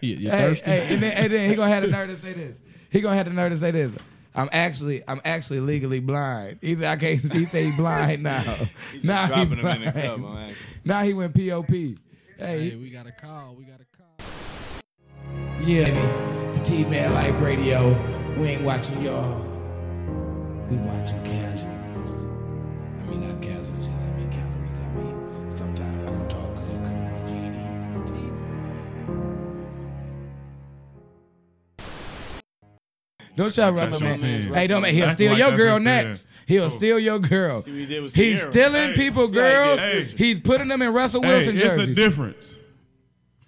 you, 0.00 0.16
you 0.16 0.30
hey, 0.30 0.38
thirsty? 0.38 0.70
hey, 0.70 0.94
and 0.94 1.02
then, 1.02 1.12
and 1.16 1.32
then 1.32 1.50
he 1.50 1.56
gonna 1.56 1.72
have 1.72 1.82
the 1.82 1.88
nerve 1.88 2.08
to 2.08 2.16
say 2.16 2.32
this. 2.32 2.56
He 2.90 3.00
gonna 3.00 3.16
have 3.16 3.26
the 3.26 3.32
nerve 3.32 3.52
to 3.52 3.58
say 3.58 3.70
this. 3.70 3.92
I'm 4.34 4.48
actually, 4.52 5.02
I'm 5.08 5.20
actually 5.24 5.60
legally 5.60 6.00
blind. 6.00 6.58
He 6.60 6.72
I 6.86 6.96
can't. 6.96 7.20
He 7.32 7.44
say 7.46 7.64
he 7.70 7.76
blind 7.76 8.22
now. 8.22 8.42
now 9.02 9.22
he 9.26 9.28
Dropping 9.28 9.58
him 9.58 9.66
in 9.66 9.84
the 9.84 9.90
blind. 9.90 9.94
cup, 9.94 10.18
man. 10.20 10.54
Now 10.84 11.02
he 11.02 11.14
went 11.14 11.34
POP. 11.34 11.68
Hey, 11.70 11.96
Hey, 12.38 12.76
we 12.76 12.90
got 12.90 13.06
a 13.06 13.12
call. 13.12 13.54
We 13.58 13.64
got 13.64 13.80
a 13.80 13.86
call. 13.96 14.30
Yeah, 15.66 15.90
baby. 15.90 16.58
Petite 16.58 16.88
Man 16.88 17.12
Life 17.12 17.40
Radio. 17.40 17.90
We 18.38 18.48
ain't 18.48 18.62
watching 18.62 19.02
y'all. 19.02 19.40
We 20.70 20.76
watching 20.78 21.22
casuals. 21.24 21.66
I 21.66 23.10
mean, 23.10 23.20
not 23.28 23.42
casualties. 23.42 23.49
Don't 33.40 33.54
shout 33.54 33.72
Russell, 33.72 34.00
man. 34.00 34.20
Russell, 34.20 34.54
Hey, 34.54 34.66
don't 34.66 34.82
make 34.82 34.94
he'll 34.94 35.08
steal 35.08 35.34
your 35.38 35.56
girl 35.56 35.80
next. 35.80 36.26
He'll 36.46 36.68
steal 36.68 36.98
your 36.98 37.18
girl. 37.18 37.62
See 37.62 37.86
he 37.86 37.96
He's 38.08 38.38
Ciara. 38.40 38.52
stealing 38.52 38.90
Hey, 38.90 38.96
people 38.96 39.28
see 39.28 39.34
girls. 39.34 39.80
gets. 39.80 40.12
He's 40.12 40.40
putting 40.40 40.68
them 40.68 40.82
in 40.82 40.92
Russell 40.92 41.22
Hey, 41.22 41.28
Wilson 41.36 41.56
it's 41.56 41.64
a 41.64 41.68
jerseys. 41.78 41.96
difference. 41.96 42.56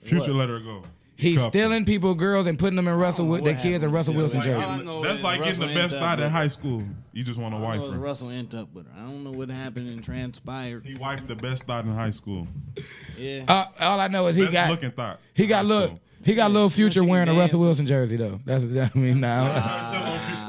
Future 0.02 0.32
let 0.32 0.48
her 0.48 0.60
go. 0.60 0.82
He's 1.16 1.36
Couple. 1.36 1.50
stealing 1.50 1.84
people 1.84 2.14
girls 2.14 2.46
and 2.46 2.58
putting 2.58 2.76
them 2.76 2.88
in 2.88 2.94
Russell 2.94 3.26
with 3.26 3.44
their 3.44 3.54
kids 3.54 3.84
in. 3.84 3.92
Russell 3.92 4.14
Wilson 4.14 4.40
All 4.40 4.46
I 4.48 4.78
jerseys. 4.78 4.86
That's 5.02 5.18
is 5.18 5.22
like 5.22 5.44
getting 5.44 5.60
the 5.60 5.66
best 5.66 5.78
ended 5.78 5.98
up 5.98 6.02
out 6.02 6.20
in 6.20 6.30
high 6.30 6.48
school. 6.48 6.82
You 7.12 7.22
just 7.22 7.38
want 7.38 7.54
to 7.54 7.58
I 7.58 7.60
wife. 7.78 7.80
Russell 7.98 8.30
ended 8.30 8.58
up 8.58 8.72
with 8.72 8.86
her. 8.86 8.92
I 8.96 9.02
don't 9.02 9.22
know 9.24 9.30
what 9.30 9.50
happened 9.50 9.88
and 9.90 10.02
transpired. 10.02 10.86
He 10.86 10.94
wifed 10.94 11.28
the 11.28 11.36
best 11.36 11.64
thought 11.64 11.84
in 11.84 11.92
high 11.94 12.10
school. 12.12 12.48
Yeah. 13.18 13.44
Uh, 13.46 13.66
all 13.80 14.00
I 14.00 14.08
know 14.08 14.26
is 14.28 14.36
he 14.36 14.42
Best 14.44 14.52
got 14.54 14.70
looking 14.70 14.90
thought. 14.92 15.20
he 15.34 15.46
got 15.46 15.64
in 15.64 15.70
high 15.70 15.74
little 15.74 15.88
school. 15.88 16.00
He 16.24 16.34
got 16.34 16.50
little 16.52 16.70
future 16.70 17.02
wearing 17.04 17.28
a 17.28 17.32
Russell 17.32 17.42
dancing. 17.58 17.60
Wilson 17.60 17.86
jersey 17.86 18.16
though. 18.16 18.40
That's 18.44 18.64
what 18.64 18.90
I 18.94 18.98
mean 18.98 19.20
now. 19.20 19.44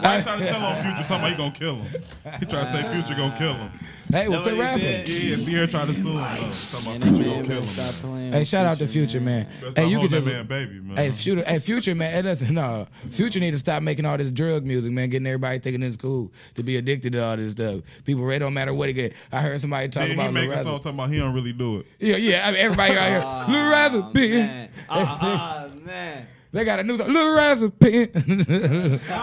Why 0.02 0.18
you 0.18 0.24
trying 0.24 0.40
to 0.40 0.48
tell 0.50 0.64
on 0.66 0.76
Future 0.76 1.08
talking 1.08 1.16
about 1.16 1.30
he 1.32 1.36
gonna 1.38 1.52
kill 1.52 1.76
him? 1.78 2.02
He 2.40 2.46
trying 2.46 2.66
to 2.66 2.72
say 2.72 2.94
Future 2.94 3.16
gonna 3.16 3.38
kill 3.38 3.54
him. 3.54 3.72
hey, 4.12 4.28
well, 4.28 4.44
That 4.44 4.54
quit 4.54 4.58
what 4.58 4.80
he 4.80 4.86
rapping. 4.86 5.06
said? 5.08 5.10
Yeah, 5.10 5.46
Ciara 5.46 5.68
tried 5.68 5.86
to 5.88 5.94
sue 5.96 6.10
him. 6.12 6.18
uh, 6.18 6.36
Talking 6.36 6.42
about 6.44 7.08
Future 7.08 7.24
gonna 7.24 7.48
kill 7.48 8.18
him. 8.18 8.34
Hey, 8.34 8.44
shout 8.44 8.66
out 8.66 8.78
to 8.78 8.88
Future 8.88 9.20
man. 9.22 9.48
Best 9.62 9.78
Hey, 9.78 9.88
you 9.88 9.98
hold 9.98 10.10
could 10.12 10.24
that 10.24 10.26
just 10.26 10.36
man 10.36 10.48
baby, 10.48 10.80
man. 10.82 10.98
Hey, 10.98 11.12
future, 11.12 11.44
hey, 11.46 11.60
future 11.60 11.96
man. 11.96 12.12
Hey, 12.14 12.22
listen, 12.22 12.54
no, 12.54 12.86
future 13.10 13.40
need 13.40 13.52
to 13.52 13.58
stop 13.60 13.82
making 13.82 14.06
all 14.06 14.18
this 14.18 14.30
drug 14.30 14.66
music, 14.66 14.92
man. 14.92 15.10
Getting 15.10 15.26
everybody 15.28 15.60
thinking 15.60 15.82
it's 15.82 15.96
cool 15.98 16.32
to 16.56 16.64
be 16.64 16.76
addicted 16.78 17.14
to 17.14 17.24
all 17.24 17.38
this 17.38 17.54
stuff. 17.54 17.82
People, 18.04 18.30
it 18.30 18.40
don't 18.40 18.54
matter 18.54 18.74
what 18.74 18.90
he 18.90 18.94
get. 18.94 19.14
I 19.32 19.42
heard 19.42 19.60
somebody 19.62 19.88
talk 19.88 20.02
Then 20.02 20.10
he 20.10 20.14
about 20.16 20.34
make 20.34 20.44
Lil 20.44 20.52
a 20.52 20.56
Razor. 20.58 20.64
song 20.66 20.78
talking 20.80 20.92
about 21.00 21.10
he 21.12 21.18
don't 21.20 21.34
really 21.34 21.54
do 21.54 21.80
it. 21.80 21.86
Yeah, 22.00 22.18
yeah. 22.18 22.48
I 22.48 22.52
mean, 22.52 22.60
everybody 22.60 22.98
out 22.98 23.48
here, 23.48 23.54
Lil 23.56 23.72
Razor, 23.72 23.98
Oh, 23.98 24.12
bitch. 24.14 24.32
man. 24.34 24.70
Ah, 24.90 25.18
ah, 25.22 25.63
man. 25.86 26.28
They 26.52 26.64
got 26.66 26.80
a 26.80 26.84
new 26.84 26.98
song, 27.00 27.12
Lil 27.12 27.30
Razor 27.36 27.70
Pin. 27.72 28.12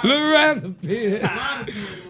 Lil 0.02 0.30
Razor 0.32 0.74
Pin. 0.82 1.12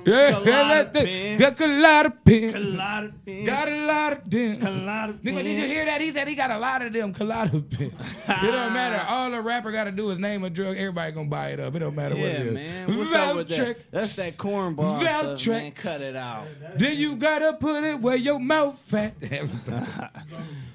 Yeah, 0.07 0.41
that. 0.41 0.95
Pin. 0.95 1.39
Got 1.39 1.57
Colada 1.59 2.11
Pin. 2.11 2.53
Colada 2.55 3.13
pin. 3.27 3.45
Got 3.45 3.69
a 3.69 3.85
lot 3.85 4.13
of 4.15 4.31
them. 4.31 4.59
Nigga, 5.23 5.43
did 5.43 5.59
you 5.59 5.67
hear 5.67 5.85
that? 5.85 6.01
He 6.01 6.11
said 6.11 6.27
he 6.27 6.35
got 6.35 6.51
a 6.51 6.59
lot 6.59 6.81
of 6.81 6.95
them 6.95 7.13
Colada 7.13 7.61
Pin. 7.61 7.89
it 7.89 8.51
don't 8.51 8.73
matter. 8.73 9.05
All 9.11 9.31
the 9.31 9.43
rapper 9.43 9.71
got 9.71 9.85
to 9.85 9.93
do 9.93 10.09
is 10.11 10.19
name 10.19 10.43
a 10.43 10.49
drug. 10.49 10.79
Everybody 10.79 11.13
gonna 11.13 11.29
buy 11.29 11.49
it 11.51 11.61
up. 11.61 11.75
It 11.75 11.81
don't 11.81 11.95
matter 11.95 12.15
what 12.15 12.25
it 12.25 12.47
is. 12.47 12.55
man. 12.55 12.97
What's 12.97 13.15
up 13.15 13.37
with 13.37 13.49
that? 13.51 13.77
That's 13.91 14.17
that 14.17 14.33
cornball 14.39 15.01
stuff, 15.01 15.27
Valtrex. 15.27 15.49
man. 15.49 15.73
Cut 15.73 16.01
it 16.01 16.17
out. 16.17 16.47
Then 16.77 16.97
you 16.97 17.17
gotta 17.17 17.53
put 17.53 17.85
it 17.85 18.01
where 18.01 18.17
your 18.17 18.39
mouth 18.41 18.79
fat. 18.79 19.17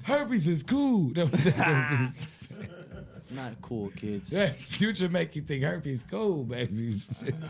Herpes 0.04 0.46
is 0.46 0.62
cool. 0.62 1.12
It's 3.28 3.34
not 3.34 3.60
cool, 3.60 3.90
kids. 3.90 4.30
That 4.30 4.54
future 4.56 5.08
make 5.08 5.34
you 5.34 5.42
think 5.42 5.64
herpes 5.64 6.04
cool, 6.08 6.44
baby. 6.44 7.00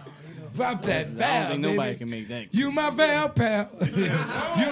Pop 0.57 0.83
that 0.85 1.01
I 1.01 1.05
don't 1.05 1.15
valve, 1.17 1.49
think 1.51 1.61
nobody 1.61 1.79
baby. 1.91 1.99
can 1.99 2.11
make 2.11 2.29
that. 2.29 2.55
You 2.55 2.73
my 2.73 2.89
val 2.91 3.29
pal. 3.29 3.69
you 3.81 4.07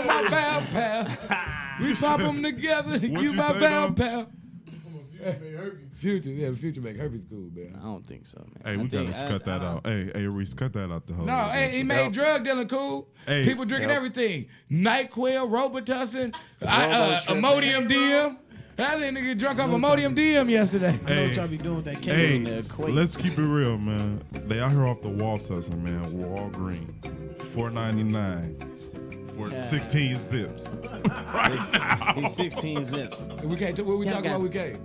my 0.07 0.27
val 0.31 0.61
pal. 0.62 1.51
We 1.83 1.93
pop 1.97 2.21
them 2.21 2.40
together. 2.40 2.99
You 2.99 3.21
you 3.21 3.33
my 3.33 3.53
say, 3.53 3.59
val 3.59 3.90
dog? 3.90 3.97
pal. 3.97 4.27
Future, 5.97 6.29
yeah, 6.31 6.53
future 6.53 6.81
make 6.81 6.97
herpes 6.97 7.25
cool, 7.29 7.49
man. 7.55 7.77
I 7.81 7.85
don't 7.85 8.07
think 8.07 8.27
so, 8.27 8.38
man. 8.38 8.62
Hey, 8.64 8.81
I 8.81 8.83
we 8.83 8.88
think- 8.88 9.11
gotta 9.11 9.25
I- 9.27 9.29
cut 9.29 9.45
that 9.47 9.61
I- 9.62 9.64
out. 9.67 9.87
Hey, 9.87 10.11
hey, 10.14 10.27
Reese, 10.27 10.55
cut 10.55 10.73
that 10.75 10.93
out 10.93 11.07
the 11.07 11.14
whole. 11.14 11.25
No, 11.27 11.45
hey, 11.45 11.71
he 11.79 11.83
made 11.83 12.12
drug 12.12 12.45
dealing 12.45 12.69
cool. 12.69 13.09
Hey, 13.27 13.45
People 13.45 13.64
drinking 13.64 13.88
yep. 13.88 13.97
everything. 13.97 14.47
NyQuil, 14.71 15.49
Robitussin, 15.51 16.35
I, 16.67 16.90
uh, 16.93 17.11
Robo-tripping. 17.27 17.43
Imodium 17.43 17.88
DM. 17.90 18.37
That 18.77 18.99
nigga 18.99 19.23
get 19.23 19.39
drunk 19.39 19.61
off 19.61 19.73
a 19.73 19.79
Modium 19.79 20.17
DM 20.17 20.51
yesterday. 20.51 20.99
Hey, 21.07 21.29
What 21.29 21.37
y'all 21.37 21.47
be 21.49 21.59
doing 21.59 21.77
with 21.77 21.85
that 21.85 21.97
cake? 22.03 22.15
hey, 22.15 22.37
in 22.37 22.45
there, 22.45 22.63
Quake. 22.63 22.93
let's 22.95 23.17
keep 23.17 23.39
it 23.39 23.43
real, 23.43 23.79
man. 23.79 24.21
They 24.33 24.61
out 24.61 24.73
here 24.73 24.85
off 24.87 25.01
the 25.01 25.09
wall 25.11 25.39
tussling, 25.39 25.85
man. 25.85 26.01
Walgreens, 26.03 27.39
four 27.43 27.71
ninety 27.71 28.03
nine 28.03 28.57
for 29.37 29.49
sixteen 29.71 30.19
zips. 30.19 30.69
right 31.05 31.73
now. 31.73 32.15
He's 32.17 32.35
16 32.35 32.85
zips. 32.85 33.29
We 33.45 33.57
can't. 33.57 33.79
What 33.81 33.99
we 33.99 34.07
Yeah, 34.07 34.13
talking 34.13 34.31
got- 34.31 34.37
about? 34.37 34.43
We 34.43 34.49
can't. 34.51 34.81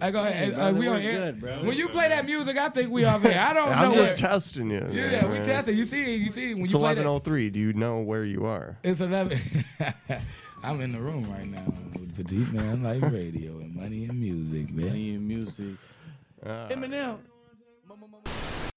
I 0.00 0.10
go 0.12 0.20
ahead. 0.24 0.34
Hey, 0.36 0.52
Uh, 0.52 0.56
brother, 0.56 0.78
we 0.78 0.86
on 0.86 0.94
we're 0.94 1.00
air. 1.00 1.12
good, 1.18 1.40
bro. 1.40 1.64
When 1.64 1.76
you 1.76 1.88
play 1.88 2.08
that 2.08 2.24
music, 2.24 2.56
I 2.56 2.68
think 2.68 2.90
we 2.92 3.04
off 3.04 3.24
air. 3.24 3.40
I 3.40 3.52
don't 3.52 3.68
I'm 3.76 3.88
know. 3.90 3.94
just 3.96 4.20
where- 4.22 4.30
testing 4.30 4.70
you. 4.70 4.86
yeah, 4.92 5.10
man, 5.22 5.30
we 5.30 5.38
right? 5.38 5.44
testing. 5.46 5.76
You 5.76 5.84
see, 5.84 6.14
you 6.16 6.30
see 6.30 6.54
when 6.54 6.64
It's 6.64 6.72
you 6.72 6.78
play 6.78 6.94
that. 6.94 7.04
11:03. 7.04 7.52
Do 7.52 7.58
you 7.58 7.72
know 7.74 8.00
where 8.00 8.24
you 8.24 8.44
are? 8.46 8.78
It's 8.84 9.00
eleven. 9.00 9.38
I'm 10.62 10.80
in 10.80 10.92
the 10.92 10.98
room 11.00 11.30
right 11.32 11.46
now 11.46 11.64
with 11.94 12.16
Petite 12.16 12.52
Man 12.52 12.82
Life 12.82 13.02
Radio 13.12 13.58
and 13.58 13.74
Money 13.74 14.04
and 14.04 14.20
Music, 14.20 14.70
man. 14.72 14.86
Money 14.88 15.14
and 15.14 15.26
music. 15.28 15.74
Ah. 16.44 16.68
Eminem. 16.70 17.18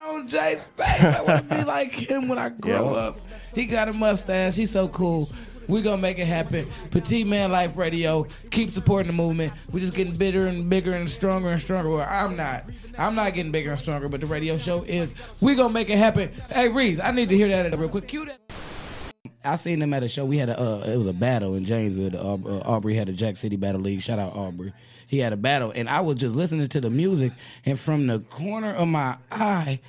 on 0.01 0.27
Jay 0.27 0.59
Space. 0.63 1.01
I 1.03 1.21
want 1.21 1.49
to 1.49 1.55
be 1.55 1.63
like 1.63 1.91
him 1.93 2.27
when 2.27 2.37
I 2.39 2.49
grow 2.49 2.93
Yeah. 2.95 2.99
up. 3.07 3.17
He 3.53 3.65
got 3.65 3.89
a 3.89 3.93
mustache. 3.93 4.55
He's 4.55 4.71
so 4.71 4.87
cool. 4.87 5.29
We 5.67 5.81
gonna 5.81 6.01
make 6.01 6.17
it 6.19 6.25
happen. 6.25 6.65
Petite 6.89 7.27
Man 7.27 7.51
Life 7.51 7.77
Radio. 7.77 8.25
Keep 8.49 8.71
supporting 8.71 9.07
the 9.07 9.13
movement. 9.13 9.53
We're 9.71 9.79
just 9.79 9.93
getting 9.93 10.15
bigger 10.15 10.47
and 10.47 10.69
bigger 10.69 10.93
and 10.93 11.07
stronger 11.09 11.49
and 11.49 11.61
stronger. 11.61 11.89
Well, 11.89 12.07
I'm 12.09 12.35
not. 12.35 12.65
I'm 12.97 13.15
not 13.15 13.33
getting 13.33 13.51
bigger 13.51 13.71
and 13.71 13.79
stronger, 13.79 14.09
but 14.09 14.19
the 14.21 14.25
radio 14.25 14.57
show 14.57 14.83
is. 14.83 15.13
We 15.39 15.55
gonna 15.55 15.73
make 15.73 15.89
it 15.89 15.97
happen. 15.97 16.31
Hey 16.51 16.67
Reese, 16.67 16.99
I 16.99 17.11
need 17.11 17.29
to 17.29 17.37
hear 17.37 17.47
that 17.47 17.77
real 17.77 17.89
quick. 17.89 18.07
Cue 18.07 18.25
that. 18.25 18.39
I 19.43 19.55
seen 19.55 19.79
them 19.79 19.93
at 19.93 20.03
a 20.03 20.07
show. 20.07 20.25
We 20.25 20.37
had 20.37 20.49
a 20.49 20.59
uh, 20.59 20.83
it 20.85 20.97
was 20.97 21.07
a 21.07 21.13
battle 21.13 21.55
in 21.55 21.65
Janesville. 21.65 22.11
The, 22.11 22.21
uh, 22.21 22.61
Aubrey 22.65 22.95
had 22.95 23.09
a 23.09 23.13
Jack 23.13 23.37
City 23.37 23.55
Battle 23.55 23.81
League. 23.81 24.01
Shout 24.01 24.19
out 24.19 24.35
Aubrey. 24.35 24.73
He 25.07 25.17
had 25.17 25.33
a 25.33 25.37
battle, 25.37 25.73
and 25.75 25.89
I 25.89 25.99
was 26.01 26.17
just 26.17 26.35
listening 26.35 26.69
to 26.69 26.79
the 26.79 26.89
music, 26.89 27.33
and 27.65 27.77
from 27.77 28.07
the 28.07 28.19
corner 28.19 28.73
of 28.73 28.87
my 28.87 29.17
eye, 29.29 29.81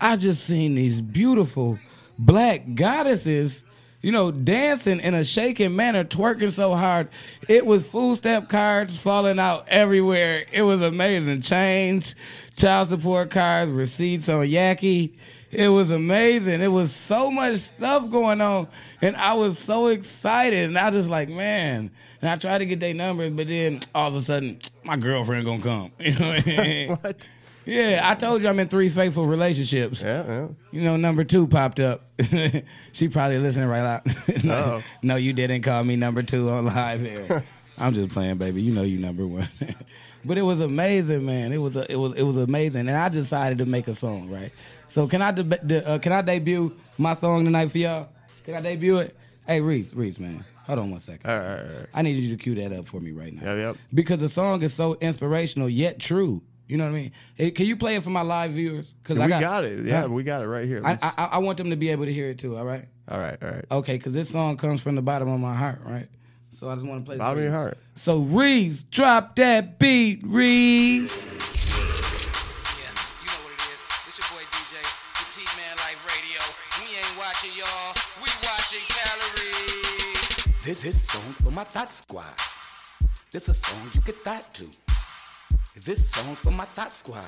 I 0.00 0.16
just 0.16 0.44
seen 0.44 0.74
these 0.74 1.02
beautiful 1.02 1.78
black 2.18 2.74
goddesses, 2.74 3.62
you 4.00 4.10
know, 4.10 4.30
dancing 4.30 5.00
in 5.00 5.14
a 5.14 5.22
shaking 5.22 5.76
manner, 5.76 6.02
twerking 6.04 6.50
so 6.50 6.74
hard. 6.74 7.08
It 7.46 7.66
was 7.66 7.86
food 7.86 8.18
stamp 8.18 8.48
cards 8.48 8.96
falling 8.96 9.38
out 9.38 9.68
everywhere. 9.68 10.46
It 10.50 10.62
was 10.62 10.80
amazing. 10.80 11.42
Change, 11.42 12.14
child 12.56 12.88
support 12.88 13.30
cards, 13.30 13.70
receipts 13.70 14.28
on 14.30 14.46
Yaki. 14.46 15.12
It 15.54 15.68
was 15.68 15.90
amazing. 15.90 16.60
It 16.60 16.68
was 16.68 16.94
so 16.94 17.30
much 17.30 17.58
stuff 17.58 18.10
going 18.10 18.40
on. 18.40 18.68
And 19.00 19.16
I 19.16 19.34
was 19.34 19.58
so 19.58 19.86
excited. 19.86 20.64
And 20.64 20.78
I 20.78 20.90
was 20.90 21.08
like, 21.08 21.28
man. 21.28 21.90
And 22.20 22.30
I 22.30 22.36
tried 22.36 22.58
to 22.58 22.66
get 22.66 22.80
their 22.80 22.94
numbers, 22.94 23.32
but 23.32 23.48
then 23.48 23.80
all 23.94 24.08
of 24.08 24.16
a 24.16 24.22
sudden, 24.22 24.58
my 24.84 24.96
girlfriend 24.96 25.44
gonna 25.44 25.62
come. 25.62 25.92
You 25.98 26.18
know 26.18 26.28
what 26.28 26.46
I 26.46 26.50
mean? 26.50 26.88
What? 27.02 27.28
Yeah, 27.66 28.00
I 28.02 28.14
told 28.14 28.42
you 28.42 28.48
I'm 28.50 28.60
in 28.60 28.68
three 28.68 28.90
faithful 28.90 29.24
relationships. 29.24 30.02
Yeah, 30.02 30.24
yeah. 30.26 30.48
You 30.70 30.82
know, 30.82 30.96
number 30.96 31.24
two 31.24 31.46
popped 31.46 31.80
up. 31.80 32.02
she 32.92 33.08
probably 33.08 33.38
listening 33.38 33.68
right 33.68 33.86
out. 33.86 34.44
no, 34.44 34.82
no, 35.02 35.16
you 35.16 35.32
didn't 35.32 35.62
call 35.62 35.82
me 35.82 35.96
number 35.96 36.22
two 36.22 36.50
on 36.50 36.66
live 36.66 37.00
here. 37.00 37.42
I'm 37.78 37.94
just 37.94 38.12
playing, 38.12 38.36
baby. 38.36 38.60
You 38.60 38.72
know 38.72 38.82
you 38.82 38.98
number 38.98 39.26
one. 39.26 39.48
but 40.26 40.36
it 40.36 40.42
was 40.42 40.60
amazing, 40.60 41.24
man. 41.24 41.54
It 41.54 41.58
was 41.58 41.74
a, 41.74 41.90
it 41.90 41.96
was 41.96 42.12
it 42.16 42.22
was 42.24 42.36
amazing, 42.36 42.88
and 42.88 42.98
I 42.98 43.08
decided 43.08 43.58
to 43.58 43.66
make 43.66 43.88
a 43.88 43.94
song, 43.94 44.28
right? 44.30 44.52
So 44.88 45.06
can 45.08 45.22
I 45.22 45.30
deb- 45.32 45.66
de- 45.66 45.86
uh, 45.88 45.98
can 45.98 46.12
I 46.12 46.22
debut 46.22 46.74
my 46.98 47.14
song 47.14 47.44
tonight 47.44 47.70
for 47.70 47.78
y'all? 47.78 48.08
Can 48.44 48.54
I 48.54 48.60
debut 48.60 48.98
it? 48.98 49.16
Hey, 49.46 49.60
Reese, 49.60 49.94
Reese, 49.94 50.18
man, 50.20 50.44
hold 50.66 50.78
on 50.78 50.90
one 50.90 51.00
second. 51.00 51.28
All 51.30 51.36
right, 51.36 51.44
all 51.46 51.56
right, 51.56 51.66
all 51.66 51.78
right. 51.80 51.86
I 51.94 52.02
need 52.02 52.16
you 52.22 52.30
to 52.30 52.42
cue 52.42 52.54
that 52.56 52.72
up 52.72 52.86
for 52.86 53.00
me 53.00 53.12
right 53.12 53.32
now. 53.32 53.42
Yep, 53.54 53.56
yep. 53.58 53.76
Because 53.92 54.20
the 54.20 54.28
song 54.28 54.62
is 54.62 54.72
so 54.74 54.94
inspirational 55.00 55.68
yet 55.68 55.98
true. 55.98 56.42
You 56.66 56.78
know 56.78 56.84
what 56.84 56.90
I 56.96 57.00
mean? 57.00 57.12
Hey, 57.34 57.50
can 57.50 57.66
you 57.66 57.76
play 57.76 57.96
it 57.96 58.02
for 58.02 58.08
my 58.10 58.22
live 58.22 58.52
viewers? 58.52 58.90
Because 58.94 59.18
We 59.18 59.24
I 59.24 59.28
got, 59.28 59.40
got, 59.42 59.64
it. 59.64 59.84
Yeah, 59.84 60.02
Huh? 60.02 60.08
we 60.08 60.22
got 60.22 60.40
it 60.42 60.46
right 60.46 60.64
here. 60.66 60.80
I, 60.82 60.96
I 61.18 61.24
I 61.32 61.38
want 61.38 61.58
them 61.58 61.68
to 61.70 61.76
be 61.76 61.90
able 61.90 62.06
to 62.06 62.12
hear 62.12 62.30
it 62.30 62.38
too. 62.38 62.56
All 62.56 62.64
right. 62.64 62.86
all 63.08 63.18
right, 63.18 63.36
all 63.42 63.50
right. 63.50 63.64
Okay, 63.70 63.96
because 63.98 64.14
this 64.14 64.30
song 64.30 64.56
comes 64.56 64.80
from 64.80 64.94
the 64.94 65.02
bottom 65.02 65.28
of 65.28 65.38
my 65.40 65.54
heart, 65.54 65.80
right? 65.84 66.08
So 66.52 66.70
I 66.70 66.74
just 66.74 66.86
want 66.86 67.04
to 67.04 67.06
play. 67.06 67.16
Bottom 67.18 67.38
of 67.38 67.44
your 67.44 67.52
heart. 67.52 67.76
So 67.96 68.18
Reese, 68.20 68.84
drop 68.84 69.36
that 69.36 69.78
beat, 69.78 70.20
Reese. 70.24 71.30
This 80.64 80.86
is 80.86 80.96
a 80.96 80.98
song 80.98 81.34
for 81.42 81.50
my 81.50 81.64
thought 81.64 81.90
squad. 81.90 82.24
This 83.30 83.42
is 83.42 83.48
a 83.50 83.54
song 83.54 83.90
you 83.92 84.00
can 84.00 84.14
thought 84.24 84.54
to. 84.54 84.64
This 85.84 86.08
song 86.08 86.34
for 86.36 86.52
my 86.52 86.64
thought 86.64 86.90
squad. 86.90 87.26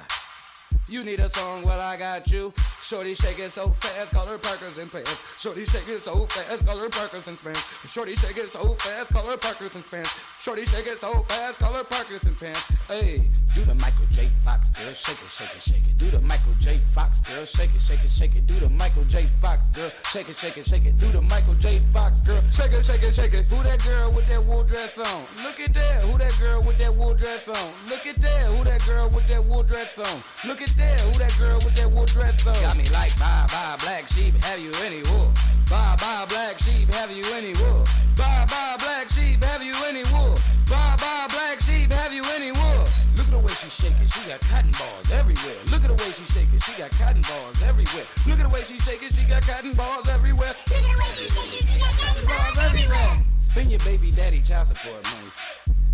You 0.89 1.03
need 1.03 1.19
a 1.19 1.29
song, 1.29 1.65
well 1.65 1.81
I 1.81 1.97
got 1.97 2.31
you. 2.31 2.55
Shorty 2.81 3.15
shaking 3.15 3.51
so 3.51 3.67
fast, 3.67 4.13
call 4.13 4.29
her 4.29 4.39
Parkinson 4.39 4.87
pants. 4.87 5.41
Shorty 5.43 5.65
shaking 5.65 5.99
so 5.99 6.27
fast, 6.27 6.65
call 6.65 6.79
her 6.79 6.89
Parkinson 6.89 7.37
pants. 7.37 7.93
Shorty 7.93 8.15
shaking 8.15 8.47
so 8.47 8.75
fast, 8.75 9.13
call 9.13 9.27
her 9.27 9.37
Parkinson 9.37 9.83
pants. 9.83 10.41
Shorty 10.41 10.65
shaking 10.65 10.97
so 10.97 11.25
fast, 11.25 11.59
call 11.59 11.73
her 11.73 11.83
Parkinson 11.83 12.37
pants. 12.37 12.89
Hey, 12.89 13.21
Do 13.57 13.65
the 13.65 13.75
Michael 13.75 14.07
J. 14.13 14.31
Fox 14.43 14.71
girl, 14.71 14.89
shake 14.93 15.17
it, 15.17 15.29
shake 15.29 15.57
it, 15.57 15.63
shake 15.63 15.87
it. 15.89 15.97
Do 15.99 16.11
the 16.11 16.21
Michael 16.21 16.53
J. 16.61 16.79
Fox 16.93 17.21
girl, 17.23 17.45
shake 17.45 17.75
it, 17.75 17.81
shake 17.81 18.05
it, 18.05 18.11
shake 18.11 18.37
it. 18.37 18.47
Do 18.47 18.61
the 18.61 18.69
Michael 18.69 19.05
J. 19.05 19.29
Fox 19.41 19.63
girl, 19.71 19.89
shake 20.11 20.29
it, 20.29 20.37
shake 20.37 20.57
it, 20.59 20.67
shake 20.67 20.87
it. 20.87 20.97
Do 20.99 21.11
the 21.11 21.23
Michael 21.23 21.55
J. 21.55 21.81
Fox 21.91 22.21
girl. 22.21 22.41
shake 22.51 22.73
it, 22.73 22.85
shake 22.85 23.03
it, 23.03 23.15
shake 23.15 23.35
it. 23.35 23.47
Who 23.47 23.63
that 23.65 23.83
girl 23.83 24.13
with 24.13 24.29
that 24.29 24.45
wool 24.45 24.63
dress 24.63 24.99
on? 24.99 25.25
Look 25.43 25.59
at 25.59 25.73
that. 25.75 26.05
Who 26.05 26.19
that 26.19 26.39
girl 26.39 26.63
with 26.63 26.79
that 26.79 26.95
wool 26.95 27.15
dress 27.15 27.49
on? 27.49 27.91
Look 27.91 28.07
at 28.07 28.19
that. 28.19 28.47
Who 28.51 28.63
that 28.65 28.85
girl 28.87 29.09
with 29.09 29.27
that 29.27 29.43
wool 29.47 29.63
dress 29.63 29.99
on? 29.99 30.49
Look 30.49 30.61
at 30.61 30.76
that. 30.77 31.01
Who 31.01 31.19
that 31.19 31.35
girl 31.39 31.59
with 31.65 31.75
that 31.77 31.93
wool 31.93 32.07
dress 32.07 32.47
on? 32.47 32.55
Got 32.61 32.77
me 32.77 32.89
like 32.91 33.17
bye 33.19 33.47
bye 33.49 33.77
black 33.81 34.09
sheep, 34.09 34.35
have 34.45 34.61
you 34.61 34.73
any 34.85 35.03
wool? 35.11 35.33
Bye 35.69 35.97
bye 35.99 36.27
black 36.29 36.59
sheep, 36.59 36.89
have 36.95 37.11
you 37.11 37.25
any 37.35 37.55
wool? 37.55 37.85
Bye 38.17 38.47
bye 38.49 38.77
black 38.79 39.11
sheep, 39.11 39.43
have 39.43 39.63
you 39.63 39.75
any 39.89 40.05
wool? 40.13 40.39
Bye 40.69 40.97
bye 40.99 41.27
black 41.29 41.61
sheep, 41.61 41.91
have 41.93 42.13
you 42.13 42.25
any 42.37 42.53
wool? 42.53 42.85
Look 43.17 43.27
at 43.27 43.33
the 43.33 43.39
way 43.39 43.53
she 43.57 43.71
shake 43.71 43.99
it, 44.01 44.09
she 44.13 44.21
got 44.29 44.41
cotton 44.49 44.73
balls 44.79 45.11
everywhere. 45.11 45.59
Look 45.73 45.83
at 45.85 45.91
the 45.91 45.99
way 45.99 46.13
she 46.13 46.25
shake 46.33 46.53
it, 46.53 46.63
she 46.63 46.73
got 46.77 46.91
cotton 46.93 47.23
balls 47.23 47.63
everywhere. 47.63 48.07
Look 48.27 48.39
at 48.39 48.47
the 48.47 48.53
way 48.53 48.63
she 48.63 48.79
shake 48.79 49.03
it, 49.03 49.13
she 49.15 49.25
got 49.25 49.43
cotton 49.43 49.73
balls 49.75 50.09
everywhere. 50.09 50.55
Look 50.69 50.85
at 50.85 50.91
the 50.93 50.99
way 51.01 51.13
she 51.17 51.27
shake 51.29 51.53
it, 51.59 51.65
she 51.67 51.79
got 51.81 51.95
cotton 51.97 52.27
balls 52.27 52.59
everywhere. 52.61 53.27
Spend 53.57 53.71
your 53.71 53.81
baby 53.81 54.11
daddy 54.13 54.41
child 54.43 54.69
support 54.69 55.03
money. 55.03 55.31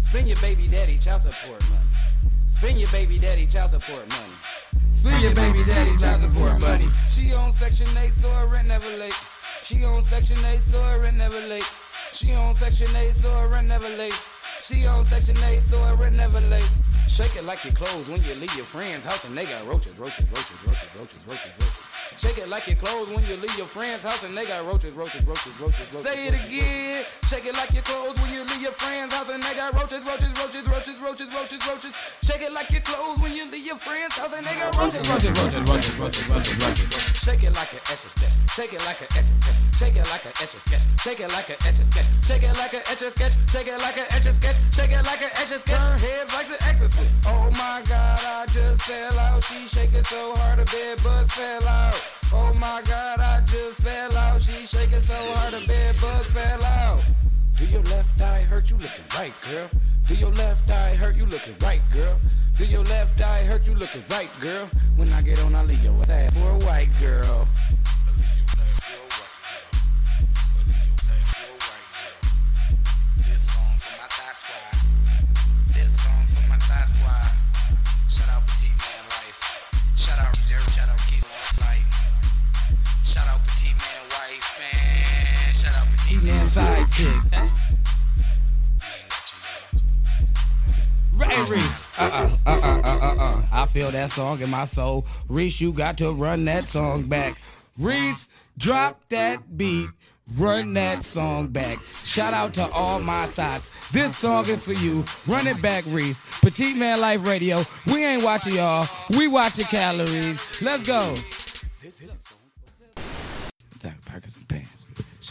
Spend 0.02 0.28
your 0.28 0.36
baby 0.38 0.66
daddy 0.66 0.98
child 0.98 1.22
support 1.22 1.60
money. 1.70 1.88
Spend 2.52 2.78
your 2.78 2.90
baby 2.90 3.18
daddy 3.18 3.46
child 3.46 3.70
support 3.70 4.08
money. 4.08 4.61
Spend 5.02 5.20
your 5.20 5.34
baby 5.34 5.64
daddy 5.64 5.96
child 5.96 6.20
support 6.20 6.60
money. 6.60 6.88
She 7.08 7.32
on 7.32 7.50
Section 7.50 7.88
8, 7.98 8.12
so 8.12 8.30
her 8.30 8.46
rent 8.46 8.68
never 8.68 8.88
late. 9.00 9.12
She 9.60 9.82
on 9.84 10.00
Section 10.00 10.38
8, 10.46 10.60
so 10.60 10.80
her 10.80 11.02
rent 11.02 11.16
never 11.16 11.40
late. 11.40 11.68
She 12.12 12.32
on 12.34 12.54
Section 12.54 12.86
8, 12.94 13.12
so 13.16 13.28
her 13.28 13.48
rent 13.48 13.66
never 13.66 13.88
late. 13.88 14.14
She 14.60 14.86
on 14.86 15.04
Section 15.04 15.36
8, 15.38 15.60
so 15.62 15.82
her 15.82 15.96
rent 15.96 16.14
never 16.14 16.40
late. 16.42 16.70
Shake 17.08 17.34
it 17.34 17.44
like 17.44 17.64
your 17.64 17.74
clothes 17.74 18.08
when 18.08 18.22
you 18.22 18.34
leave 18.34 18.54
your 18.54 18.64
friend's 18.64 19.04
house 19.04 19.24
and 19.24 19.36
they 19.36 19.44
got 19.44 19.66
roaches, 19.66 19.98
roaches, 19.98 20.24
roaches, 20.28 20.56
roaches, 20.68 20.88
roaches, 20.96 21.20
roaches, 21.26 21.50
roaches. 21.58 21.91
Shake 22.16 22.38
it 22.38 22.48
like 22.48 22.66
your 22.66 22.76
clothes 22.76 23.08
when 23.08 23.24
you 23.26 23.36
leave 23.36 23.56
your 23.56 23.66
friend's 23.66 24.02
house 24.02 24.22
and 24.22 24.36
they 24.36 24.44
got 24.44 24.64
roaches, 24.64 24.92
roaches, 24.92 25.24
roaches, 25.24 25.58
roaches, 25.58 25.86
roaches. 25.92 26.02
Say 26.02 26.28
it 26.28 26.34
again. 26.34 27.04
Shake 27.28 27.46
it 27.46 27.56
like 27.56 27.72
your 27.72 27.82
clothes 27.82 28.20
when 28.20 28.32
you 28.32 28.44
leave 28.44 28.62
your 28.62 28.72
friend's 28.72 29.14
house 29.14 29.28
and 29.28 29.42
they 29.42 29.54
got 29.54 29.74
roaches, 29.74 30.06
roaches, 30.06 30.32
roaches, 30.38 30.68
roaches, 30.68 31.02
roaches, 31.02 31.32
roaches, 31.32 31.66
roaches. 31.66 31.96
Shake 32.22 32.42
it 32.42 32.52
like 32.52 32.70
your 32.70 32.82
clothes 32.82 33.20
when 33.20 33.32
you 33.32 33.46
leave 33.46 33.66
your 33.66 33.76
friend's 33.76 34.16
house 34.16 34.32
and 34.32 34.44
they 34.44 34.54
got 34.54 34.76
roaches, 34.76 35.08
roaches, 35.08 35.30
roaches, 35.40 35.68
roaches, 35.68 35.98
roaches, 35.98 36.28
roaches, 36.28 36.56
roaches. 36.62 37.11
Shake 37.22 37.44
it 37.44 37.54
like 37.54 37.72
an 37.72 37.78
etch 37.86 38.04
a 38.04 38.08
sketch. 38.10 38.34
Shake 38.50 38.72
it 38.72 38.84
like 38.84 39.00
an 39.00 39.06
etch 39.14 39.30
a 39.30 39.34
sketch. 39.38 39.54
Shake 39.78 39.94
it 39.94 40.10
like 40.10 40.24
an 40.26 40.32
etch 40.42 40.54
a 40.54 40.60
sketch. 40.60 40.82
Shake 40.98 41.20
it 41.20 41.30
like 41.30 41.50
an 41.50 41.56
etch 41.64 41.78
a 41.78 41.84
sketch. 41.86 42.10
Shake 42.26 42.42
it 42.42 42.58
like 42.58 42.74
a 42.74 42.90
etch 42.90 43.02
a 43.02 43.12
sketch. 43.12 43.32
Shake 43.46 43.68
it 43.68 43.78
like 43.78 43.96
a 43.96 44.12
etch 44.12 44.26
a 44.26 44.32
sketch. 44.34 44.56
Shake 44.74 44.90
it 44.90 45.06
like 45.06 45.22
a 45.22 45.30
etch 45.38 45.52
a 45.52 45.58
sketch. 45.60 45.80
Turn 45.80 45.98
heads 46.00 46.34
like 46.34 46.48
the 46.48 46.64
exorcist. 46.66 47.14
Oh 47.24 47.48
my 47.52 47.80
God, 47.86 48.18
I 48.26 48.46
just 48.46 48.82
fell 48.82 49.18
out. 49.20 49.44
She 49.44 49.68
shaking 49.68 50.02
so 50.02 50.34
hard, 50.34 50.58
the 50.58 50.64
bed 50.64 51.00
bugs 51.04 51.32
fell 51.32 51.68
out. 51.68 51.94
Oh 52.32 52.52
my 52.58 52.82
God, 52.82 53.20
I 53.20 53.40
just 53.46 53.82
fell 53.82 54.16
out. 54.16 54.42
She 54.42 54.66
shaking 54.66 54.98
so 54.98 55.14
hard, 55.14 55.52
the 55.52 55.64
bed 55.64 55.94
bugs 56.00 56.26
fell 56.26 56.64
out. 56.64 57.04
Do 57.62 57.68
your 57.68 57.82
left 57.82 58.20
eye 58.20 58.42
hurt 58.42 58.68
you 58.68 58.76
looking 58.76 59.04
right, 59.16 59.32
girl? 59.48 59.70
Do 60.08 60.16
your 60.16 60.32
left 60.32 60.68
eye 60.68 60.96
hurt 60.96 61.14
you 61.14 61.24
looking 61.26 61.54
right, 61.60 61.80
girl? 61.92 62.18
Do 62.58 62.64
your 62.64 62.82
left 62.82 63.20
eye 63.20 63.44
hurt 63.44 63.64
you 63.68 63.74
looking 63.74 64.02
right, 64.10 64.28
girl? 64.40 64.68
When 64.96 65.12
I 65.12 65.22
get 65.22 65.40
on, 65.44 65.54
I 65.54 65.62
leave 65.62 65.80
your 65.80 65.94
ass 66.10 66.34
for 66.34 66.50
a 66.50 66.58
white 66.58 66.90
girl. 66.98 67.46
Side 86.52 86.90
chick. 86.90 87.08
Reese. 91.48 91.98
Uh 91.98 92.10
uh 92.12 92.36
uh 92.46 92.80
uh 92.84 92.98
uh 93.00 93.14
uh. 93.18 93.42
I 93.50 93.64
feel 93.64 93.90
that 93.90 94.10
song 94.10 94.38
in 94.42 94.50
my 94.50 94.66
soul. 94.66 95.06
Reese, 95.28 95.62
you 95.62 95.72
got 95.72 95.96
to 95.96 96.12
run 96.12 96.44
that 96.44 96.64
song 96.64 97.04
back. 97.04 97.38
Reese, 97.78 98.28
drop 98.58 99.00
that 99.08 99.56
beat. 99.56 99.88
Run 100.36 100.74
that 100.74 101.04
song 101.04 101.48
back. 101.48 101.78
Shout 102.04 102.34
out 102.34 102.52
to 102.54 102.68
all 102.68 103.00
my 103.00 103.28
thoughts. 103.28 103.70
This 103.90 104.14
song 104.18 104.46
is 104.46 104.62
for 104.62 104.74
you. 104.74 105.06
Run 105.26 105.46
it 105.46 105.62
back, 105.62 105.86
Reese. 105.86 106.20
Petite 106.42 106.76
Man 106.76 107.00
Life 107.00 107.26
Radio. 107.26 107.64
We 107.86 108.04
ain't 108.04 108.22
watching 108.22 108.56
y'all. 108.56 108.86
We 109.08 109.26
watching 109.26 109.64
calories. 109.64 110.38
Let's 110.60 110.86
go. 110.86 111.14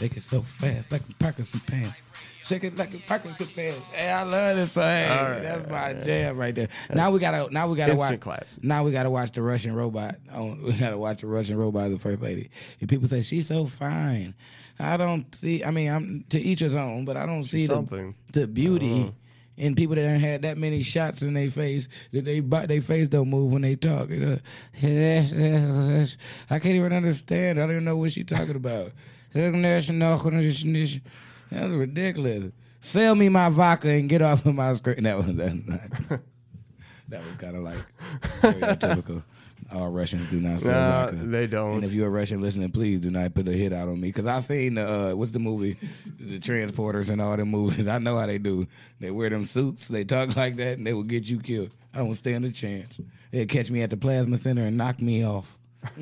Shake 0.02 0.16
it 0.16 0.22
so 0.22 0.42
fast 0.42 0.90
like 0.90 1.02
Parkinson 1.20 1.60
pants. 1.60 2.04
Shake 2.42 2.64
it 2.64 2.76
like 2.76 2.92
a 2.92 2.98
Parkinson 2.98 3.46
pants. 3.54 3.78
Hey, 3.92 4.10
I 4.10 4.24
love 4.24 4.56
this 4.56 4.72
song. 4.72 4.82
Hey, 4.82 5.06
right, 5.08 5.42
that's 5.44 5.70
my 5.70 5.92
right. 5.92 6.02
jam 6.04 6.36
right 6.36 6.52
there. 6.52 6.68
Now 6.92 7.12
we 7.12 7.20
gotta 7.20 7.48
now 7.54 7.68
we 7.68 7.76
gotta 7.76 7.92
Instant 7.92 8.14
watch 8.14 8.20
class. 8.20 8.58
Now 8.60 8.82
we 8.82 8.90
gotta 8.90 9.10
watch 9.10 9.30
the 9.30 9.42
Russian 9.42 9.76
robot. 9.76 10.16
Oh, 10.34 10.56
we 10.60 10.72
gotta 10.72 10.98
watch 10.98 11.20
the 11.20 11.28
Russian 11.28 11.56
robot 11.56 11.88
the 11.92 11.98
first 11.98 12.20
lady. 12.20 12.50
And 12.80 12.88
people 12.88 13.06
say 13.08 13.22
she's 13.22 13.46
so 13.46 13.64
fine. 13.66 14.34
I 14.80 14.96
don't 14.96 15.32
see 15.36 15.62
I 15.62 15.70
mean 15.70 15.88
I'm 15.88 16.24
to 16.30 16.40
each 16.40 16.58
his 16.58 16.74
own, 16.74 17.04
but 17.04 17.16
I 17.16 17.24
don't 17.24 17.44
see 17.44 17.66
the, 17.68 17.74
something. 17.74 18.16
the 18.32 18.48
beauty 18.48 19.02
Uh-huh. 19.02 19.10
in 19.56 19.76
people 19.76 19.94
that 19.94 20.18
had 20.18 20.42
that 20.42 20.58
many 20.58 20.82
shots 20.82 21.22
in 21.22 21.34
their 21.34 21.48
face 21.48 21.86
that 22.10 22.24
they 22.24 22.40
but 22.40 22.66
their 22.66 22.82
face 22.82 23.06
don't 23.08 23.30
move 23.30 23.52
when 23.52 23.62
they 23.62 23.76
talk. 23.76 24.10
You 24.10 24.18
know? 24.18 24.38
I 26.50 26.58
can't 26.58 26.74
even 26.74 26.92
understand. 26.92 27.60
I 27.60 27.62
don't 27.62 27.70
even 27.70 27.84
know 27.84 27.98
what 27.98 28.10
she 28.10 28.24
talking 28.24 28.56
about. 28.56 28.90
That's 31.50 31.70
ridiculous. 31.70 32.52
Sell 32.80 33.14
me 33.14 33.28
my 33.28 33.48
vodka 33.48 33.90
and 33.90 34.08
get 34.08 34.22
off 34.22 34.44
of 34.46 34.54
my 34.54 34.74
screen. 34.74 34.96
That 35.04 35.16
was 35.16 35.26
that. 35.26 36.20
that 37.08 37.24
was 37.24 37.36
kind 37.36 37.56
of 37.56 37.62
like 37.62 37.78
stereotypical. 38.40 39.22
All 39.72 39.88
Russians 39.88 40.26
do 40.26 40.40
not 40.40 40.60
sell 40.60 40.72
Nah, 40.72 41.06
vodka. 41.10 41.16
they 41.26 41.46
don't. 41.46 41.74
And 41.76 41.84
if 41.84 41.92
you're 41.92 42.08
a 42.08 42.10
Russian 42.10 42.42
listening, 42.42 42.70
please 42.72 43.00
do 43.00 43.10
not 43.10 43.32
put 43.34 43.48
a 43.48 43.52
hit 43.52 43.72
out 43.72 43.88
on 43.88 44.00
me 44.00 44.08
because 44.08 44.26
I've 44.26 44.44
seen 44.44 44.74
the 44.74 45.12
uh, 45.12 45.14
what's 45.14 45.30
the 45.30 45.38
movie, 45.38 45.76
the 46.18 46.38
transporters 46.40 47.08
and 47.10 47.22
all 47.22 47.36
the 47.36 47.44
movies. 47.44 47.86
I 47.88 47.98
know 47.98 48.18
how 48.18 48.26
they 48.26 48.38
do. 48.38 48.66
They 49.00 49.10
wear 49.10 49.30
them 49.30 49.44
suits, 49.46 49.88
they 49.88 50.04
talk 50.04 50.36
like 50.36 50.56
that, 50.56 50.78
and 50.78 50.86
they 50.86 50.92
will 50.92 51.04
get 51.04 51.24
you 51.28 51.38
killed. 51.38 51.70
I 51.94 51.98
don't 51.98 52.14
stand 52.14 52.44
a 52.44 52.50
chance. 52.50 52.98
They'll 53.30 53.46
catch 53.46 53.70
me 53.70 53.82
at 53.82 53.90
the 53.90 53.96
plasma 53.96 54.36
center 54.38 54.64
and 54.66 54.76
knock 54.76 55.00
me 55.00 55.24
off. 55.24 55.58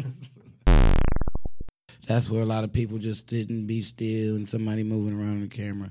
That's 2.07 2.29
where 2.29 2.43
a 2.43 2.47
lot 2.47 2.65
of 2.65 2.73
people 2.73 2.99
just 2.99 3.27
didn't 3.27 3.67
be 3.67 3.83
still 3.83 4.35
and 4.37 4.47
somebody 4.49 4.83
moving 4.83 5.19
around 5.19 5.43
the 5.43 5.47
camera. 5.49 5.91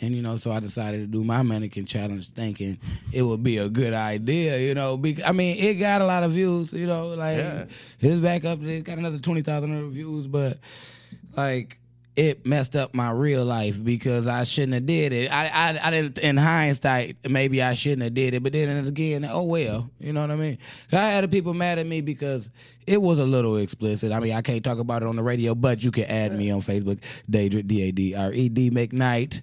And, 0.00 0.14
you 0.14 0.22
know, 0.22 0.36
so 0.36 0.52
I 0.52 0.60
decided 0.60 1.00
to 1.00 1.06
do 1.06 1.24
my 1.24 1.42
mannequin 1.42 1.84
challenge 1.84 2.30
thinking 2.30 2.78
it 3.12 3.22
would 3.22 3.42
be 3.42 3.58
a 3.58 3.68
good 3.68 3.92
idea, 3.92 4.58
you 4.60 4.74
know. 4.74 4.96
Bec- 4.96 5.26
I 5.26 5.32
mean, 5.32 5.58
it 5.58 5.74
got 5.74 6.00
a 6.00 6.06
lot 6.06 6.22
of 6.22 6.32
views, 6.32 6.72
you 6.72 6.86
know, 6.86 7.08
like 7.08 7.36
Yeah. 7.36 7.64
it's 8.00 8.20
back 8.20 8.44
up, 8.44 8.62
it 8.62 8.84
got 8.84 8.98
another 8.98 9.18
20,000 9.18 9.76
other 9.76 9.88
views, 9.88 10.26
but 10.28 10.58
like 11.36 11.78
it 12.18 12.44
messed 12.44 12.74
up 12.74 12.94
my 12.94 13.12
real 13.12 13.44
life 13.44 13.82
because 13.82 14.26
I 14.26 14.42
shouldn't 14.42 14.74
have 14.74 14.86
did 14.86 15.12
it. 15.12 15.30
I, 15.30 15.46
I, 15.46 15.86
I 15.86 15.90
didn't. 15.92 16.18
In 16.18 16.36
hindsight, 16.36 17.18
maybe 17.30 17.62
I 17.62 17.74
shouldn't 17.74 18.02
have 18.02 18.12
did 18.12 18.34
it. 18.34 18.42
But 18.42 18.54
then 18.54 18.84
again, 18.88 19.24
oh 19.24 19.44
well. 19.44 19.88
You 20.00 20.12
know 20.12 20.22
what 20.22 20.32
I 20.32 20.34
mean? 20.34 20.58
I 20.90 20.96
had 20.96 21.30
people 21.30 21.54
mad 21.54 21.78
at 21.78 21.86
me 21.86 22.00
because 22.00 22.50
it 22.88 23.00
was 23.00 23.20
a 23.20 23.24
little 23.24 23.56
explicit. 23.56 24.10
I 24.10 24.18
mean, 24.18 24.34
I 24.34 24.42
can't 24.42 24.64
talk 24.64 24.80
about 24.80 25.02
it 25.02 25.08
on 25.08 25.14
the 25.14 25.22
radio, 25.22 25.54
but 25.54 25.84
you 25.84 25.92
can 25.92 26.06
add 26.06 26.36
me 26.36 26.50
on 26.50 26.60
Facebook, 26.60 26.98
Daedra 27.30 27.64
D 27.64 27.82
A 27.82 27.92
D 27.92 28.16
R 28.16 28.32
E 28.32 28.48
D 28.48 28.68
McKnight. 28.72 29.42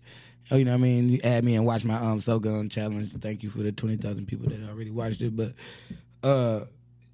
Oh, 0.51 0.57
you 0.57 0.65
know 0.65 0.71
what 0.71 0.79
I 0.79 0.81
mean? 0.81 1.21
Add 1.23 1.45
me 1.45 1.55
and 1.55 1.65
watch 1.65 1.85
my 1.85 1.95
um 1.95 2.19
So 2.19 2.39
Gun 2.39 2.67
challenge. 2.67 3.13
Thank 3.13 3.41
you 3.41 3.49
for 3.49 3.59
the 3.59 3.71
twenty 3.71 3.95
thousand 3.95 4.25
people 4.25 4.49
that 4.49 4.59
already 4.69 4.91
watched 4.91 5.21
it. 5.21 5.33
But 5.33 5.53
uh 6.21 6.65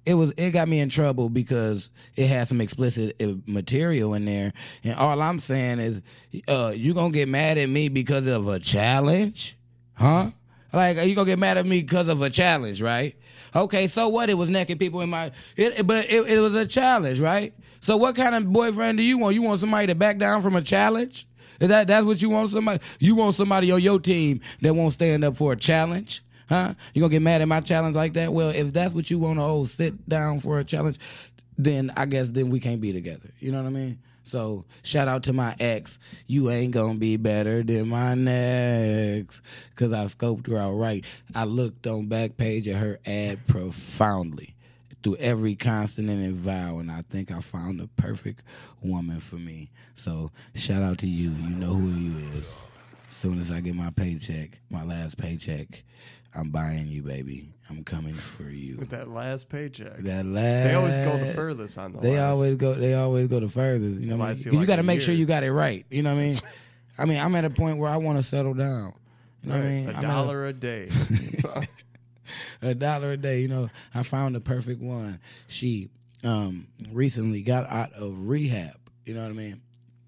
it 0.04 0.14
was 0.14 0.32
it 0.36 0.50
got 0.50 0.68
me 0.68 0.80
in 0.80 0.88
trouble 0.88 1.28
because 1.28 1.90
it 2.16 2.26
had 2.26 2.48
some 2.48 2.60
explicit 2.60 3.16
uh, 3.22 3.34
material 3.46 4.14
in 4.14 4.24
there, 4.24 4.52
and 4.82 4.94
all 4.94 5.20
I'm 5.20 5.38
saying 5.38 5.78
is, 5.78 6.02
uh, 6.48 6.72
you 6.74 6.94
gonna 6.94 7.12
get 7.12 7.28
mad 7.28 7.58
at 7.58 7.68
me 7.68 7.88
because 7.88 8.26
of 8.26 8.48
a 8.48 8.58
challenge, 8.58 9.56
huh? 9.94 10.28
Like 10.72 10.96
you 11.06 11.14
gonna 11.14 11.26
get 11.26 11.38
mad 11.38 11.58
at 11.58 11.66
me 11.66 11.82
because 11.82 12.08
of 12.08 12.22
a 12.22 12.30
challenge, 12.30 12.82
right? 12.82 13.16
Okay, 13.54 13.86
so 13.86 14.08
what? 14.08 14.30
It 14.30 14.34
was 14.34 14.48
naked 14.48 14.78
people 14.78 15.02
in 15.02 15.10
my, 15.10 15.30
it, 15.56 15.86
but 15.86 16.06
it, 16.10 16.26
it 16.26 16.40
was 16.40 16.54
a 16.54 16.66
challenge, 16.66 17.20
right? 17.20 17.52
So 17.80 17.96
what 17.96 18.16
kind 18.16 18.34
of 18.34 18.50
boyfriend 18.50 18.98
do 18.98 19.04
you 19.04 19.18
want? 19.18 19.34
You 19.34 19.42
want 19.42 19.60
somebody 19.60 19.88
to 19.88 19.94
back 19.94 20.18
down 20.18 20.40
from 20.40 20.56
a 20.56 20.62
challenge? 20.62 21.26
Is 21.60 21.68
that 21.68 21.86
that's 21.86 22.06
what 22.06 22.20
you 22.22 22.30
want? 22.30 22.50
Somebody 22.50 22.80
you 22.98 23.14
want 23.14 23.36
somebody 23.36 23.70
on 23.70 23.80
your 23.80 24.00
team 24.00 24.40
that 24.62 24.74
won't 24.74 24.94
stand 24.94 25.24
up 25.24 25.36
for 25.36 25.52
a 25.52 25.56
challenge? 25.56 26.24
Huh? 26.48 26.74
You 26.94 27.00
gonna 27.00 27.10
get 27.10 27.22
mad 27.22 27.40
at 27.40 27.48
my 27.48 27.60
challenge 27.60 27.96
like 27.96 28.14
that? 28.14 28.32
Well, 28.32 28.50
if 28.50 28.72
that's 28.72 28.94
what 28.94 29.10
you 29.10 29.18
want 29.18 29.38
to 29.38 29.42
oh 29.42 29.64
sit 29.64 30.08
down 30.08 30.40
for 30.40 30.58
a 30.58 30.64
challenge, 30.64 30.98
then 31.56 31.92
I 31.96 32.06
guess 32.06 32.30
then 32.30 32.50
we 32.50 32.60
can't 32.60 32.80
be 32.80 32.92
together. 32.92 33.30
You 33.38 33.52
know 33.52 33.58
what 33.58 33.68
I 33.68 33.70
mean? 33.70 33.98
So 34.24 34.64
shout 34.82 35.08
out 35.08 35.24
to 35.24 35.32
my 35.32 35.56
ex. 35.58 35.98
You 36.26 36.50
ain't 36.50 36.72
gonna 36.72 36.98
be 36.98 37.16
better 37.16 37.62
than 37.62 37.88
my 37.88 38.14
next. 38.14 39.42
Cause 39.74 39.92
I 39.92 40.04
scoped 40.04 40.46
her 40.48 40.58
out 40.58 40.72
right. 40.72 41.04
I 41.34 41.44
looked 41.44 41.86
on 41.86 42.06
back 42.06 42.36
page 42.36 42.68
of 42.68 42.76
her 42.76 42.98
ad 43.04 43.46
profoundly 43.46 44.54
through 45.02 45.16
every 45.16 45.56
consonant 45.56 46.24
and 46.24 46.34
vowel, 46.36 46.78
and 46.78 46.90
I 46.90 47.02
think 47.02 47.32
I 47.32 47.40
found 47.40 47.80
the 47.80 47.88
perfect 47.96 48.44
woman 48.80 49.18
for 49.18 49.36
me. 49.36 49.70
So 49.94 50.30
shout 50.54 50.82
out 50.82 50.98
to 50.98 51.08
you. 51.08 51.30
You 51.30 51.56
know 51.56 51.74
who 51.74 51.88
you 51.88 52.28
is. 52.38 52.56
Soon 53.08 53.40
as 53.40 53.52
I 53.52 53.60
get 53.60 53.74
my 53.74 53.90
paycheck, 53.90 54.60
my 54.70 54.84
last 54.84 55.18
paycheck, 55.18 55.84
I'm 56.34 56.50
buying 56.50 56.88
you, 56.88 57.02
baby. 57.02 57.52
I'm 57.68 57.84
coming 57.84 58.14
for 58.14 58.44
you. 58.44 58.78
With 58.78 58.90
that 58.90 59.08
last 59.08 59.48
paycheck. 59.48 59.98
That 59.98 60.24
last. 60.26 60.64
They 60.64 60.74
always 60.74 60.98
go 61.00 61.18
the 61.18 61.32
furthest 61.32 61.76
on 61.78 61.92
the 61.92 62.00
They 62.00 62.16
last. 62.18 62.30
always 62.32 62.56
go. 62.56 62.74
They 62.74 62.94
always 62.94 63.28
go 63.28 63.40
the 63.40 63.48
furthest. 63.48 64.00
You 64.00 64.08
know, 64.08 64.16
what 64.16 64.24
I 64.24 64.28
mean? 64.28 64.36
You 64.38 64.44
'Cause 64.44 64.52
you 64.52 64.58
like 64.60 64.68
got 64.68 64.76
to 64.76 64.80
a 64.80 64.84
make 64.84 65.00
sure 65.02 65.14
you 65.14 65.26
got 65.26 65.42
it 65.42 65.52
right. 65.52 65.84
You 65.90 66.02
know 66.02 66.14
what 66.14 66.20
I 66.20 66.24
mean? 66.24 66.36
I 66.98 67.04
mean, 67.06 67.18
I'm 67.18 67.34
at 67.36 67.44
a 67.44 67.50
point 67.50 67.78
where 67.78 67.90
I 67.90 67.96
want 67.96 68.18
to 68.18 68.22
settle 68.22 68.54
down. 68.54 68.92
You 69.42 69.50
know 69.50 69.56
what 69.56 69.64
I 69.64 69.68
mean? 69.68 69.88
A 69.88 69.92
I'm 69.92 70.02
dollar 70.02 70.46
a 70.46 70.52
day. 70.52 70.88
a 72.62 72.74
dollar 72.74 73.12
a 73.12 73.16
day. 73.16 73.40
You 73.40 73.48
know, 73.48 73.70
I 73.94 74.02
found 74.02 74.34
the 74.34 74.40
perfect 74.40 74.80
one. 74.80 75.20
She 75.48 75.90
um 76.24 76.68
recently 76.92 77.42
got 77.42 77.68
out 77.68 77.92
of 77.94 78.28
rehab. 78.28 78.76
You 79.04 79.14
know 79.14 79.22
what 79.22 79.30
I 79.30 79.34
mean? 79.34 79.60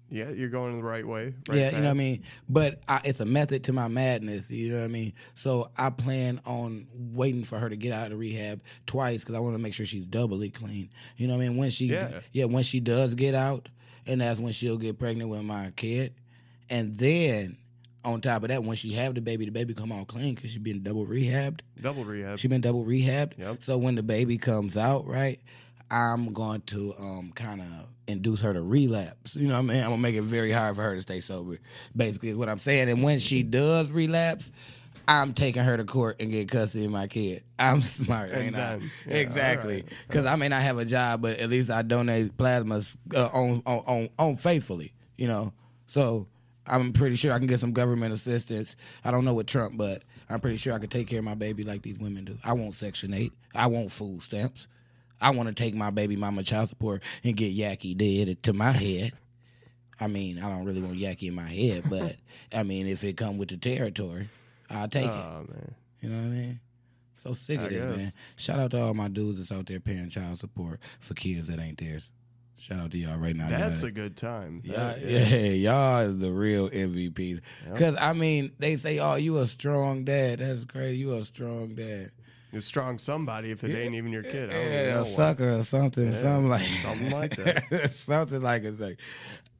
Yeah, 0.09 0.29
you're 0.29 0.49
going 0.49 0.77
the 0.77 0.83
right 0.83 1.05
way. 1.05 1.33
Right 1.49 1.57
yeah, 1.57 1.65
you 1.71 1.77
know 1.77 1.83
what 1.83 1.89
I 1.89 1.93
mean. 1.93 2.23
But 2.47 2.81
I, 2.87 3.01
it's 3.03 3.19
a 3.19 3.25
method 3.25 3.63
to 3.65 3.73
my 3.73 3.87
madness. 3.87 4.51
You 4.51 4.69
know 4.71 4.79
what 4.79 4.85
I 4.85 4.89
mean. 4.89 5.13
So 5.33 5.69
I 5.77 5.89
plan 5.89 6.41
on 6.45 6.87
waiting 6.93 7.43
for 7.43 7.57
her 7.59 7.69
to 7.69 7.75
get 7.75 7.91
out 7.93 8.11
of 8.11 8.19
rehab 8.19 8.61
twice 8.85 9.21
because 9.21 9.35
I 9.35 9.39
want 9.39 9.55
to 9.55 9.59
make 9.59 9.73
sure 9.73 9.85
she's 9.85 10.05
doubly 10.05 10.49
clean. 10.51 10.89
You 11.17 11.27
know 11.27 11.35
what 11.35 11.43
I 11.43 11.49
mean. 11.49 11.57
When 11.57 11.69
she 11.69 11.87
Yeah. 11.87 12.45
when 12.45 12.63
she 12.63 12.79
does 12.79 13.15
get 13.15 13.33
out, 13.35 13.69
and 14.05 14.21
that's 14.21 14.39
when 14.39 14.53
she'll 14.53 14.77
get 14.77 14.99
pregnant 14.99 15.29
with 15.29 15.43
my 15.43 15.71
kid, 15.75 16.13
and 16.69 16.97
then. 16.97 17.57
On 18.03 18.21
top 18.21 18.43
of 18.43 18.49
that, 18.49 18.63
when 18.63 18.75
she 18.75 18.93
have 18.93 19.15
the 19.15 19.21
baby, 19.21 19.45
the 19.45 19.51
baby 19.51 19.73
come 19.73 19.91
out 19.91 20.05
clean 20.05 20.35
because 20.35 20.51
she 20.51 20.59
been 20.59 20.83
double 20.83 21.07
rehabbed. 21.07 21.61
Double 21.81 22.05
rehab. 22.05 22.37
She 22.37 22.47
been 22.47 22.61
double 22.61 22.85
rehabbed. 22.85 23.35
Yep. 23.39 23.63
So 23.63 23.79
when 23.79 23.95
the 23.95 24.03
baby 24.03 24.37
comes 24.37 24.77
out, 24.77 25.07
right, 25.07 25.39
I'm 25.91 26.33
going 26.33 26.61
to 26.67 26.95
um 26.97 27.31
kind 27.35 27.61
of 27.61 27.67
induce 28.07 28.41
her 28.41 28.53
to 28.53 28.61
relapse. 28.61 29.35
You 29.35 29.47
know 29.47 29.55
what 29.55 29.59
I 29.59 29.73
mean? 29.73 29.77
I'm 29.77 29.89
gonna 29.89 29.97
make 29.97 30.15
it 30.15 30.23
very 30.23 30.51
hard 30.51 30.75
for 30.75 30.83
her 30.83 30.95
to 30.95 31.01
stay 31.01 31.19
sober. 31.19 31.59
Basically, 31.95 32.29
is 32.29 32.37
what 32.37 32.49
I'm 32.49 32.59
saying. 32.59 32.89
And 32.89 33.03
when 33.03 33.19
she 33.19 33.43
does 33.43 33.91
relapse, 33.91 34.51
I'm 35.07 35.33
taking 35.33 35.63
her 35.63 35.77
to 35.77 35.83
court 35.83 36.17
and 36.19 36.31
get 36.31 36.49
custody 36.49 36.85
of 36.85 36.91
my 36.91 37.07
kid. 37.07 37.43
I'm 37.59 37.81
smart, 37.81 38.33
ain't 38.33 38.55
I? 38.55 38.79
yeah, 39.07 39.15
exactly. 39.15 39.75
all 39.75 39.81
right. 39.81 39.93
Because 40.07 40.25
I 40.25 40.35
may 40.35 40.47
not 40.47 40.61
have 40.61 40.77
a 40.77 40.85
job, 40.85 41.21
but 41.21 41.39
at 41.39 41.49
least 41.49 41.69
I 41.69 41.81
donate 41.81 42.35
plasma 42.37 42.81
uh, 43.15 43.25
on, 43.27 43.61
on 43.65 43.83
on 43.85 44.09
on 44.17 44.35
faithfully. 44.37 44.93
You 45.17 45.27
know, 45.27 45.53
so 45.87 46.27
I'm 46.67 46.93
pretty 46.93 47.15
sure 47.15 47.31
I 47.31 47.37
can 47.37 47.47
get 47.47 47.59
some 47.59 47.71
government 47.71 48.13
assistance. 48.13 48.75
I 49.03 49.11
don't 49.11 49.25
know 49.25 49.33
what 49.33 49.47
Trump, 49.47 49.77
but 49.77 50.03
I'm 50.29 50.39
pretty 50.39 50.57
sure 50.57 50.73
I 50.73 50.79
could 50.79 50.91
take 50.91 51.07
care 51.07 51.19
of 51.19 51.25
my 51.25 51.35
baby 51.35 51.63
like 51.63 51.83
these 51.83 51.99
women 51.99 52.25
do. 52.25 52.37
I 52.43 52.53
won't 52.53 52.73
Section 52.73 53.13
Eight. 53.13 53.33
I 53.53 53.67
won't 53.67 53.91
food 53.91 54.21
stamps. 54.21 54.67
I 55.21 55.29
want 55.31 55.47
to 55.49 55.55
take 55.55 55.73
my 55.75 55.89
baby 55.89 56.15
mama 56.15 56.43
child 56.43 56.69
support 56.69 57.01
and 57.23 57.35
get 57.35 57.55
Yaki 57.55 57.95
dead 57.97 58.41
to 58.43 58.53
my 58.53 58.71
head. 58.71 59.13
I 59.99 60.07
mean, 60.07 60.39
I 60.39 60.49
don't 60.49 60.65
really 60.65 60.81
want 60.81 60.97
Yaki 60.97 61.29
in 61.29 61.35
my 61.35 61.49
head, 61.49 61.83
but 61.89 62.17
I 62.53 62.63
mean, 62.63 62.87
if 62.87 63.03
it 63.03 63.17
come 63.17 63.37
with 63.37 63.49
the 63.49 63.57
territory, 63.57 64.29
I'll 64.69 64.89
take 64.89 65.05
it. 65.05 65.11
Oh 65.11 65.45
man. 65.47 65.75
You 66.01 66.09
know 66.09 66.17
what 66.17 66.25
I 66.25 66.29
mean? 66.29 66.59
So 67.17 67.33
sick 67.33 67.59
of 67.59 67.65
I 67.65 67.69
this, 67.69 67.85
guess. 67.85 67.97
man. 67.97 68.13
Shout 68.35 68.59
out 68.59 68.71
to 68.71 68.81
all 68.81 68.93
my 68.93 69.07
dudes 69.07 69.39
that's 69.39 69.51
out 69.51 69.65
there 69.65 69.79
paying 69.79 70.09
child 70.09 70.37
support 70.37 70.79
for 70.99 71.13
kids 71.13 71.47
that 71.47 71.59
ain't 71.59 71.79
theirs. 71.79 72.11
Shout 72.57 72.79
out 72.79 72.91
to 72.91 72.97
y'all 72.97 73.17
right 73.17 73.35
now. 73.35 73.49
That's 73.49 73.83
a 73.83 73.91
good 73.91 74.15
time. 74.15 74.61
Y'all, 74.63 74.75
That- 74.75 75.05
yeah, 75.05 75.25
y'all 75.37 75.99
is 76.09 76.19
the 76.19 76.31
real 76.31 76.69
MVPs. 76.69 77.41
Because, 77.69 77.95
I 77.99 78.13
mean, 78.13 78.51
they 78.59 78.77
say, 78.77 78.99
oh, 78.99 79.15
you 79.15 79.39
a 79.39 79.45
strong 79.45 80.05
dad. 80.05 80.39
That's 80.39 80.63
crazy. 80.63 80.97
You 80.97 81.15
a 81.15 81.23
strong 81.23 81.75
dad. 81.75 82.11
You're 82.55 82.61
strong 82.61 82.99
somebody 82.99 83.51
if 83.51 83.65
it 83.65 83.75
ain't 83.75 83.95
even 83.95 84.13
your 84.13 84.23
kid. 84.23 84.49
I 84.49 84.53
don't 84.53 84.71
Yeah, 84.71 84.87
know 84.93 84.99
a 84.99 85.03
why. 85.03 85.09
sucker 85.09 85.57
or 85.59 85.63
something. 85.63 86.09
Yeah, 86.13 86.21
something 86.21 86.47
like 86.47 86.61
something 86.61 87.11
like 87.11 87.35
that. 87.35 87.91
something 87.95 88.41
like 88.41 88.63
it's 88.69 88.79
like. 88.79 88.97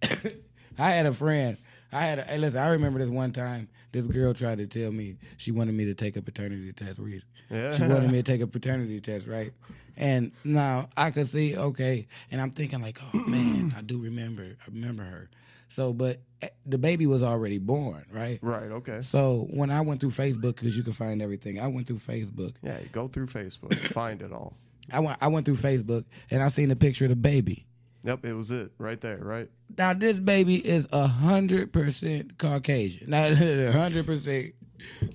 I 0.79 0.91
had 0.91 1.05
a 1.05 1.11
friend. 1.11 1.57
I 1.91 2.05
had 2.05 2.19
a, 2.19 2.23
hey, 2.23 2.37
listen, 2.37 2.61
I 2.61 2.67
remember 2.69 2.99
this 2.99 3.09
one 3.09 3.33
time. 3.33 3.67
This 3.95 4.07
girl 4.07 4.33
tried 4.33 4.57
to 4.57 4.67
tell 4.67 4.91
me 4.91 5.15
she 5.37 5.51
wanted 5.51 5.73
me 5.73 5.85
to 5.85 5.93
take 5.93 6.17
a 6.17 6.21
paternity 6.21 6.73
test. 6.73 6.99
Reese. 6.99 7.23
Yeah. 7.49 7.73
She 7.77 7.83
wanted 7.83 8.11
me 8.11 8.21
to 8.21 8.23
take 8.29 8.41
a 8.41 8.47
paternity 8.47 8.99
test, 8.99 9.25
right? 9.25 9.53
And 9.95 10.33
now 10.43 10.89
I 10.97 11.11
could 11.11 11.29
see, 11.29 11.55
okay, 11.55 12.07
and 12.29 12.41
I'm 12.41 12.51
thinking 12.51 12.81
like, 12.81 12.99
oh 13.01 13.17
man, 13.27 13.73
I 13.77 13.81
do 13.81 14.01
remember, 14.01 14.43
I 14.43 14.65
remember 14.69 15.03
her. 15.03 15.29
So, 15.69 15.93
but 15.93 16.19
eh, 16.41 16.49
the 16.65 16.77
baby 16.77 17.07
was 17.07 17.23
already 17.23 17.57
born, 17.57 18.05
right? 18.11 18.37
Right. 18.41 18.69
Okay. 18.69 19.01
So 19.01 19.47
when 19.51 19.71
I 19.71 19.79
went 19.79 20.01
through 20.01 20.11
Facebook, 20.11 20.57
because 20.57 20.75
you 20.75 20.83
can 20.83 20.91
find 20.91 21.21
everything, 21.21 21.61
I 21.61 21.67
went 21.67 21.87
through 21.87 21.99
Facebook. 21.99 22.55
Yeah. 22.61 22.79
Go 22.91 23.07
through 23.07 23.27
Facebook, 23.27 23.73
find 23.93 24.21
it 24.21 24.33
all. 24.33 24.57
I 24.91 24.99
went, 24.99 25.17
I 25.21 25.27
went 25.27 25.45
through 25.45 25.55
Facebook, 25.55 26.03
and 26.29 26.43
I 26.43 26.49
seen 26.49 26.69
a 26.69 26.75
picture 26.75 27.05
of 27.05 27.09
the 27.11 27.15
baby. 27.15 27.65
Yep. 28.05 28.25
It 28.25 28.33
was 28.33 28.51
it 28.51 28.71
right 28.77 28.99
there. 29.01 29.17
Right. 29.17 29.49
Now 29.77 29.93
this 29.93 30.19
baby 30.19 30.55
is 30.55 30.87
a 30.91 31.07
hundred 31.07 31.73
percent 31.73 32.37
Caucasian. 32.37 33.09
Not 33.09 33.31
a 33.41 33.71
hundred 33.71 34.05
percent 34.05 34.53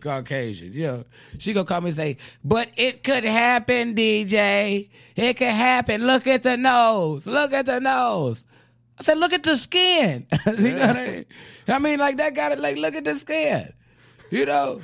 Caucasian. 0.01 0.73
You 0.73 0.87
know, 0.87 1.05
she 1.39 1.53
gonna 1.53 1.67
call 1.67 1.81
me 1.81 1.89
and 1.91 1.97
say, 1.97 2.17
"But 2.45 2.71
it 2.77 3.05
could 3.05 3.25
happen, 3.25 3.95
DJ. 3.95 4.91
It 5.15 5.35
could 5.35 5.49
happen. 5.49 6.07
Look 6.07 6.27
at 6.27 6.43
the 6.43 6.57
nose. 6.57 7.27
Look 7.27 7.53
at 7.53 7.67
the 7.67 7.81
nose." 7.81 8.45
I 8.99 9.05
said, 9.05 9.19
"Look 9.19 9.33
at 9.33 9.45
the 9.45 9.57
skin." 9.57 10.27
you 10.47 10.73
know 10.73 10.87
what 10.87 10.97
I 10.97 11.07
mean? 11.07 11.25
I 11.69 11.79
mean, 11.79 11.99
like 12.01 12.17
that 12.17 12.35
got 12.35 12.53
it. 12.53 12.59
Like, 12.59 12.77
look 12.77 12.95
at 12.95 13.05
the 13.05 13.15
skin. 13.15 13.73
You 14.31 14.47
know. 14.47 14.83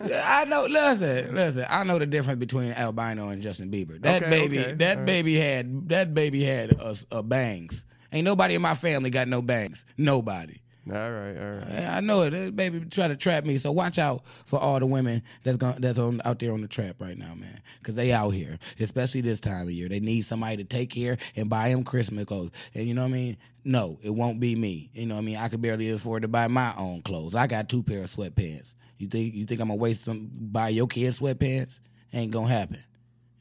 I 0.00 0.44
know. 0.46 0.66
Listen, 0.66 1.34
listen. 1.34 1.66
I 1.68 1.84
know 1.84 1.98
the 1.98 2.06
difference 2.06 2.38
between 2.38 2.72
albino 2.72 3.28
and 3.28 3.42
Justin 3.42 3.70
Bieber. 3.70 4.00
That 4.00 4.22
Okay, 4.22 4.30
baby, 4.30 4.58
okay, 4.60 4.72
that 4.74 4.90
all 4.92 4.96
right. 4.98 5.06
baby 5.06 5.34
had 5.36 5.88
that 5.90 6.14
baby 6.14 6.42
had 6.44 6.72
a, 6.72 6.96
a 7.10 7.22
bangs. 7.22 7.84
Ain't 8.12 8.24
nobody 8.24 8.54
in 8.54 8.62
my 8.62 8.74
family 8.74 9.10
got 9.10 9.28
no 9.28 9.42
bangs. 9.42 9.84
Nobody. 9.96 10.58
All 10.90 10.94
right, 10.94 11.36
all 11.36 11.50
right. 11.58 11.84
I 11.86 12.00
know 12.00 12.22
it. 12.22 12.30
That 12.30 12.56
baby 12.56 12.80
try 12.86 13.08
to 13.08 13.16
trap 13.16 13.44
me. 13.44 13.58
So 13.58 13.70
watch 13.70 13.98
out 13.98 14.22
for 14.46 14.58
all 14.58 14.80
the 14.80 14.86
women 14.86 15.22
that's 15.42 15.58
going 15.58 15.78
that's 15.80 15.98
on 15.98 16.22
out 16.24 16.38
there 16.38 16.52
on 16.54 16.62
the 16.62 16.68
trap 16.68 16.96
right 16.98 17.18
now, 17.18 17.34
man. 17.34 17.60
Cause 17.82 17.94
they 17.94 18.10
out 18.10 18.30
here, 18.30 18.58
especially 18.80 19.20
this 19.20 19.38
time 19.40 19.62
of 19.66 19.70
year. 19.72 19.90
They 19.90 20.00
need 20.00 20.22
somebody 20.22 20.56
to 20.56 20.64
take 20.64 20.88
care 20.88 21.18
and 21.36 21.50
buy 21.50 21.68
them 21.68 21.84
Christmas 21.84 22.24
clothes. 22.24 22.52
And 22.74 22.86
you 22.88 22.94
know 22.94 23.02
what 23.02 23.08
I 23.08 23.12
mean? 23.12 23.36
No, 23.64 23.98
it 24.00 24.10
won't 24.10 24.40
be 24.40 24.56
me. 24.56 24.88
You 24.94 25.04
know 25.04 25.16
what 25.16 25.22
I 25.22 25.24
mean? 25.24 25.36
I 25.36 25.48
could 25.48 25.60
barely 25.60 25.90
afford 25.90 26.22
to 26.22 26.28
buy 26.28 26.48
my 26.48 26.74
own 26.76 27.02
clothes. 27.02 27.34
I 27.34 27.46
got 27.46 27.68
two 27.68 27.82
pair 27.82 28.00
of 28.00 28.06
sweatpants. 28.06 28.72
You 28.98 29.06
think 29.08 29.34
you 29.34 29.44
think 29.46 29.60
I'm 29.60 29.68
gonna 29.68 29.80
waste 29.80 30.04
some 30.04 30.28
buy 30.32 30.68
your 30.70 30.86
kid 30.86 31.10
sweatpants? 31.12 31.80
Ain't 32.12 32.30
gonna 32.32 32.48
happen. 32.48 32.82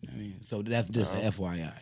You 0.02 0.08
know 0.10 0.14
what 0.14 0.20
I 0.20 0.24
mean? 0.24 0.38
So 0.42 0.62
that's 0.62 0.90
just 0.90 1.14
No. 1.14 1.20
a 1.20 1.24
FYI. 1.32 1.74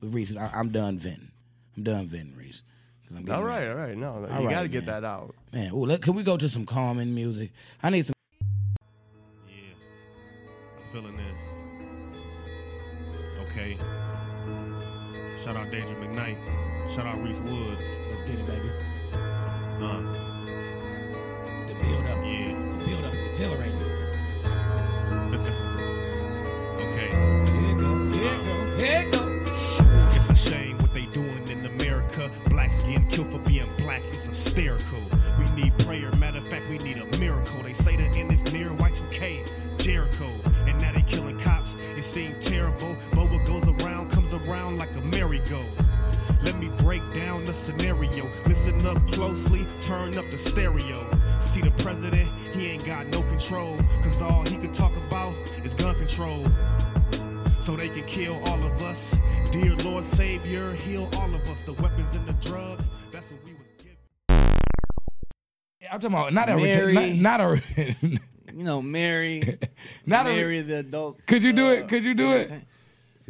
But 0.00 0.14
Reese, 0.14 0.34
I, 0.36 0.50
I'm 0.54 0.70
done 0.70 0.96
venting. 0.98 1.30
I'm 1.76 1.82
done 1.84 2.06
venting, 2.06 2.34
Reese. 2.36 2.62
I'm 3.10 3.16
getting 3.24 3.32
All 3.34 3.42
ready. 3.44 3.66
right, 3.66 3.72
all 3.72 3.76
right. 3.88 3.96
No, 3.96 4.12
All 4.12 4.20
you 4.40 4.46
right, 4.46 4.50
got 4.50 4.62
to 4.62 4.68
get 4.68 4.86
that 4.86 5.04
out. 5.04 5.34
Man, 5.52 5.72
ooh, 5.72 5.84
let, 5.84 6.00
can 6.00 6.14
we 6.14 6.22
go 6.22 6.36
to 6.36 6.48
some 6.48 6.64
calming 6.64 7.12
music? 7.12 7.50
I 7.82 7.90
need 7.90 8.06
some. 8.06 8.14
Yeah, 9.48 9.54
I'm 10.78 10.92
feeling 10.92 11.16
this. 11.16 11.40
Okay. 13.50 13.76
Shout 15.42 15.56
out 15.56 15.70
Danger 15.72 15.94
McKnight. 15.96 16.38
Shout 16.94 17.04
out 17.06 17.20
Reese 17.22 17.40
Woods. 17.40 17.82
Let's 18.10 18.22
get 18.22 18.38
it, 18.38 18.46
baby. 18.46 18.70
Uh. 19.12 20.02
The 21.66 21.74
build 21.74 22.06
up. 22.06 22.24
Yeah. 22.24 22.69
Exhilarating. 23.40 23.89
I'm 66.04 66.12
talking 66.12 66.16
about 66.16 66.32
not 66.32 66.48
a 66.48 66.56
Mary. 66.56 66.94
reta- 66.94 67.20
not, 67.20 67.40
not 67.40 67.40
a 67.40 67.60
You 68.54 68.64
know, 68.64 68.82
Mary. 68.82 69.58
not 70.06 70.26
a 70.26 70.30
Mary 70.30 70.58
a. 70.58 70.62
the 70.62 70.78
adult. 70.78 71.24
Could 71.26 71.42
you 71.42 71.52
do 71.52 71.68
uh, 71.68 71.72
it? 71.72 71.88
Could 71.88 72.04
you 72.04 72.14
do 72.14 72.32
it? 72.32 72.50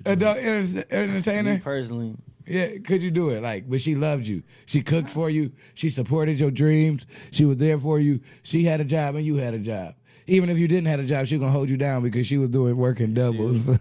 Adult 0.04 0.38
enter- 0.38 0.84
entertainer. 0.90 1.54
Me 1.54 1.60
personally. 1.60 2.14
Yeah, 2.46 2.78
could 2.78 3.02
you 3.02 3.10
do 3.10 3.30
it? 3.30 3.42
Like, 3.42 3.68
but 3.68 3.80
she 3.80 3.94
loved 3.94 4.26
you. 4.26 4.42
She 4.66 4.82
cooked 4.82 5.10
for 5.10 5.30
you. 5.30 5.52
She 5.74 5.90
supported 5.90 6.40
your 6.40 6.50
dreams. 6.50 7.06
She 7.30 7.44
was 7.44 7.58
there 7.58 7.78
for 7.78 8.00
you. 8.00 8.20
She 8.42 8.64
had 8.64 8.80
a 8.80 8.84
job 8.84 9.14
and 9.14 9.24
you 9.24 9.36
had 9.36 9.54
a 9.54 9.58
job. 9.58 9.94
Even 10.26 10.48
if 10.48 10.58
you 10.58 10.66
didn't 10.68 10.86
have 10.86 11.00
a 11.00 11.04
job, 11.04 11.26
she 11.26 11.36
was 11.36 11.40
gonna 11.42 11.52
hold 11.52 11.68
you 11.68 11.76
down 11.76 12.02
because 12.02 12.26
she 12.26 12.38
was 12.38 12.50
doing 12.50 12.76
working 12.76 13.14
doubles. 13.14 13.66
no. 13.66 13.78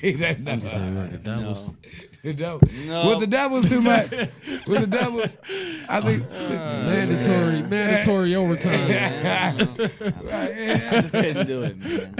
He 0.00 0.16
said 0.16 0.44
no. 0.44 0.52
I'm 0.52 0.60
saying 0.60 0.96
working 0.96 1.22
doubles. 1.22 1.74
The 2.24 2.32
double. 2.32 2.66
No. 2.72 3.08
Was 3.10 3.20
the 3.20 3.26
devil's 3.26 3.68
too 3.68 3.82
much? 3.82 4.10
With 4.66 4.80
the 4.80 4.86
devil's, 4.86 5.36
I 5.90 6.00
think 6.00 6.24
uh, 6.30 6.48
mandatory, 6.48 7.62
mandatory 7.62 8.34
overtime. 8.34 8.90
I 10.32 10.88
just 11.00 11.12
couldn't 11.12 11.46
do 11.46 11.62
it, 11.64 11.76
man. 11.76 12.14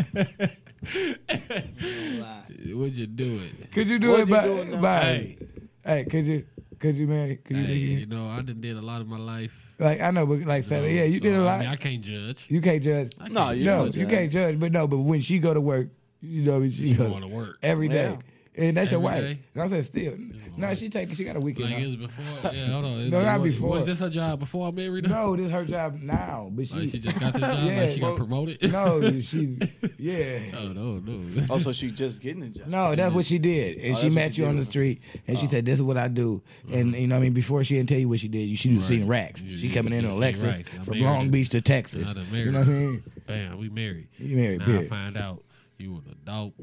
Would 2.79 2.97
you 2.99 3.07
do 3.07 3.41
it? 3.41 3.73
Could 3.73 3.89
you 3.89 3.99
do 3.99 4.11
What'd 4.11 4.29
it 4.29 4.33
you 4.33 4.37
by, 4.37 4.45
do 4.45 4.57
it 4.75 4.81
by 4.81 5.01
Hey. 5.01 5.39
hey, 5.85 6.05
could 6.05 6.27
you 6.27 6.45
could 6.79 6.97
you 6.97 7.07
man 7.07 7.39
could 7.45 7.57
you, 7.57 7.65
Hey, 7.65 7.75
you 7.75 7.99
you 8.01 8.07
know, 8.07 8.29
I 8.29 8.43
done 8.43 8.61
did 8.61 8.77
a 8.77 8.83
lot 8.83 9.01
of 9.01 9.07
my 9.07 9.17
life. 9.19 9.73
like 9.79 10.01
I 10.03 10.11
know 10.11 10.27
but 10.27 10.41
like 10.41 10.65
said 10.65 10.85
yeah 10.91 11.05
you 11.05 11.19
So, 11.19 11.23
did 11.25 11.35
a 11.37 11.43
lot 11.43 11.55
I, 11.57 11.59
mean, 11.61 11.69
I 11.69 11.77
can't 11.77 12.03
judge. 12.03 12.47
you 12.51 12.61
can't 12.61 12.83
judge 12.83 13.13
No, 13.31 13.47
can't 13.47 13.57
you 13.59 13.65
no 13.65 13.85
you 13.87 14.07
can't 14.07 14.31
judge 14.31 14.59
but 14.61 14.73
no 14.73 14.87
but 14.87 14.99
when 14.99 15.21
she 15.23 15.39
go 15.39 15.55
to 15.55 15.61
work 15.61 15.89
you 16.21 16.43
know 16.43 16.63
she, 16.69 16.89
She 16.89 16.95
go 16.95 17.09
wanna 17.09 17.29
work. 17.29 17.57
every 17.63 17.89
day 17.89 18.19
and 18.57 18.77
that's 18.77 18.91
your 18.93 19.01
Every 19.01 19.21
wife 19.21 19.37
day? 19.37 19.39
and 19.55 19.63
I 19.63 19.67
said 19.69 19.85
still 19.87 20.15
no 20.57 20.75
she 20.75 20.89
take 20.89 21.13
she 21.15 21.25
got 21.25 21.35
a 21.37 21.41
weekend 21.41 21.71
Like 21.71 21.79
off. 21.79 21.83
it 21.83 21.87
was 21.89 21.97
before. 21.97 22.53
Yeah, 22.53 22.67
hold 22.69 22.85
on. 22.85 23.11
No, 23.15 23.23
not 23.23 23.41
was, 23.41 23.55
before. 23.55 23.71
Was 23.71 23.85
this 23.85 23.99
her 23.99 24.09
job 24.11 24.39
before 24.39 24.69
I 24.69 24.71
married 24.71 25.07
her? 25.07 25.13
no 25.15 25.35
this 25.37 25.51
her 25.51 25.65
job 25.65 25.95
now 26.01 26.51
but 26.53 26.67
she 26.69 26.75
Like 26.75 26.91
she 26.91 26.99
just 26.99 27.19
got 27.19 27.33
this 27.33 27.43
job. 27.43 27.65
Yeah. 27.65 27.81
like 27.81 27.91
she 27.91 28.01
got 28.01 28.17
promoted. 28.17 28.73
no 28.73 29.21
she 29.21 29.59
yeah 29.99 30.41
Oh 30.57 30.69
no, 30.69 30.99
no. 30.99 31.47
Oh, 31.51 31.59
so 31.59 31.73
she 31.73 31.91
just 31.91 32.21
getting 32.21 32.41
the 32.41 32.49
job. 32.49 32.69
No, 32.69 32.95
that's 32.95 33.15
what 33.15 33.25
she 33.25 33.39
did, 33.39 33.79
and 33.79 33.97
Oh, 33.97 33.99
she 33.99 34.09
met 34.11 34.35
she 34.35 34.43
you 34.43 34.49
on 34.49 34.57
the 34.57 34.63
street, 34.65 35.03
and 35.27 35.39
she 35.39 35.47
oh. 35.47 35.51
said, 35.51 35.65
"This 35.67 35.79
is 35.79 35.83
what 35.83 35.97
I 35.97 36.09
do." 36.09 36.43
And 36.73 36.95
uh-huh. 36.95 37.01
you 37.01 37.07
know, 37.09 37.17
I 37.17 37.21
mean, 37.21 37.33
before 37.33 37.63
she 37.65 37.75
didn't 37.77 37.89
tell 37.89 37.99
you 37.99 38.09
what 38.09 38.21
she 38.21 38.29
did, 38.29 38.49
you 38.49 38.57
she 38.57 38.75
was 38.75 38.85
seeing 38.85 39.07
racks. 39.09 39.43
You- 39.43 39.59
She 39.59 39.69
coming 39.71 39.93
in 39.93 40.05
you 40.05 40.11
on 40.11 40.21
Lexus 40.21 40.65
from 40.85 41.01
Long. 41.01 41.31
Beach 41.31 41.49
to 41.51 41.61
Texas. 41.61 42.15
You 42.33 42.51
know 42.53 42.61
what 42.61 42.69
I 42.69 42.71
her. 42.71 42.73
mean, 42.73 43.03
Bam, 43.27 43.59
we 43.59 43.69
married. 43.69 44.09
You 44.19 44.37
married, 44.37 44.61
Now 44.61 44.79
I 44.79 44.87
find 44.87 45.17
out 45.17 45.43
you 45.79 45.93
were 45.95 45.99
an 46.01 46.17
adult. 46.23 46.55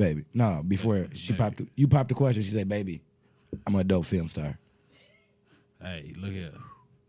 Baby? 0.00 0.24
No, 0.34 0.62
before 0.66 1.06
she 1.12 1.32
popped, 1.32 1.60
you 1.76 1.86
popped 1.86 2.08
the 2.08 2.14
question. 2.14 2.42
She 2.42 2.50
said, 2.50 2.68
"Baby, 2.68 3.02
I'm 3.66 3.74
an 3.74 3.82
adult 3.82 4.06
film 4.06 4.28
star." 4.28 4.58
Hey, 5.80 6.14
look 6.16 6.32
here. 6.32 6.52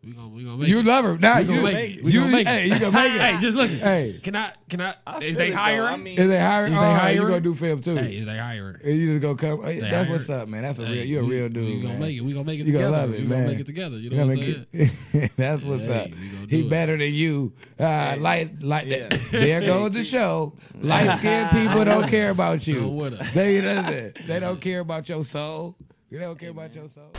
We 0.04 0.14
gonna 0.14 0.30
we 0.30 0.43
gonna 0.43 0.58
make 0.58 0.68
You 0.68 0.80
it. 0.80 0.86
love 0.86 1.06
her. 1.06 1.16
now. 1.20 1.38
we 1.39 1.45
gonna 1.45 1.58
you- 1.60 1.64
make 1.64 1.97
it. 1.97 2.04
We 2.04 2.12
you- 2.12 2.20
gonna 2.22 2.32
make 2.32 2.47
hey, 2.47 2.66
you 2.70 2.80
gonna 2.80 2.91
make 2.91 3.14
it. 3.14 3.22
Hey, 3.22 3.38
just 3.39 3.56
look. 3.56 3.70
Hey. 3.70 4.20
can 4.24 4.36
I? 4.36 4.54
Can 4.68 4.82
I? 4.82 4.95
I 5.06 5.20
is 5.20 5.38
they 5.38 5.52
hiring? 5.52 5.86
I 5.86 5.97
mean- 5.97 6.18
Is 6.20 6.28
they 6.28 6.39
hiring? 6.39 6.74
Is 6.74 6.80
they 6.80 6.86
oh, 6.86 6.89
you 6.91 6.97
hiring? 6.97 7.22
gonna 7.28 7.39
do 7.41 7.54
film 7.54 7.82
too? 7.82 7.95
Hey, 7.97 8.18
is 8.18 8.26
they 8.26 8.36
hiring? 8.38 8.78
And 8.84 8.97
you 8.99 9.08
just 9.10 9.22
gonna 9.22 9.36
come. 9.36 9.64
hey, 9.64 9.80
They 9.80 9.89
that's 9.91 10.10
what's 10.10 10.28
up, 10.32 10.47
man. 10.47 10.64
That's 10.64 10.80
a 10.80 10.88
Hey, 10.88 10.93
real. 10.93 11.06
You're 11.06 11.22
a 11.22 11.26
real 11.26 11.49
dude, 11.49 11.64
We 11.66 11.74
man. 11.76 11.84
gonna 11.84 11.99
make 11.99 12.18
it. 12.18 12.22
We 12.22 12.34
gonna 12.34 12.45
make 12.45 12.60
it 12.62 12.66
You 12.66 12.72
together. 12.72 12.84
gonna 12.86 12.97
love 12.97 13.14
it, 13.14 13.20
we 13.22 13.28
man. 13.28 13.38
gonna 13.41 13.52
make 13.52 13.60
it 13.60 13.66
together. 13.68 13.97
You 13.97 14.10
You 14.10 14.18
know 14.18 14.26
what 14.26 14.38
I'm 14.39 14.66
saying? 15.14 15.30
That's 15.38 15.62
what's 15.64 15.84
Hey, 15.84 16.14
up. 16.41 16.49
He 16.49 16.68
better 16.68 16.97
than 16.97 17.14
you. 17.14 17.54
Uh, 17.80 18.16
Light, 18.20 18.60
light. 18.64 18.88
There 19.32 19.62
goes 19.62 19.91
the 19.91 20.04
show. 20.04 20.54
Light 20.82 21.20
skinned 21.20 21.52
people 21.52 21.86
don't 21.86 22.08
care 22.10 22.32
about 22.32 22.66
you. 22.66 22.82
No, 22.82 22.88
what 22.88 23.14
a- 23.14 23.32
They 23.36 24.12
They 24.26 24.39
don't 24.39 24.60
care 24.60 24.80
about 24.80 25.08
your 25.10 25.24
soul. 25.24 25.76
They 26.10 26.18
don't 26.18 26.39
care 26.39 26.49
about 26.49 26.74
your 26.74 26.88
soul. 26.89 27.12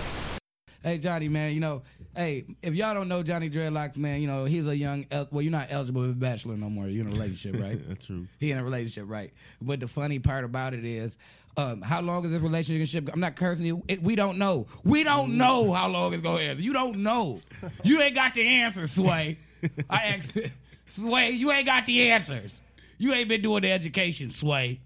Hey 0.83 0.99
Johnny, 0.99 1.28
man, 1.28 1.53
you 1.55 1.61
know, 1.61 1.83
hey, 2.17 2.45
if 2.63 2.75
y'all 2.75 2.95
don't 2.95 3.09
know 3.09 3.23
Johnny 3.23 3.49
Dreadlocks, 3.51 3.97
man, 3.97 4.21
you 4.21 4.27
know 4.27 4.45
he's 4.45 4.67
a 4.67 4.77
young. 4.77 5.07
El- 5.11 5.29
well, 5.31 5.43
you're 5.43 5.53
not 5.53 5.69
eligible 5.71 6.03
for 6.07 6.13
bachelor 6.13 6.57
no 6.57 6.69
more. 6.69 6.87
You're 6.89 7.07
in 7.07 7.13
a 7.13 7.15
relationship, 7.15 7.61
right? 7.61 7.81
That's 7.89 8.07
true. 8.07 8.27
He 8.39 8.51
in 8.53 8.59
a 8.59 8.65
relationship, 8.65 9.05
right? 9.09 9.33
But 9.61 9.81
the 9.81 9.89
funny 9.89 10.19
part 10.19 10.45
about 10.45 10.75
it 10.75 10.85
is, 10.85 11.17
um, 11.57 11.83
how 11.83 12.01
long 12.01 12.25
is 12.25 12.31
this 12.31 12.41
relationship? 12.43 13.11
I'm 13.13 13.21
not 13.21 13.37
cursing 13.37 13.67
you. 13.67 13.83
It, 13.89 14.03
we 14.03 14.17
don't 14.17 14.39
know. 14.39 14.67
We 14.85 15.05
don't 15.05 15.37
know 15.37 15.73
how 15.73 15.89
long 15.89 16.15
it's 16.15 16.23
gonna 16.23 16.43
end. 16.43 16.61
You 16.61 16.73
don't 16.73 16.99
know. 16.99 17.41
You 17.83 18.01
ain't 18.01 18.15
got 18.15 18.35
the 18.35 18.47
answers, 18.47 18.93
Sway. 18.93 19.39
I 19.91 20.05
asked 20.07 20.33
Sway. 20.89 21.31
You 21.31 21.51
ain't 21.53 21.67
got 21.67 21.87
the 21.87 22.11
answers. 22.11 22.61
You 22.99 23.13
ain't 23.13 23.29
been 23.29 23.43
doing 23.43 23.63
the 23.63 23.73
education, 23.73 24.31
Sway. 24.31 24.81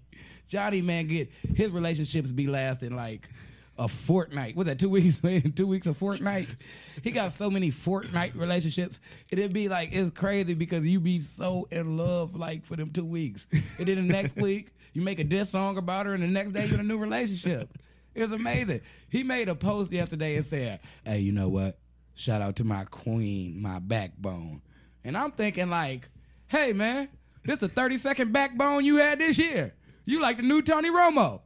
Johnny, 0.47 0.81
man, 0.81 1.07
get 1.07 1.29
his 1.55 1.69
relationships 1.71 2.31
be 2.31 2.47
lasting 2.47 2.95
like 2.95 3.29
a 3.77 3.87
fortnight. 3.87 4.55
What 4.55 4.65
that? 4.65 4.79
Two 4.79 4.89
weeks? 4.89 5.19
two 5.55 5.67
weeks 5.67 5.87
a 5.87 5.93
fortnight. 5.93 6.55
He 7.03 7.11
got 7.11 7.31
so 7.31 7.49
many 7.49 7.69
fortnight 7.69 8.35
relationships. 8.35 8.99
It'd 9.29 9.53
be 9.53 9.69
like 9.69 9.89
it's 9.91 10.09
crazy 10.17 10.53
because 10.53 10.85
you 10.85 10.99
be 10.99 11.21
so 11.21 11.67
in 11.71 11.97
love 11.97 12.35
like 12.35 12.65
for 12.65 12.75
them 12.75 12.91
two 12.91 13.05
weeks, 13.05 13.45
and 13.51 13.87
then 13.87 13.95
the 13.95 14.13
next 14.13 14.35
week 14.37 14.71
you 14.93 15.01
make 15.01 15.19
a 15.19 15.23
diss 15.23 15.51
song 15.51 15.77
about 15.77 16.05
her, 16.05 16.13
and 16.13 16.23
the 16.23 16.27
next 16.27 16.53
day 16.53 16.65
you're 16.65 16.75
in 16.75 16.79
a 16.81 16.83
new 16.83 16.97
relationship. 16.97 17.77
It's 18.15 18.33
amazing. 18.33 18.81
He 19.09 19.23
made 19.23 19.47
a 19.47 19.55
post 19.55 19.91
yesterday 19.91 20.37
and 20.37 20.45
said, 20.45 20.79
"Hey, 21.03 21.19
you 21.19 21.31
know 21.31 21.49
what? 21.49 21.77
Shout 22.15 22.41
out 22.41 22.55
to 22.57 22.63
my 22.63 22.85
queen, 22.85 23.61
my 23.61 23.79
backbone." 23.79 24.61
And 25.03 25.15
I'm 25.15 25.31
thinking 25.31 25.69
like, 25.69 26.09
"Hey, 26.47 26.73
man, 26.73 27.09
this 27.43 27.61
a 27.61 27.67
30 27.67 27.99
second 27.99 28.33
backbone 28.33 28.85
you 28.85 28.97
had 28.97 29.19
this 29.19 29.37
year. 29.37 29.75
You 30.05 30.19
like 30.21 30.37
the 30.37 30.43
new 30.43 30.63
Tony 30.63 30.89
Romo." 30.89 31.41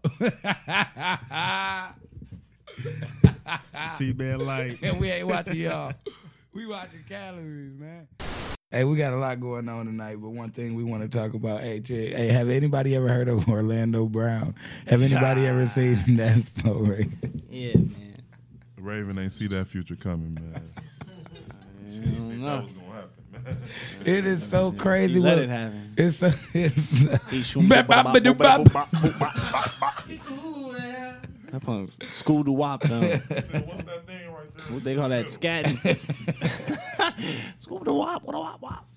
T-Man 3.98 4.40
Light. 4.40 4.80
and 4.82 5.00
we 5.00 5.10
ain't 5.12 5.28
watching 5.28 5.56
y'all. 5.58 5.94
We 6.54 6.66
watching 6.66 7.04
calories, 7.08 7.74
man. 7.78 8.08
Hey, 8.70 8.84
we 8.86 8.96
got 8.96 9.12
a 9.14 9.18
lot 9.18 9.40
going 9.40 9.68
on 9.68 9.86
tonight, 9.86 10.18
but 10.22 10.30
one 10.30 10.50
thing 10.50 10.76
we 10.76 10.84
want 10.84 11.04
to 11.04 11.10
talk 11.18 11.34
about. 11.34 11.60
Hey, 11.62 11.80
Jay, 11.82 12.14
hey, 12.14 12.28
have 12.30 12.48
anybody 12.50 12.96
ever 12.96 13.10
heard 13.10 13.28
of 13.28 13.48
Orlando 13.50 14.06
Brown? 14.06 14.56
Have 14.88 15.02
anybody 15.02 15.46
ever 15.46 15.68
seen 15.68 16.16
that 16.18 16.48
story? 16.58 17.12
Yeah, 17.50 17.76
man. 17.76 18.16
Raven 18.78 19.20
ain't 19.20 19.34
see 19.34 19.48
that 19.48 19.68
future 19.68 19.96
coming, 19.96 20.34
man. 20.36 20.62
She 21.94 22.00
didn't 22.00 22.30
think 22.30 22.40
know. 22.42 22.46
that 22.56 22.64
was 22.64 22.72
gonna 22.72 22.86
happen, 22.94 23.10
man. 23.44 23.58
It 24.06 24.26
is 24.26 24.42
so 24.50 24.72
crazy. 24.72 25.16
She 25.16 25.20
let 25.20 25.36
what- 25.36 25.44
it 25.44 25.50
happen. 25.50 25.94
It's 25.98 26.18
so, 26.18 26.32
it's. 26.54 26.76
He 27.30 27.44
shoom- 27.44 27.68
Bap, 27.68 27.88
bap, 27.88 28.06
ba-doop, 28.14 28.38
bap. 28.38 28.62
That 31.52 31.62
punk 31.62 31.91
school 32.10 32.43
to 32.45 32.52
wop 32.52 32.82
though. 32.84 32.99
What's 33.10 33.28
that 33.28 34.08
thing 34.08 34.32
right 34.32 34.56
there? 34.56 34.66
What 34.74 34.84
they 34.84 34.95
call 34.95 35.10
that 35.10 35.26
scatting? 35.28 35.78
school 37.62 37.84
to 37.84 37.93
wop, 37.93 38.24
what 38.24 38.36
a 38.36 38.39
wop 38.39 38.62
wop. 38.62 38.88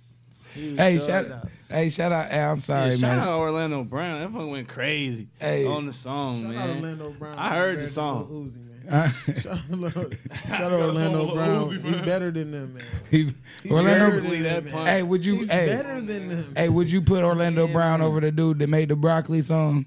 Hey, 0.54 0.98
shout, 1.00 1.30
out. 1.32 1.48
hey, 1.68 1.88
shout 1.88 2.12
out. 2.12 2.30
Hey, 2.30 2.40
I'm 2.44 2.60
sorry, 2.60 2.82
Yeah, 2.82 2.88
man. 2.90 2.98
shout 2.98 3.18
out 3.28 3.38
Orlando 3.40 3.82
Brown. 3.82 4.20
That 4.20 4.32
punk 4.32 4.52
went 4.52 4.68
crazy 4.68 5.26
Hey. 5.40 5.66
on 5.66 5.84
the 5.86 5.92
song, 5.92 6.42
Shout 6.42 6.54
out. 6.54 6.76
Orlando 6.76 7.10
Brown. 7.10 7.36
I 7.38 7.56
heard 7.56 7.80
the 7.80 7.86
song. 7.88 8.28
Lil 8.30 8.44
Uzi, 8.44 8.58
man. 8.84 9.34
Shout 9.36 9.58
out, 9.58 9.70
Lil- 9.70 9.90
shout 9.90 10.60
out 10.62 10.70
Lil 10.72 10.82
Orlando 10.90 11.26
Uzi, 11.26 11.34
Brown. 11.34 11.82
man. 11.82 11.94
He 11.98 12.04
better 12.06 12.30
than 12.30 12.50
them, 12.52 12.74
man. 12.74 12.84
he, 13.10 13.34
He 13.64 13.70
Orlando. 13.70 14.10
better 14.10 14.20
than 14.30 14.42
that 14.44 14.62
them, 14.64 14.72
punk. 14.72 14.86
Hey, 14.88 15.02
would 15.02 15.24
you? 15.24 15.34
He's 15.38 15.50
Hey, 15.50 15.66
better 15.66 16.00
than 16.00 16.28
them. 16.28 16.52
hey, 16.56 16.68
would 16.68 16.92
you 16.92 17.02
put 17.02 17.24
Orlando 17.24 17.66
Yeah, 17.66 17.72
Brown 17.72 17.98
man. 17.98 18.06
over 18.08 18.20
the 18.20 18.30
dude 18.30 18.60
that 18.60 18.68
made 18.68 18.90
the 18.90 18.96
broccoli 18.96 19.42
song? 19.42 19.86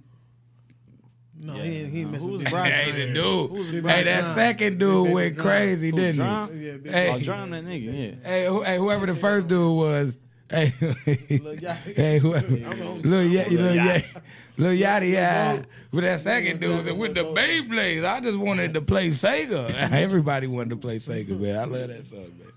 No, 1.48 1.54
he 1.54 1.86
he 1.86 2.02
ain't 2.02 2.12
messing 2.12 2.28
Who's 2.30 2.44
with 2.44 2.52
Brock? 2.52 2.68
Hey, 2.68 2.92
the 2.92 3.14
dude. 3.14 3.86
Hey, 3.86 4.04
that 4.04 4.22
John. 4.22 4.36
second 4.36 4.78
dude 4.80 5.12
went 5.14 5.36
John. 5.38 5.46
crazy, 5.46 5.90
Who, 5.92 5.96
didn't 5.98 6.16
John? 6.16 6.52
he? 6.58 6.68
Yeah, 6.68 6.74
big 6.78 6.92
Hey. 6.92 7.10
Oh, 7.14 7.20
drown 7.20 7.50
that 7.52 7.66
nigga, 7.66 7.86
yeah. 8.24 8.30
Hey, 8.30 8.46
who, 8.48 8.62
hey, 8.64 8.78
whoever 8.78 9.06
the 9.06 9.16
first 9.16 9.48
dude 9.48 9.76
was. 9.78 10.18
Hey, 10.50 10.68
Yachty. 10.80 11.78
hey, 11.96 12.20
whoever, 12.20 12.48
I'm 12.56 12.82
on- 12.88 13.02
Lil 13.02 13.30
Yachty, 13.30 13.60
I'm 13.60 13.76
Yachty. 13.78 14.02
Yachty, 14.04 14.22
Lil 14.58 14.72
Yachty, 14.78 15.12
yeah. 15.12 15.56
Vote. 15.58 15.66
With 15.92 16.04
that 16.06 16.22
second 16.22 16.60
dude, 16.62 16.88
and 16.88 16.98
with 17.00 17.16
the 17.16 17.24
vote. 17.24 17.36
Beyblades, 17.38 18.06
I 18.06 18.20
just 18.22 18.38
wanted 18.38 18.74
to 18.76 18.82
play 18.82 19.10
Sega. 19.10 19.70
Everybody 19.92 20.48
wanted 20.48 20.70
to 20.72 20.78
play 20.78 21.00
Sega, 21.00 21.38
man. 21.40 21.56
I 21.58 21.64
love 21.66 21.90
that 21.90 22.06
song, 22.10 22.32
man. 22.40 22.48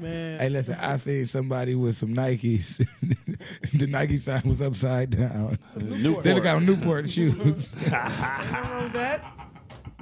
Man, 0.00 0.40
Hey, 0.40 0.48
listen, 0.48 0.74
I 0.74 0.96
seen 0.96 1.24
somebody 1.24 1.76
with 1.76 1.96
some 1.96 2.08
Nikes. 2.16 2.78
the 3.78 3.86
Nike 3.86 4.18
sign 4.18 4.42
was 4.44 4.60
upside 4.60 5.10
down. 5.10 5.56
Newport. 5.76 6.24
They 6.24 6.32
look 6.34 6.46
out 6.46 6.64
Newport 6.64 7.08
shoes. 7.08 7.36
nothing 7.36 7.92
wrong 7.92 8.82
with 8.82 8.92
that. 8.94 9.22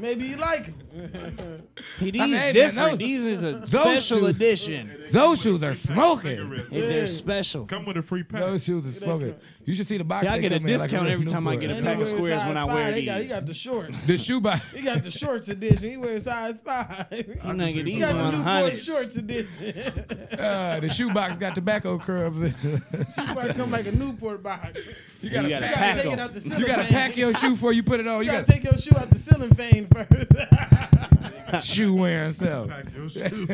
Maybe 0.03 0.26
you 0.26 0.36
like 0.36 0.64
him. 0.66 0.74
He, 1.98 2.11
these 2.11 2.20
I 2.20 2.24
mean, 2.26 2.34
hey, 2.34 2.40
man, 2.44 2.55
different. 2.55 2.90
those- 2.90 2.98
these 2.98 3.24
is 3.26 3.44
a 3.44 3.53
those 3.53 3.70
special 3.70 4.18
shoes- 4.20 4.28
edition. 4.28 4.92
Those 5.12 5.40
shoes 5.40 5.62
are 5.62 5.74
smoking. 5.74 6.36
Cigarettes. 6.38 6.64
If 6.70 6.88
they're 6.88 7.07
special. 7.07 7.66
Come 7.66 7.84
with 7.86 7.96
a 7.96 8.03
free 8.03 8.22
pack. 8.24 8.40
Those 8.40 8.64
shoes 8.64 8.86
are 8.86 8.92
smoking. 8.98 9.34
You 9.64 9.74
should 9.76 9.86
see 9.86 9.96
the 9.98 10.03
box. 10.05 10.24
Yeah, 10.24 10.32
I 10.32 10.36
they 10.36 10.42
get 10.42 10.53
a 10.53 10.59
come 10.59 10.66
in, 10.66 10.72
like 10.78 10.90
discount 10.90 11.09
every 11.09 11.26
time 11.26 11.46
I 11.46 11.55
get 11.55 11.70
a 11.70 11.80
pack 11.82 11.96
he 11.96 12.03
of 12.03 12.09
squares 12.09 12.42
when 12.44 12.57
I 12.57 12.66
five. 12.66 12.74
wear 12.74 12.92
He 12.92 13.05
got, 13.05 13.20
he 13.20 13.28
got 13.28 13.46
the 13.46 13.55
shorts. 13.55 14.07
The 14.09 14.18
shoe 14.18 14.40
box. 14.40 14.72
He 14.72 14.82
got 14.82 15.03
the 15.05 15.11
shorts 15.11 15.48
edition. 15.48 15.90
He 15.90 15.96
wears 15.96 16.24
size 16.24 16.61
five. 16.61 17.07
I'm 17.12 17.16
He 17.16 17.38
gonna 17.40 17.72
get 17.72 17.84
these 17.84 18.00
got 18.00 18.16
the 18.16 18.24
on 18.24 18.64
Newport 18.64 18.82
shorts 18.82 19.16
edition. 19.16 20.05
Uh, 20.32 20.80
the 20.80 20.88
shoe 20.88 21.12
box 21.12 21.36
got 21.36 21.55
tobacco 21.55 21.98
crumbs. 21.98 22.38
in 22.38 22.46
it. 22.46 23.07
He 23.14 23.34
might 23.34 23.55
come 23.55 23.70
like 23.70 23.86
a 23.86 23.92
Newport 23.92 24.42
box. 24.42 24.80
you 25.20 25.30
gotta, 25.30 25.48
You 25.48 25.55
gotta 25.55 25.55
You 25.55 25.61
pack, 25.61 25.61
gotta 25.61 25.74
pack 25.76 25.96
take 25.96 26.07
it 26.07 26.11
them. 26.11 26.18
out 26.20 26.32
the 26.32 26.40
ceiling 26.40 26.59
you 26.61 26.66
gotta 26.66 26.82
fan. 26.84 26.92
pack 26.92 27.16
your 27.16 27.34
shoe 27.34 27.50
before 27.50 27.72
you 27.72 27.82
put 27.84 28.00
it 28.00 28.09
on. 28.09 28.20
You 28.20 28.24
You 28.26 28.32
gotta 28.32 28.46
got 28.46 28.53
take 28.55 28.64
your 28.64 28.78
shoe 28.78 28.96
out 28.96 29.11
the 29.11 29.18
ceiling 29.18 29.55
fan 29.55 29.86
first. 29.95 31.66
shoe 31.66 31.95
wearing 31.95 32.32
self. 32.34 32.68
Pack 32.68 32.86
your 32.95 33.09
shoes. 33.09 33.49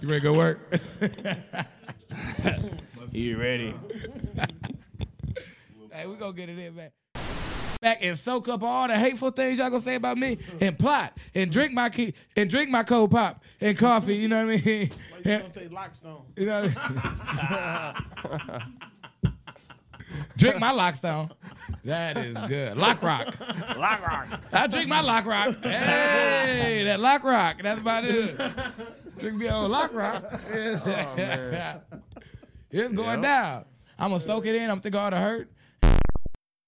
You 0.00 0.08
ready 0.08 0.20
to 0.20 0.20
go 0.20 0.32
work? 0.34 0.80
You 3.12 3.38
ready? 3.38 3.72
hey, 5.92 6.06
we 6.06 6.16
gonna 6.16 6.32
get 6.32 6.48
it 6.48 6.58
in, 6.58 6.74
man. 6.74 6.90
Back 7.80 7.98
and 8.02 8.18
soak 8.18 8.48
up 8.48 8.64
all 8.64 8.88
the 8.88 8.98
hateful 8.98 9.30
things 9.30 9.58
y'all 9.58 9.70
gonna 9.70 9.80
say 9.82 9.94
about 9.94 10.18
me 10.18 10.38
and 10.60 10.76
plot 10.76 11.16
and 11.32 11.48
drink 11.52 11.72
my 11.72 11.90
key 11.90 12.14
and 12.36 12.50
drink 12.50 12.70
my 12.70 12.82
cold 12.82 13.12
pop 13.12 13.40
and 13.60 13.78
coffee. 13.78 14.16
You 14.16 14.26
know 14.26 14.46
what 14.46 14.60
I 14.60 14.62
mean? 14.64 14.90
Why 15.10 15.18
you 15.18 15.38
gonna 15.38 15.48
say 15.50 15.68
Lockstone? 15.68 16.22
You 16.36 16.46
know 16.46 16.62
what 16.62 16.76
I 16.76 17.94
mean? 19.22 19.32
drink 20.36 20.58
my 20.58 20.72
lockstone. 20.72 21.30
That 21.84 22.16
is 22.16 22.36
good. 22.48 22.76
Lock 22.78 23.02
rock. 23.02 23.26
Lock 23.76 24.00
rock. 24.06 24.40
I 24.52 24.66
drink 24.66 24.88
my 24.88 25.00
lock 25.02 25.26
rock. 25.26 25.56
Hey, 25.62 26.82
that 26.84 26.98
lock 27.00 27.22
rock. 27.24 27.56
That's 27.62 27.80
about 27.80 28.04
it. 28.06 28.36
Drink 29.18 29.36
me 29.36 29.48
on 29.48 29.70
lock 29.70 29.92
rock. 29.92 30.24
Oh, 30.32 31.80
it's 32.70 32.94
going 32.94 33.20
down. 33.20 33.64
I'm 33.98 34.10
gonna 34.10 34.20
soak 34.20 34.46
it 34.46 34.54
in. 34.56 34.70
I'm 34.70 34.80
thinking 34.80 35.00
all 35.00 35.10
the 35.10 35.18
hurt. 35.18 35.50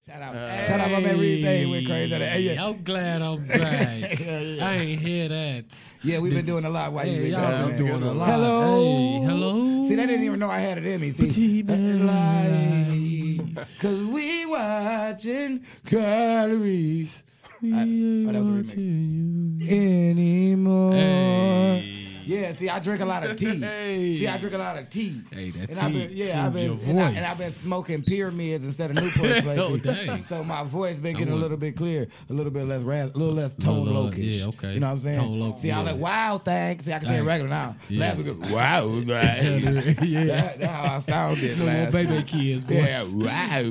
Shout 0.06 0.22
out. 0.22 0.34
Shout 0.66 0.78
out 0.80 0.90
my 0.92 1.00
man 1.00 1.18
Reed. 1.18 1.44
Hey, 1.44 1.66
went 1.66 1.84
crazy. 1.86 2.14
Hey, 2.14 2.40
yeah. 2.42 2.64
I'm 2.64 2.84
glad 2.84 3.22
I'm 3.22 3.44
back. 3.48 3.60
I 3.60 4.76
ain't 4.76 5.00
hear 5.00 5.28
that. 5.28 5.64
yeah, 6.04 6.20
we've 6.20 6.32
been 6.32 6.44
doing 6.46 6.64
a 6.64 6.70
lot 6.70 6.92
while 6.92 7.04
you 7.08 7.12
Hey, 7.14 7.22
been 7.22 7.32
y'all 7.32 7.40
gone, 7.50 7.70
been 7.70 7.84
man. 7.84 8.00
doing 8.00 8.02
a 8.04 8.12
lot. 8.12 8.28
Hello. 8.28 8.82
Hey, 9.20 9.24
hello. 9.26 9.84
See, 9.88 9.94
they 9.96 10.06
didn't 10.06 10.24
even 10.24 10.38
know 10.38 10.48
I 10.48 10.60
had 10.60 10.78
it 10.78 10.86
in 10.86 11.00
me. 11.00 11.12
See, 11.12 11.26
Petite 11.26 11.66
man. 11.66 12.06
cause 13.80 14.04
we 14.04 14.46
watching 14.46 15.64
calories. 15.86 17.22
I, 17.62 17.66
oh, 17.66 18.32
that 18.32 18.42
was 18.42 18.70
the 18.70 18.76
remix. 18.76 19.70
Anymore. 19.70 20.92
Hey. 20.92 22.05
Yeah, 22.26 22.52
see, 22.54 22.68
I 22.68 22.78
drink 22.80 23.00
a 23.00 23.04
lot 23.04 23.24
of 23.24 23.36
tea. 23.36 23.60
Hey. 23.60 24.16
See, 24.18 24.26
I 24.28 24.36
drink 24.36 24.54
a 24.54 24.58
lot 24.58 24.76
of 24.76 24.90
tea. 24.90 25.22
Hey, 25.30 25.50
that 25.50 25.70
and 25.70 25.78
I've 25.78 25.92
tea 25.92 26.06
been, 26.06 26.16
yeah, 26.16 26.46
I've 26.46 26.52
been, 26.52 26.80
and, 26.80 27.00
I, 27.00 27.10
and 27.10 27.24
I've 27.24 27.38
been 27.38 27.50
smoking 27.50 28.02
pyramids 28.02 28.64
instead 28.64 28.90
of 28.90 28.96
Newports 28.96 29.44
lately. 29.44 29.58
Oh, 29.58 29.76
dang. 29.76 30.22
So 30.26 30.42
my 30.42 30.64
voice 30.64 30.98
been 30.98 31.16
getting 31.16 31.32
a 31.32 31.36
little 31.36 31.56
bit 31.56 31.76
clear, 31.76 32.08
a 32.28 32.32
little 32.32 32.50
bit 32.52 32.64
less, 32.66 32.82
ras- 32.82 33.10
a 33.14 33.18
little 33.18 33.34
less 33.34 33.54
tone 33.54 33.86
lokish. 33.86 34.38
yeah, 34.40 34.46
okay. 34.46 34.74
You 34.74 34.80
know 34.80 34.86
what 34.88 34.92
I'm 34.92 34.98
saying? 35.00 35.18
Tone 35.40 35.58
See, 35.58 35.70
I 35.70 35.78
was 35.82 35.92
like, 35.92 36.00
wow, 36.00 36.38
thanks. 36.44 36.84
See, 36.84 36.92
I 36.92 36.98
can 36.98 37.08
say 37.08 37.18
it 37.18 37.22
regular 37.22 37.48
now. 37.50 37.76
Yeah. 37.88 38.14
Laugh 38.14 38.50
wow, 38.50 38.86
right. 38.88 40.02
yeah. 40.02 40.24
That- 40.26 40.58
That's 40.60 40.64
how 40.72 40.94
I 40.96 40.98
sounded. 40.98 41.58
Little 41.58 41.92
baby 41.92 42.22
kids. 42.22 42.66
Yeah, 42.68 43.04
wow. 43.04 43.62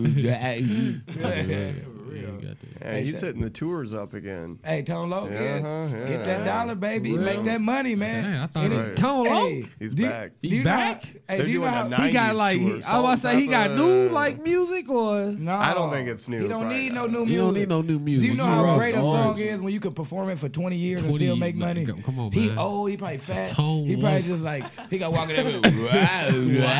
right. 1.17 1.75
Yeah, 2.15 2.97
he's 2.99 3.19
hitting 3.21 3.41
the 3.41 3.49
tours 3.49 3.93
up 3.93 4.13
again. 4.13 4.59
Hey, 4.63 4.83
Tone 4.83 5.09
Loc, 5.09 5.29
yeah. 5.29 5.61
Uh-huh, 5.63 5.95
yeah. 5.97 6.07
Get 6.07 6.25
that 6.25 6.45
dollar, 6.45 6.75
baby. 6.75 7.17
Make 7.17 7.43
that 7.43 7.61
money, 7.61 7.95
man. 7.95 8.23
Dang, 8.23 8.35
I 8.41 8.47
thought 8.47 8.71
Right. 8.71 8.95
Tone 8.95 9.25
Loc? 9.27 9.43
Hey, 9.49 9.65
He's 9.79 9.93
do 9.93 10.03
back. 10.09 10.31
do 10.41 10.49
He 10.49 10.55
you 10.57 10.63
know 10.63 10.69
back? 10.69 11.03
Hey, 11.05 11.37
They're 11.37 11.45
do 11.45 11.53
doing 11.53 11.71
know 11.71 11.81
a 11.81 11.89
90s 11.89 12.05
He 12.07 12.11
got 12.13 12.35
like, 12.35 12.51
tour. 12.59 12.75
he, 12.77 12.83
I 12.83 12.99
was 12.99 13.21
to 13.21 13.27
say 13.27 13.39
he 13.39 13.47
got 13.47 13.67
and 13.71 13.75
new 13.79 14.09
like 14.09 14.41
music 14.43 14.89
or. 14.89 15.19
No, 15.31 15.51
I 15.51 15.73
don't 15.73 15.91
think 15.91 16.07
it's 16.09 16.27
new 16.27 16.41
He 16.41 16.47
don't 16.47 16.69
need 16.69 16.93
no 16.93 17.07
new 17.07 17.19
music. 17.25 17.29
He 17.29 17.35
don't 17.37 17.53
need 17.53 17.69
no 17.69 17.81
new 17.81 17.99
music. 17.99 18.21
Do 18.21 18.27
you 18.27 18.37
know 18.37 18.45
how 18.45 18.77
great 18.77 18.95
a 18.95 18.99
song 19.01 19.37
is 19.37 19.59
when 19.59 19.73
you 19.73 19.79
could 19.79 19.95
perform 19.95 20.29
it 20.29 20.39
for 20.39 20.49
20 20.49 20.75
years 20.75 21.03
and 21.03 21.13
still 21.13 21.35
make 21.35 21.55
money? 21.55 21.85
come 21.85 22.19
on, 22.19 22.31
He 22.31 22.51
old, 22.55 22.89
he 22.89 22.97
probably 22.97 23.17
fat. 23.17 23.49
Tone 23.49 23.85
he 23.85 23.95
probably 23.97 24.21
just 24.23 24.41
like, 24.41 24.63
he 24.89 24.97
got 24.97 25.11
walking 25.11 25.35
there 25.35 25.59
with, 25.61 25.75
wow, 25.77 26.29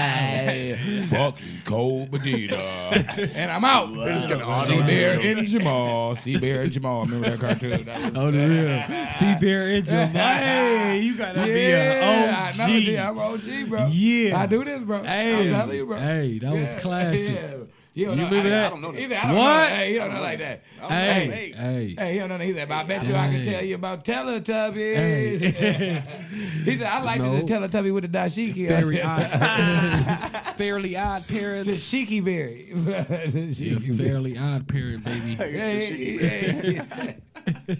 wow, 0.06 1.06
fucking 1.06 1.62
cold 1.66 2.12
potato. 2.12 2.56
and 2.56 3.52
I'm 3.52 3.64
out. 3.66 3.94
They're 3.96 4.14
just 4.14 4.30
gonna 4.30 4.46
See 4.68 4.76
auto 4.78 4.86
Bear 4.86 5.20
and 5.26 5.48
Jamal. 5.48 6.16
C-Bear 6.18 6.62
and 6.64 6.72
Jamal. 6.72 7.06
Remember 7.06 7.30
that 7.30 7.40
cartoon? 7.40 7.86
That 7.86 8.00
was- 8.00 8.12
Oh, 8.16 8.32
the 8.32 8.48
real. 8.48 9.12
C 9.12 9.36
Bear 9.40 9.70
Angel. 9.72 10.08
Hey, 10.08 11.00
you 11.02 11.16
gotta 11.18 11.44
be 11.44 11.50
yeah, 11.50 12.30
an 12.30 12.34
I 12.36 12.68
know, 12.68 12.74
OG. 12.76 12.82
G. 12.84 12.98
I'm 12.98 13.20
OG, 13.20 13.70
bro. 13.70 13.88
Yeah. 13.88 14.40
I 14.42 14.46
do 14.46 14.64
this, 14.64 14.84
bro. 14.84 15.04
Hey, 15.04 15.50
I'm 15.50 15.54
telling 15.60 15.78
you, 15.78 15.86
bro. 15.86 15.98
hey, 15.98 16.40
that 16.40 16.54
was 16.54 16.82
classic. 16.82 17.30
Yeah. 17.32 17.54
You, 17.96 18.08
don't 18.08 18.18
You 18.18 18.24
know, 18.26 18.30
remember 18.30 18.48
I, 18.50 18.52
that? 18.52 18.66
I 18.66 18.70
don't 18.72 18.82
know 18.82 18.92
that. 18.92 19.00
Either, 19.02 19.16
I 19.16 19.22
don't 19.28 19.36
What? 19.38 19.70
Know. 19.70 19.76
Hey, 19.76 19.94
you 19.94 20.00
don't 20.00 20.14
know 20.14 20.22
like 20.22 20.40
that. 20.40 20.64
Hey, 20.82 21.28
Hey, 21.28 21.52
hey. 21.56 21.96
Hey, 21.98 22.14
he 22.14 22.20
don't 22.20 22.28
know. 22.28 22.38
He 22.40 22.54
said, 22.54 22.68
but 22.68 22.76
I 22.76 22.84
bet 22.84 23.08
you 23.08 23.16
I 23.16 23.28
can 23.30 23.46
tell 23.46 23.64
you 23.64 23.76
about 23.76 24.04
Teletubbies. 24.04 25.40
he 26.66 26.78
said, 26.78 26.84
I 26.88 27.02
like 27.04 27.22
No. 27.22 27.38
the 27.38 27.44
Teletubby 27.44 27.94
with 27.94 28.04
the 28.12 28.18
dashiki. 28.18 28.68
Very 28.68 29.02
odd. 29.02 29.22
Fairly 30.58 30.98
odd 30.98 31.26
parents. 31.30 31.68
The 31.70 31.76
Shiki 31.76 32.22
Berry. 32.24 32.72
the 32.76 33.56
Yeah, 33.58 33.80
fairly 33.98 34.38
odd 34.38 34.68
parent, 34.68 35.06
baby. 35.06 35.36
Hey, 35.36 36.18
hey, 36.18 37.18
The 37.66 37.78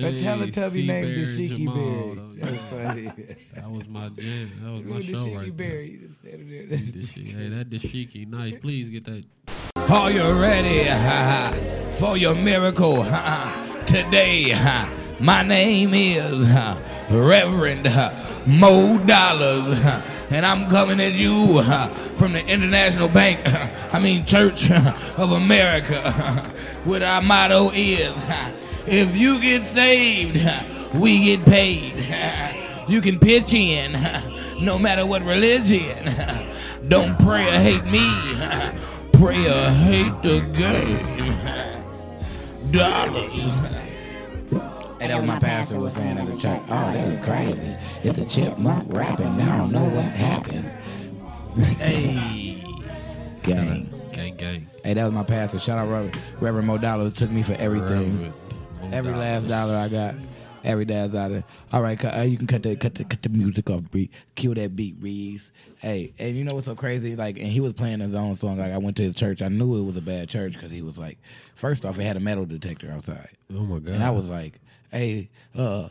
Dang, 0.00 0.14
Teletubby 0.14 0.86
named 0.86 1.08
the 1.08 1.14
Bear 1.14 1.24
and 1.24 1.26
Shiki 1.26 1.48
Jamal, 1.58 1.74
Berry. 1.74 2.14
though. 2.14 2.28
That's 2.40 2.58
funny. 2.68 3.12
That 3.54 3.70
was 3.70 3.88
my 3.88 4.08
jam. 4.10 4.50
That 4.62 4.70
was 4.72 4.84
my 4.84 5.00
show 5.00 5.12
Shiki 5.26 5.36
right 5.36 5.56
there. 5.56 5.68
Berry. 5.68 5.90
He 5.90 5.96
just 6.06 6.20
standing 6.20 6.48
there. 6.48 6.78
Dashiki. 6.78 7.34
Hey, 7.36 7.48
that 7.48 7.70
dashiki, 7.70 8.28
nice. 8.28 8.54
Please 8.60 8.90
get 8.90 9.04
that. 9.04 9.24
Are 9.90 10.10
you 10.10 10.22
ready 10.40 10.84
ha, 10.84 11.52
for 11.92 12.16
your 12.16 12.34
miracle 12.34 13.02
ha, 13.02 13.82
today? 13.86 14.50
ha? 14.50 14.90
My 15.20 15.42
name 15.42 15.94
is 15.94 16.50
ha, 16.50 16.80
Reverend 17.10 17.86
ha, 17.86 18.42
Mo 18.46 18.98
Dollars, 19.06 19.80
ha, 19.80 20.02
and 20.30 20.44
I'm 20.44 20.68
coming 20.68 20.98
at 21.00 21.12
you 21.12 21.60
ha, 21.62 21.88
from 22.16 22.32
the 22.32 22.44
International 22.46 23.08
Bank, 23.08 23.40
ha, 23.46 23.70
I 23.92 24.00
mean 24.00 24.24
Church 24.26 24.66
ha, 24.68 25.14
of 25.16 25.30
America. 25.32 26.10
ha, 26.10 26.50
What 26.84 27.02
our 27.02 27.22
motto 27.22 27.70
is: 27.72 28.12
ha, 28.24 28.50
If 28.86 29.16
you 29.16 29.40
get 29.40 29.64
saved, 29.64 30.36
we 30.94 31.24
get 31.24 31.44
paid. 31.44 32.60
You 32.86 33.00
can 33.00 33.18
pitch 33.18 33.54
in, 33.54 33.96
no 34.60 34.78
matter 34.78 35.06
what 35.06 35.22
religion. 35.22 36.06
Don't 36.86 37.18
pray 37.18 37.48
or 37.48 37.58
hate 37.58 37.84
me. 37.86 38.06
Pray 39.14 39.46
or 39.46 39.70
hate 39.70 40.22
the 40.22 40.40
game. 40.52 41.72
Dollars. 42.70 43.32
Hey, 43.32 45.08
that 45.08 45.16
was 45.16 45.24
my 45.24 45.38
pastor 45.38 45.80
was 45.80 45.94
saying 45.94 46.18
at 46.18 46.26
the 46.26 46.36
church. 46.36 46.60
Oh, 46.64 46.92
that 46.92 47.08
was 47.08 47.18
crazy. 47.20 47.74
It's 48.02 48.18
a 48.18 48.26
chipmunk 48.26 48.92
rapping. 48.92 49.34
Now 49.38 49.54
I 49.54 49.56
don't 49.56 49.72
know 49.72 49.84
what 49.84 50.04
happened. 50.04 50.70
hey. 51.78 52.62
Gang. 53.44 53.88
Gang, 54.12 54.36
gang. 54.36 54.66
Hey, 54.82 54.92
that 54.92 55.04
was 55.04 55.12
my 55.14 55.24
pastor. 55.24 55.58
Shout 55.58 55.78
out 55.78 55.88
Reverend, 55.88 56.18
Reverend 56.38 56.66
Mo 56.66 56.76
Dollar. 56.76 57.10
Took 57.10 57.30
me 57.30 57.42
for 57.42 57.54
everything. 57.54 58.12
Reverend 58.12 58.43
Every 58.92 59.12
last 59.12 59.48
dollar 59.48 59.76
I 59.76 59.88
got. 59.88 60.14
Every 60.62 60.84
last 60.84 61.12
dollar. 61.12 61.44
All 61.72 61.82
right, 61.82 61.98
cut, 61.98 62.16
uh, 62.16 62.22
you 62.22 62.36
can 62.38 62.46
cut 62.46 62.62
the 62.62 62.76
cut 62.76 62.94
the 62.94 63.04
cut 63.04 63.22
the 63.22 63.28
music 63.28 63.68
off 63.68 63.82
beat. 63.90 64.10
Kill 64.34 64.54
that 64.54 64.74
beat, 64.74 64.96
Reese. 65.00 65.52
Hey, 65.78 66.14
and 66.18 66.36
you 66.36 66.44
know 66.44 66.54
what's 66.54 66.66
so 66.66 66.74
crazy? 66.74 67.16
Like, 67.16 67.36
and 67.36 67.48
he 67.48 67.60
was 67.60 67.74
playing 67.74 68.00
his 68.00 68.14
own 68.14 68.36
song. 68.36 68.56
Like, 68.58 68.72
I 68.72 68.78
went 68.78 68.96
to 68.96 69.02
his 69.02 69.16
church. 69.16 69.42
I 69.42 69.48
knew 69.48 69.76
it 69.76 69.82
was 69.82 69.96
a 69.96 70.00
bad 70.00 70.28
church 70.28 70.54
because 70.54 70.70
he 70.70 70.80
was 70.80 70.98
like, 70.98 71.18
first 71.54 71.84
off, 71.84 71.98
it 71.98 72.04
had 72.04 72.16
a 72.16 72.20
metal 72.20 72.46
detector 72.46 72.90
outside. 72.90 73.30
Oh 73.52 73.60
my 73.64 73.78
god. 73.78 73.94
And 73.94 74.02
I 74.02 74.10
was 74.10 74.28
like, 74.30 74.60
"Hey, 74.90 75.28
uh, 75.54 75.88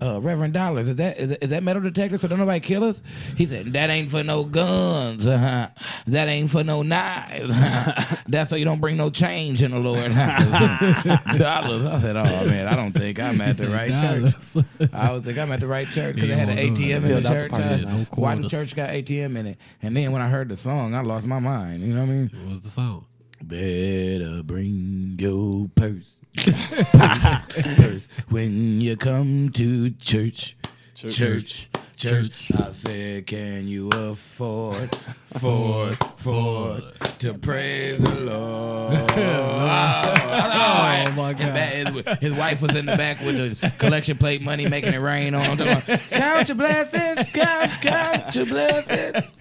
uh, 0.00 0.20
Reverend 0.20 0.54
Dollars, 0.54 0.88
is 0.88 0.96
that, 0.96 1.18
is 1.18 1.28
that 1.28 1.44
is 1.44 1.50
that 1.50 1.62
metal 1.62 1.82
detector 1.82 2.18
so 2.18 2.28
don't 2.28 2.38
nobody 2.38 2.60
kill 2.60 2.84
us?" 2.84 3.00
He 3.36 3.46
said, 3.46 3.72
"That 3.72 3.90
ain't 3.90 4.10
for 4.10 4.22
no 4.22 4.44
guns. 4.44 5.26
Uh-huh. 5.26 5.68
That 6.06 6.28
ain't 6.28 6.50
for 6.50 6.64
no 6.64 6.82
knives. 6.82 7.50
Uh-huh. 7.50 8.16
That's 8.28 8.50
so 8.50 8.56
you 8.56 8.64
don't 8.64 8.80
bring 8.80 8.96
no 8.96 9.10
change 9.10 9.62
in 9.62 9.70
the 9.70 9.78
Lord." 9.78 10.12
dollars. 11.38 11.86
I 11.86 11.98
said, 12.00 12.16
"Oh 12.16 12.46
man, 12.46 12.66
I 12.66 12.76
don't 12.76 12.92
think 12.92 13.20
I'm 13.20 13.40
at 13.40 13.56
the 13.56 13.68
right 13.68 13.90
dollars. 13.90 14.52
church. 14.54 14.90
I 14.92 15.08
don't 15.08 15.22
think 15.22 15.38
I'm 15.38 15.52
at 15.52 15.60
the 15.60 15.66
right 15.66 15.88
church 15.88 16.14
because 16.16 16.28
they 16.28 16.36
had 16.36 16.48
an 16.48 16.58
you 16.58 16.66
won't 16.66 16.76
do 16.76 16.84
it. 16.84 17.02
ATM 17.02 17.04
in 17.04 17.22
the 17.22 17.28
church. 17.28 17.52
Uh, 17.52 17.76
no 17.76 18.06
why 18.14 18.34
the 18.34 18.48
church 18.48 18.74
got 18.74 18.90
ATM 18.90 19.36
in 19.36 19.46
it? 19.46 19.58
And 19.82 19.96
then 19.96 20.12
when 20.12 20.22
I 20.22 20.28
heard 20.28 20.48
the 20.48 20.56
song, 20.56 20.94
I 20.94 21.02
lost 21.02 21.26
my 21.26 21.38
mind. 21.38 21.82
You 21.82 21.94
know 21.94 22.00
what 22.00 22.08
I 22.08 22.12
mean? 22.12 22.30
What 22.44 22.54
was 22.56 22.64
the 22.64 22.70
song? 22.70 23.06
Better 23.42 24.42
bring 24.42 25.16
your 25.18 25.68
purse. 25.74 26.16
when 28.30 28.80
you 28.80 28.96
come 28.96 29.50
to 29.50 29.90
church. 29.90 30.56
Church, 30.94 31.14
church. 31.16 31.68
I 32.04 32.70
said, 32.72 33.26
can 33.28 33.68
you 33.68 33.88
afford, 33.90 34.90
afford, 35.34 35.92
afford 36.00 36.82
to 37.20 37.34
praise 37.34 38.00
the 38.00 38.14
Lord? 38.20 38.94
oh, 39.16 41.12
my 41.16 41.32
God. 41.32 41.52
His, 41.56 42.18
his 42.18 42.32
wife 42.32 42.60
was 42.62 42.74
in 42.74 42.86
the 42.86 42.96
back 42.96 43.20
with 43.20 43.60
the 43.60 43.70
collection 43.78 44.18
plate 44.18 44.42
money, 44.42 44.66
making 44.68 44.94
it 44.94 44.98
rain 44.98 45.34
on. 45.34 45.56
him. 45.58 45.80
Count 46.10 46.48
your 46.48 46.56
blessings, 46.56 47.28
count, 47.28 47.70
count 47.80 48.34
your 48.34 48.46
blessings. 48.46 49.32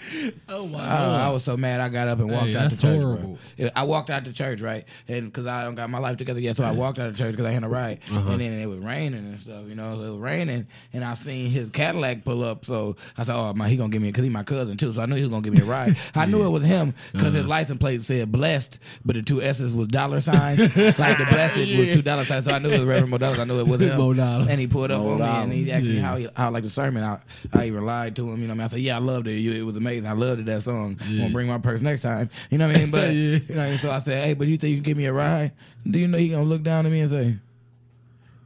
Oh 0.47 0.68
my 0.68 0.80
Oh, 0.82 1.12
I 1.14 1.30
was 1.30 1.43
so 1.43 1.57
mad. 1.57 1.82
I 1.82 1.89
got 1.89 2.07
up 2.07 2.20
and 2.20 2.30
walked 2.32 2.47
Hey, 2.47 2.55
out 2.57 2.70
the 2.72 2.78
church. 2.78 3.01
horrible. 3.01 3.38
Yeah, 3.57 3.70
I 3.76 3.84
walked 3.84 4.09
out 4.09 4.24
the 4.26 4.34
church, 4.34 4.62
right? 4.62 4.86
And 5.07 5.26
because 5.32 5.47
I 5.47 5.64
don't 5.64 5.76
got 5.76 5.89
my 5.89 5.99
life 5.99 6.18
together 6.18 6.39
yet, 6.39 6.57
so 6.57 6.64
I 6.64 6.72
walked 6.72 6.99
out 6.99 7.09
of 7.09 7.18
church 7.18 7.32
because 7.32 7.45
I 7.47 7.51
had 7.51 7.64
a 7.64 7.70
ride. 7.70 7.99
Uh-huh. 8.12 8.32
And 8.32 8.41
then 8.41 8.59
it 8.59 8.66
was 8.68 8.80
raining 8.80 9.20
and 9.26 9.39
stuff, 9.39 9.64
you 9.68 9.76
know. 9.76 9.95
So 9.95 10.03
it 10.03 10.09
was 10.12 10.20
raining, 10.20 10.68
and 10.93 11.03
I 11.03 11.14
seen 11.16 11.49
his 11.49 11.70
Cadillac 11.70 12.24
pull 12.26 12.43
up. 12.43 12.51
So 12.62 12.95
I 13.18 13.24
said, 13.24 13.36
"Oh 13.36 13.54
man, 13.54 13.70
he 13.70 13.78
gonna 13.78 13.89
give 13.89 14.02
me 14.02 14.10
because 14.10 14.24
he 14.24 14.30
my 14.30 14.43
cousin 14.43 14.78
too." 14.78 14.93
So 14.93 15.02
I 15.02 15.06
knew 15.06 15.16
he 15.16 15.22
was 15.22 15.30
gonna 15.30 15.41
give 15.41 15.54
me 15.54 15.62
a 15.62 15.66
ride. 15.66 15.97
I 16.16 16.26
knew 16.26 16.45
it 16.45 16.49
was 16.49 16.64
him 16.64 16.93
because 17.12 17.30
Uh-huh. 17.30 17.38
his 17.39 17.47
license 17.47 17.80
plate 17.80 18.02
said 18.02 18.32
"blessed," 18.32 18.80
but 19.06 19.16
the 19.16 19.22
two 19.22 19.41
S's 19.41 19.74
was 19.74 19.88
dollar 19.88 20.20
signs. 20.22 20.60
like 20.60 21.18
the 21.18 21.26
blessed 21.30 21.58
was 21.78 21.89
two 21.89 22.02
dollar 22.02 22.26
signs. 22.26 22.45
So 22.45 22.52
I 22.54 22.60
knew 22.60 22.70
it 22.70 22.80
was 22.80 22.88
Reverend 22.88 23.10
Mo 23.12 23.18
Dollars. 23.18 23.39
I 23.39 23.43
knew 23.45 23.60
it 23.60 23.68
was 23.68 23.82
him. 23.82 23.97
Mo 23.97 24.12
And 24.12 24.60
he 24.60 24.68
pulled 24.68 24.91
up 24.91 25.02
Mo 25.02 25.14
on 25.14 25.18
me 25.20 25.24
and 25.26 25.54
he 25.54 25.66
Dollars. 25.66 25.80
asked 25.82 25.88
me 25.89 25.97
how 25.97 26.16
he, 26.18 26.28
how 26.36 26.52
like 26.52 26.64
the 26.64 26.70
sermon. 26.70 27.04
I, 27.04 27.20
I 27.54 27.66
even 27.68 27.86
lied 27.86 28.16
to 28.18 28.30
him. 28.30 28.41
You 28.41 28.47
know, 28.47 28.54
what 28.54 28.56
I, 28.56 28.58
mean? 28.58 28.62
I 28.66 28.68
said, 28.68 28.80
"Yeah, 28.80 28.95
I 28.97 28.99
loved 28.99 29.28
it. 29.28 29.41
It 29.43 29.64
was 29.64 29.78
amazing. 29.78 30.08
I 30.08 30.14
loved 30.14 30.41
it, 30.41 30.45
that 30.47 30.64
song. 30.64 30.97
I'm 31.04 31.18
gonna 31.18 31.30
bring 31.30 31.47
my 31.47 31.58
purse 31.58 31.82
next 31.82 32.02
time." 32.02 32.30
You 32.49 32.58
know 32.58 32.68
what 32.68 32.76
I 32.76 32.80
mean? 32.80 32.91
But 32.91 33.10
Yeah. 33.14 33.14
you 33.14 33.39
know, 33.49 33.56
what 33.56 33.60
I 33.66 33.70
mean? 33.70 33.78
so 33.80 33.91
I 33.91 33.99
said, 33.99 34.24
"Hey, 34.26 34.34
but 34.34 34.47
you 34.47 34.58
think 34.58 34.72
you 34.72 34.78
can 34.78 34.84
give 34.84 34.97
me 34.97 35.06
a 35.06 35.14
ride? 35.14 35.52
Do 35.89 35.97
you 35.99 36.08
know 36.08 36.18
he 36.18 36.30
gonna 36.30 36.43
look 36.43 36.64
down 36.64 36.86
at 36.86 36.91
me 36.91 36.99
and 37.02 37.10
say?" 37.12 37.38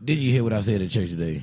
Didn't 0.04 0.22
you 0.24 0.30
hear 0.32 0.44
what 0.44 0.54
I 0.54 0.62
said 0.62 0.82
at 0.84 0.90
church 0.92 1.10
today? 1.10 1.42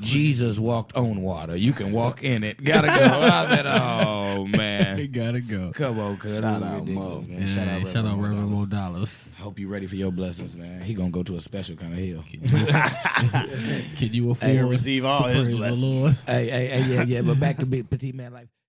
Jesus 0.00 0.58
walked 0.58 0.96
on 0.96 1.22
water. 1.22 1.56
You 1.56 1.72
can 1.72 1.92
walk 1.92 2.22
in 2.22 2.44
it. 2.44 2.62
Gotta 2.62 2.86
go. 2.88 2.94
I 2.94 3.46
said, 3.54 3.66
oh 3.66 4.44
He 4.46 4.56
man. 4.56 5.06
gotta 5.12 5.40
go. 5.40 5.72
Come 5.74 5.98
on, 6.00 6.16
cuz. 6.16 6.38
Shout 6.40 6.62
out, 6.62 6.86
Mo. 6.86 7.20
man. 7.22 7.40
Yeah, 7.40 7.46
Shout 7.46 7.68
out, 7.68 7.86
shout 7.88 8.04
out 8.06 8.16
Mo 8.16 8.22
Reverend 8.22 8.50
Mo 8.50 8.66
Dollars. 8.66 8.68
Dollars. 8.68 9.34
Hope 9.38 9.58
you 9.58 9.68
ready 9.68 9.86
for 9.86 9.96
your 9.96 10.10
blessings, 10.12 10.56
man. 10.56 10.80
He 10.80 10.94
gonna 10.94 11.10
go 11.10 11.22
to 11.22 11.36
a 11.36 11.40
special 11.40 11.76
kind 11.76 11.92
of 11.92 11.98
hill. 11.98 12.24
Can 12.30 12.40
you 12.42 12.54
He 13.96 14.30
afford 14.30 14.56
will 14.56 14.68
receive 14.68 15.04
all 15.04 15.24
his 15.24 15.46
Praise 15.46 15.46
the 15.46 15.56
blessings. 15.56 15.84
Lord. 15.84 16.12
hey, 16.26 16.50
hey, 16.50 16.66
hey, 16.80 16.94
yeah, 16.94 17.02
yeah. 17.02 17.20
But 17.22 17.38
back 17.40 17.58
to 17.58 17.66
big 17.66 17.88
petite 17.90 18.14
man 18.14 18.32
life. 18.32 18.48